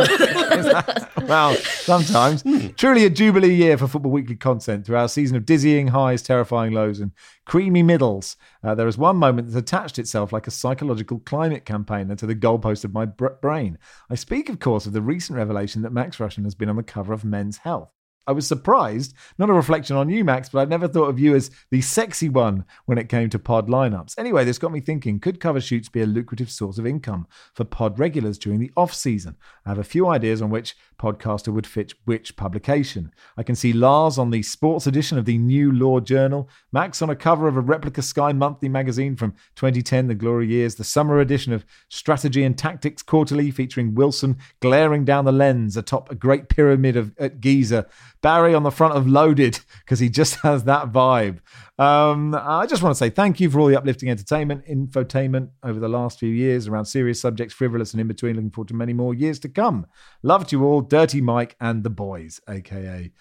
well, 1.27 1.55
sometimes. 1.55 2.41
Hmm. 2.41 2.67
Truly 2.77 3.05
a 3.05 3.09
jubilee 3.09 3.53
year 3.53 3.77
for 3.77 3.87
Football 3.87 4.11
Weekly 4.11 4.35
content 4.35 4.85
through 4.85 4.97
our 4.97 5.07
season 5.07 5.37
of 5.37 5.45
dizzying 5.45 5.87
highs, 5.87 6.21
terrifying 6.21 6.73
lows, 6.73 6.99
and 6.99 7.11
creamy 7.45 7.83
middles. 7.83 8.35
Uh, 8.63 8.75
there 8.75 8.87
is 8.87 8.97
one 8.97 9.17
moment 9.17 9.49
that 9.49 9.57
attached 9.57 9.99
itself 9.99 10.33
like 10.33 10.47
a 10.47 10.51
psychological 10.51 11.19
climate 11.19 11.65
campaigner 11.65 12.15
to 12.15 12.25
the 12.25 12.35
goalpost 12.35 12.83
of 12.83 12.93
my 12.93 13.05
brain. 13.05 13.77
I 14.09 14.15
speak, 14.15 14.49
of 14.49 14.59
course, 14.59 14.85
of 14.85 14.93
the 14.93 15.01
recent 15.01 15.37
revelation 15.37 15.81
that 15.83 15.93
Max 15.93 16.17
Rushden 16.17 16.43
has 16.43 16.55
been 16.55 16.69
on 16.69 16.75
the 16.75 16.83
cover 16.83 17.13
of 17.13 17.23
Men's 17.23 17.57
Health. 17.57 17.91
I 18.27 18.33
was 18.33 18.47
surprised, 18.47 19.15
not 19.39 19.49
a 19.49 19.53
reflection 19.53 19.95
on 19.95 20.09
you, 20.09 20.23
Max, 20.23 20.49
but 20.49 20.59
I'd 20.59 20.69
never 20.69 20.87
thought 20.87 21.09
of 21.09 21.19
you 21.19 21.35
as 21.35 21.49
the 21.71 21.81
sexy 21.81 22.29
one 22.29 22.65
when 22.85 22.99
it 22.99 23.09
came 23.09 23.29
to 23.31 23.39
pod 23.39 23.67
lineups. 23.67 24.17
Anyway, 24.17 24.45
this 24.45 24.59
got 24.59 24.71
me 24.71 24.79
thinking 24.79 25.19
could 25.19 25.39
cover 25.39 25.59
shoots 25.59 25.89
be 25.89 26.01
a 26.01 26.05
lucrative 26.05 26.51
source 26.51 26.77
of 26.77 26.85
income 26.85 27.27
for 27.55 27.63
pod 27.63 27.97
regulars 27.97 28.37
during 28.37 28.59
the 28.59 28.71
off 28.77 28.93
season? 28.93 29.37
I 29.65 29.69
have 29.69 29.79
a 29.79 29.83
few 29.83 30.07
ideas 30.07 30.41
on 30.41 30.51
which 30.51 30.75
podcaster 30.99 31.51
would 31.51 31.65
fit 31.65 31.93
which 32.05 32.35
publication. 32.35 33.11
I 33.37 33.43
can 33.43 33.55
see 33.55 33.73
Lars 33.73 34.19
on 34.19 34.29
the 34.29 34.43
sports 34.43 34.85
edition 34.85 35.17
of 35.17 35.25
the 35.25 35.39
New 35.39 35.71
Law 35.71 35.99
Journal, 35.99 36.47
Max 36.71 37.01
on 37.01 37.09
a 37.09 37.15
cover 37.15 37.47
of 37.47 37.57
a 37.57 37.61
replica 37.61 38.03
Sky 38.03 38.31
Monthly 38.33 38.69
magazine 38.69 39.15
from 39.15 39.31
2010, 39.55 40.07
The 40.07 40.15
Glory 40.15 40.47
Years, 40.47 40.75
the 40.75 40.83
summer 40.83 41.19
edition 41.19 41.53
of 41.53 41.65
Strategy 41.89 42.43
and 42.43 42.55
Tactics 42.55 43.01
Quarterly 43.01 43.49
featuring 43.49 43.95
Wilson 43.95 44.37
glaring 44.59 45.05
down 45.05 45.25
the 45.25 45.31
lens 45.31 45.75
atop 45.75 46.11
a 46.11 46.15
great 46.15 46.49
pyramid 46.49 46.95
of 46.95 47.13
at 47.17 47.41
Giza 47.41 47.87
Barry 48.21 48.53
on 48.53 48.63
the 48.63 48.71
front 48.71 48.95
of 48.95 49.07
Loaded 49.07 49.59
because 49.79 49.99
he 49.99 50.09
just 50.09 50.35
has 50.41 50.63
that 50.65 50.91
vibe. 50.91 51.39
Um, 51.79 52.35
I 52.35 52.67
just 52.67 52.83
want 52.83 52.95
to 52.95 52.97
say 52.97 53.09
thank 53.09 53.39
you 53.39 53.49
for 53.49 53.59
all 53.59 53.67
the 53.67 53.77
uplifting 53.77 54.09
entertainment, 54.09 54.65
infotainment 54.67 55.49
over 55.63 55.79
the 55.79 55.89
last 55.89 56.19
few 56.19 56.29
years 56.29 56.67
around 56.67 56.85
serious 56.85 57.19
subjects, 57.19 57.53
frivolous 57.53 57.93
and 57.93 58.01
in 58.01 58.07
between. 58.07 58.35
Looking 58.35 58.51
forward 58.51 58.67
to 58.67 58.75
many 58.75 58.93
more 58.93 59.13
years 59.13 59.39
to 59.39 59.49
come. 59.49 59.87
Love 60.21 60.47
to 60.47 60.57
you 60.57 60.63
all, 60.63 60.81
Dirty 60.81 61.21
Mike 61.21 61.55
and 61.59 61.83
the 61.83 61.89
boys, 61.89 62.39
aka 62.47 63.11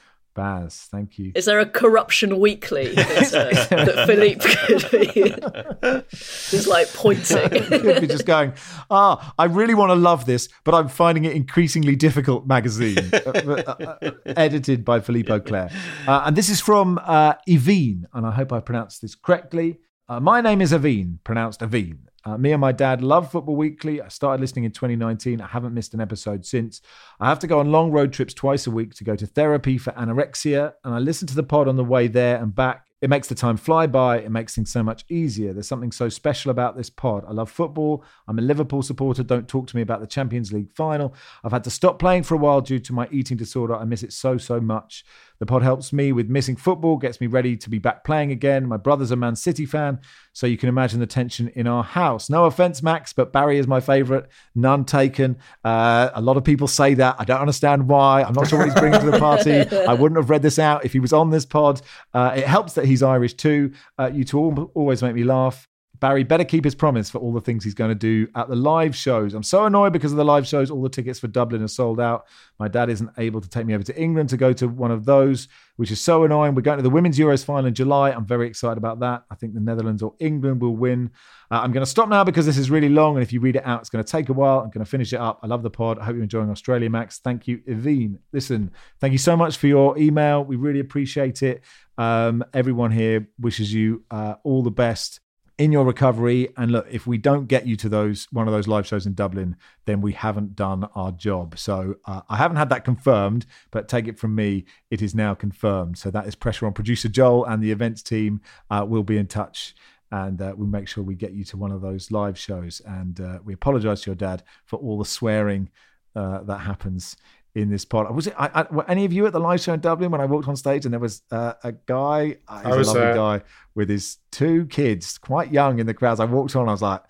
Baz, 0.40 0.88
thank 0.90 1.18
you. 1.18 1.32
Is 1.34 1.44
there 1.44 1.60
a 1.60 1.66
corruption 1.66 2.40
weekly 2.40 2.88
that, 2.94 3.68
uh, 3.70 3.84
that 3.84 4.06
Philippe 4.06 4.40
could 4.40 4.90
be? 4.90 6.16
He's 6.50 6.66
like 6.66 6.90
pointing. 6.94 7.50
could 7.50 8.00
be 8.00 8.06
just 8.06 8.24
going, 8.24 8.54
ah, 8.90 9.34
I 9.38 9.44
really 9.44 9.74
want 9.74 9.90
to 9.90 9.96
love 9.96 10.24
this, 10.24 10.48
but 10.64 10.74
I'm 10.74 10.88
finding 10.88 11.26
it 11.26 11.36
increasingly 11.36 11.94
difficult. 11.94 12.46
Magazine, 12.46 13.10
uh, 13.12 13.18
uh, 13.18 13.96
uh, 14.02 14.10
edited 14.24 14.82
by 14.82 15.00
Philippe 15.00 15.30
Auclair, 15.30 15.70
uh, 16.08 16.22
and 16.24 16.34
this 16.34 16.48
is 16.48 16.58
from 16.58 16.98
uh, 17.04 17.34
Evine, 17.46 18.04
and 18.14 18.26
I 18.26 18.30
hope 18.30 18.50
I 18.50 18.60
pronounced 18.60 19.02
this 19.02 19.14
correctly. 19.14 19.80
Uh, 20.08 20.20
my 20.20 20.40
name 20.40 20.62
is 20.62 20.72
Aveen, 20.72 21.18
pronounced 21.22 21.60
Aveen. 21.60 21.98
Uh, 22.24 22.36
me 22.36 22.52
and 22.52 22.60
my 22.60 22.72
dad 22.72 23.02
love 23.02 23.30
Football 23.30 23.56
Weekly. 23.56 24.00
I 24.00 24.08
started 24.08 24.40
listening 24.40 24.64
in 24.64 24.72
2019. 24.72 25.40
I 25.40 25.46
haven't 25.46 25.74
missed 25.74 25.94
an 25.94 26.00
episode 26.00 26.44
since. 26.44 26.82
I 27.18 27.28
have 27.28 27.38
to 27.40 27.46
go 27.46 27.60
on 27.60 27.72
long 27.72 27.90
road 27.90 28.12
trips 28.12 28.34
twice 28.34 28.66
a 28.66 28.70
week 28.70 28.94
to 28.94 29.04
go 29.04 29.16
to 29.16 29.26
therapy 29.26 29.78
for 29.78 29.92
anorexia, 29.92 30.74
and 30.84 30.94
I 30.94 30.98
listen 30.98 31.26
to 31.28 31.34
the 31.34 31.42
pod 31.42 31.68
on 31.68 31.76
the 31.76 31.84
way 31.84 32.08
there 32.08 32.36
and 32.36 32.54
back. 32.54 32.86
It 33.00 33.08
makes 33.08 33.28
the 33.28 33.34
time 33.34 33.56
fly 33.56 33.86
by. 33.86 34.18
It 34.18 34.30
makes 34.30 34.54
things 34.54 34.70
so 34.70 34.82
much 34.82 35.06
easier. 35.08 35.54
There's 35.54 35.66
something 35.66 35.92
so 35.92 36.10
special 36.10 36.50
about 36.50 36.76
this 36.76 36.90
pod. 36.90 37.24
I 37.26 37.32
love 37.32 37.50
football. 37.50 38.04
I'm 38.28 38.38
a 38.38 38.42
Liverpool 38.42 38.82
supporter. 38.82 39.22
Don't 39.22 39.48
talk 39.48 39.66
to 39.68 39.76
me 39.76 39.80
about 39.80 40.00
the 40.00 40.06
Champions 40.06 40.52
League 40.52 40.70
final. 40.70 41.14
I've 41.42 41.52
had 41.52 41.64
to 41.64 41.70
stop 41.70 41.98
playing 41.98 42.24
for 42.24 42.34
a 42.34 42.38
while 42.38 42.60
due 42.60 42.78
to 42.78 42.92
my 42.92 43.08
eating 43.10 43.38
disorder. 43.38 43.74
I 43.74 43.84
miss 43.84 44.02
it 44.02 44.12
so, 44.12 44.36
so 44.36 44.60
much. 44.60 45.06
The 45.40 45.46
pod 45.46 45.62
helps 45.62 45.90
me 45.90 46.12
with 46.12 46.28
missing 46.28 46.54
football, 46.54 46.98
gets 46.98 47.18
me 47.18 47.26
ready 47.26 47.56
to 47.56 47.70
be 47.70 47.78
back 47.78 48.04
playing 48.04 48.30
again. 48.30 48.68
My 48.68 48.76
brother's 48.76 49.10
a 49.10 49.16
Man 49.16 49.34
City 49.34 49.64
fan, 49.64 49.98
so 50.34 50.46
you 50.46 50.58
can 50.58 50.68
imagine 50.68 51.00
the 51.00 51.06
tension 51.06 51.48
in 51.54 51.66
our 51.66 51.82
house. 51.82 52.28
No 52.28 52.44
offense, 52.44 52.82
Max, 52.82 53.14
but 53.14 53.32
Barry 53.32 53.56
is 53.56 53.66
my 53.66 53.80
favourite. 53.80 54.26
None 54.54 54.84
taken. 54.84 55.38
Uh, 55.64 56.10
a 56.14 56.20
lot 56.20 56.36
of 56.36 56.44
people 56.44 56.68
say 56.68 56.92
that. 56.92 57.16
I 57.18 57.24
don't 57.24 57.40
understand 57.40 57.88
why. 57.88 58.22
I'm 58.22 58.34
not 58.34 58.48
sure 58.48 58.58
what 58.58 58.66
he's 58.68 58.78
bringing 58.78 59.00
to 59.00 59.10
the 59.10 59.18
party. 59.18 59.66
I 59.86 59.94
wouldn't 59.94 60.18
have 60.18 60.28
read 60.28 60.42
this 60.42 60.58
out 60.58 60.84
if 60.84 60.92
he 60.92 61.00
was 61.00 61.14
on 61.14 61.30
this 61.30 61.46
pod. 61.46 61.80
Uh, 62.12 62.34
it 62.36 62.46
helps 62.46 62.74
that 62.74 62.84
he's 62.84 63.02
Irish 63.02 63.32
too. 63.32 63.72
Uh, 63.98 64.10
you 64.12 64.24
two 64.24 64.70
always 64.74 65.02
make 65.02 65.14
me 65.14 65.24
laugh. 65.24 65.66
Barry 66.00 66.24
better 66.24 66.44
keep 66.44 66.64
his 66.64 66.74
promise 66.74 67.10
for 67.10 67.18
all 67.18 67.32
the 67.32 67.42
things 67.42 67.62
he's 67.62 67.74
going 67.74 67.90
to 67.90 67.94
do 67.94 68.26
at 68.34 68.48
the 68.48 68.56
live 68.56 68.96
shows. 68.96 69.34
I'm 69.34 69.42
so 69.42 69.66
annoyed 69.66 69.92
because 69.92 70.12
of 70.12 70.16
the 70.18 70.24
live 70.24 70.46
shows. 70.46 70.70
All 70.70 70.82
the 70.82 70.88
tickets 70.88 71.18
for 71.18 71.28
Dublin 71.28 71.62
are 71.62 71.68
sold 71.68 72.00
out. 72.00 72.26
My 72.58 72.68
dad 72.68 72.88
isn't 72.88 73.10
able 73.18 73.42
to 73.42 73.48
take 73.48 73.66
me 73.66 73.74
over 73.74 73.84
to 73.84 74.00
England 74.00 74.30
to 74.30 74.38
go 74.38 74.54
to 74.54 74.66
one 74.66 74.90
of 74.90 75.04
those, 75.04 75.48
which 75.76 75.90
is 75.90 76.00
so 76.00 76.24
annoying. 76.24 76.54
We're 76.54 76.62
going 76.62 76.78
to 76.78 76.82
the 76.82 76.90
Women's 76.90 77.18
Euros 77.18 77.44
final 77.44 77.66
in 77.66 77.74
July. 77.74 78.12
I'm 78.12 78.24
very 78.24 78.46
excited 78.46 78.78
about 78.78 79.00
that. 79.00 79.24
I 79.30 79.34
think 79.34 79.52
the 79.52 79.60
Netherlands 79.60 80.02
or 80.02 80.14
England 80.20 80.62
will 80.62 80.74
win. 80.74 81.10
Uh, 81.50 81.60
I'm 81.62 81.72
going 81.72 81.84
to 81.84 81.90
stop 81.90 82.08
now 82.08 82.24
because 82.24 82.46
this 82.46 82.56
is 82.56 82.70
really 82.70 82.88
long. 82.88 83.16
And 83.16 83.22
if 83.22 83.30
you 83.30 83.40
read 83.40 83.56
it 83.56 83.66
out, 83.66 83.80
it's 83.80 83.90
going 83.90 84.02
to 84.02 84.10
take 84.10 84.30
a 84.30 84.32
while. 84.32 84.60
I'm 84.60 84.70
going 84.70 84.84
to 84.84 84.90
finish 84.90 85.12
it 85.12 85.20
up. 85.20 85.40
I 85.42 85.48
love 85.48 85.62
the 85.62 85.70
pod. 85.70 85.98
I 85.98 86.04
hope 86.04 86.14
you're 86.14 86.22
enjoying 86.22 86.50
Australia, 86.50 86.88
Max. 86.88 87.18
Thank 87.18 87.46
you, 87.46 87.58
Evine. 87.68 88.18
Listen, 88.32 88.70
thank 89.00 89.12
you 89.12 89.18
so 89.18 89.36
much 89.36 89.58
for 89.58 89.66
your 89.66 89.98
email. 89.98 90.44
We 90.44 90.56
really 90.56 90.80
appreciate 90.80 91.42
it. 91.42 91.62
Um, 91.98 92.42
everyone 92.54 92.90
here 92.90 93.28
wishes 93.38 93.72
you 93.74 94.04
uh, 94.10 94.36
all 94.44 94.62
the 94.62 94.70
best 94.70 95.20
in 95.60 95.72
your 95.72 95.84
recovery. 95.84 96.48
And 96.56 96.72
look, 96.72 96.86
if 96.90 97.06
we 97.06 97.18
don't 97.18 97.46
get 97.46 97.66
you 97.66 97.76
to 97.76 97.88
those 97.90 98.26
one 98.32 98.48
of 98.48 98.54
those 98.54 98.66
live 98.66 98.86
shows 98.86 99.04
in 99.04 99.12
Dublin, 99.12 99.56
then 99.84 100.00
we 100.00 100.12
haven't 100.12 100.56
done 100.56 100.88
our 100.94 101.12
job. 101.12 101.58
So 101.58 101.96
uh, 102.06 102.22
I 102.30 102.38
haven't 102.38 102.56
had 102.56 102.70
that 102.70 102.82
confirmed, 102.82 103.44
but 103.70 103.86
take 103.86 104.08
it 104.08 104.18
from 104.18 104.34
me, 104.34 104.64
it 104.90 105.02
is 105.02 105.14
now 105.14 105.34
confirmed. 105.34 105.98
So 105.98 106.10
that 106.12 106.26
is 106.26 106.34
pressure 106.34 106.64
on 106.64 106.72
producer 106.72 107.10
Joel 107.10 107.44
and 107.44 107.62
the 107.62 107.72
events 107.72 108.02
team. 108.02 108.40
Uh, 108.70 108.86
will 108.88 109.02
be 109.02 109.18
in 109.18 109.26
touch. 109.26 109.74
And 110.10 110.40
uh, 110.40 110.54
we 110.56 110.66
make 110.66 110.88
sure 110.88 111.04
we 111.04 111.14
get 111.14 111.34
you 111.34 111.44
to 111.44 111.58
one 111.58 111.72
of 111.72 111.82
those 111.82 112.10
live 112.10 112.38
shows. 112.38 112.80
And 112.86 113.20
uh, 113.20 113.40
we 113.44 113.52
apologize 113.52 114.00
to 114.00 114.10
your 114.10 114.16
dad 114.16 114.42
for 114.64 114.78
all 114.78 114.98
the 114.98 115.04
swearing 115.04 115.68
uh, 116.16 116.42
that 116.44 116.60
happens 116.60 117.16
in 117.54 117.70
this 117.70 117.84
pod. 117.84 118.14
Was 118.14 118.26
it 118.28 118.34
I, 118.38 118.50
I, 118.54 118.74
were 118.74 118.88
any 118.88 119.04
of 119.04 119.12
you 119.12 119.26
at 119.26 119.32
the 119.32 119.40
live 119.40 119.60
show 119.60 119.72
in 119.72 119.80
Dublin 119.80 120.10
when 120.10 120.20
I 120.20 120.26
walked 120.26 120.48
on 120.48 120.56
stage 120.56 120.84
and 120.84 120.92
there 120.92 121.00
was 121.00 121.22
uh, 121.30 121.54
a 121.62 121.72
guy, 121.72 122.36
uh, 122.48 122.76
he's 122.76 122.88
a 122.88 122.92
lovely 122.92 123.02
uh... 123.02 123.14
guy 123.14 123.42
with 123.74 123.88
his 123.88 124.18
two 124.30 124.66
kids, 124.66 125.18
quite 125.18 125.52
young 125.52 125.78
in 125.78 125.86
the 125.86 125.94
crowd. 125.94 126.20
I 126.20 126.24
walked 126.24 126.54
on, 126.56 126.68
I 126.68 126.72
was 126.72 126.82
like, 126.82 127.02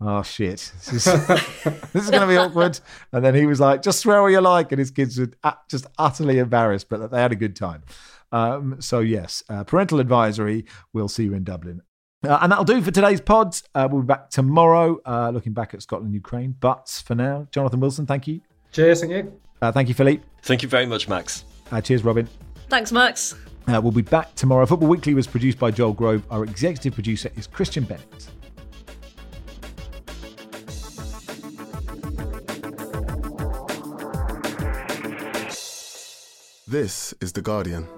oh 0.00 0.22
shit, 0.22 0.72
this 0.90 0.92
is, 0.92 1.04
this 1.92 2.04
is 2.04 2.10
going 2.10 2.22
to 2.22 2.26
be 2.26 2.36
awkward. 2.36 2.78
And 3.12 3.24
then 3.24 3.34
he 3.34 3.46
was 3.46 3.60
like, 3.60 3.82
just 3.82 4.00
swear 4.00 4.20
all 4.20 4.30
you 4.30 4.40
like, 4.40 4.72
and 4.72 4.78
his 4.78 4.90
kids 4.90 5.18
were 5.18 5.30
just 5.68 5.86
utterly 5.98 6.38
embarrassed, 6.38 6.88
but 6.88 7.10
they 7.10 7.20
had 7.20 7.32
a 7.32 7.36
good 7.36 7.56
time. 7.56 7.82
Um, 8.32 8.80
so 8.80 9.00
yes, 9.00 9.42
uh, 9.48 9.64
parental 9.64 10.00
advisory. 10.00 10.66
We'll 10.92 11.08
see 11.08 11.24
you 11.24 11.34
in 11.34 11.44
Dublin. 11.44 11.82
Uh, 12.22 12.38
and 12.42 12.52
that'll 12.52 12.64
do 12.64 12.82
for 12.82 12.90
today's 12.90 13.20
pods. 13.20 13.64
Uh, 13.74 13.88
we'll 13.90 14.02
be 14.02 14.06
back 14.06 14.28
tomorrow, 14.30 15.00
uh, 15.06 15.30
looking 15.30 15.52
back 15.52 15.72
at 15.72 15.82
Scotland, 15.82 16.14
Ukraine. 16.14 16.54
But 16.60 17.02
for 17.04 17.14
now, 17.14 17.48
Jonathan 17.50 17.80
Wilson, 17.80 18.06
thank 18.06 18.26
you. 18.26 18.42
Cheers, 18.72 19.00
thank 19.00 19.12
you. 19.12 19.40
Uh, 19.62 19.70
thank 19.72 19.88
you, 19.88 19.94
Philippe. 19.94 20.22
Thank 20.42 20.62
you 20.62 20.68
very 20.68 20.86
much, 20.86 21.08
Max. 21.08 21.44
Uh, 21.70 21.80
cheers, 21.80 22.02
Robyn. 22.02 22.28
Thanks, 22.68 22.92
Max. 22.92 23.34
Uh, 23.66 23.80
we'll 23.82 23.92
be 23.92 24.02
back 24.02 24.34
tomorrow. 24.34 24.64
Football 24.66 24.88
Weekly 24.88 25.14
was 25.14 25.26
produced 25.26 25.58
by 25.58 25.70
Joel 25.70 25.92
Grove. 25.92 26.22
Our 26.30 26.44
executive 26.44 26.94
producer 26.94 27.30
is 27.36 27.46
Christian 27.46 27.84
Bennett. 27.84 28.28
This 36.66 37.12
is 37.20 37.32
The 37.32 37.42
Guardian. 37.42 37.88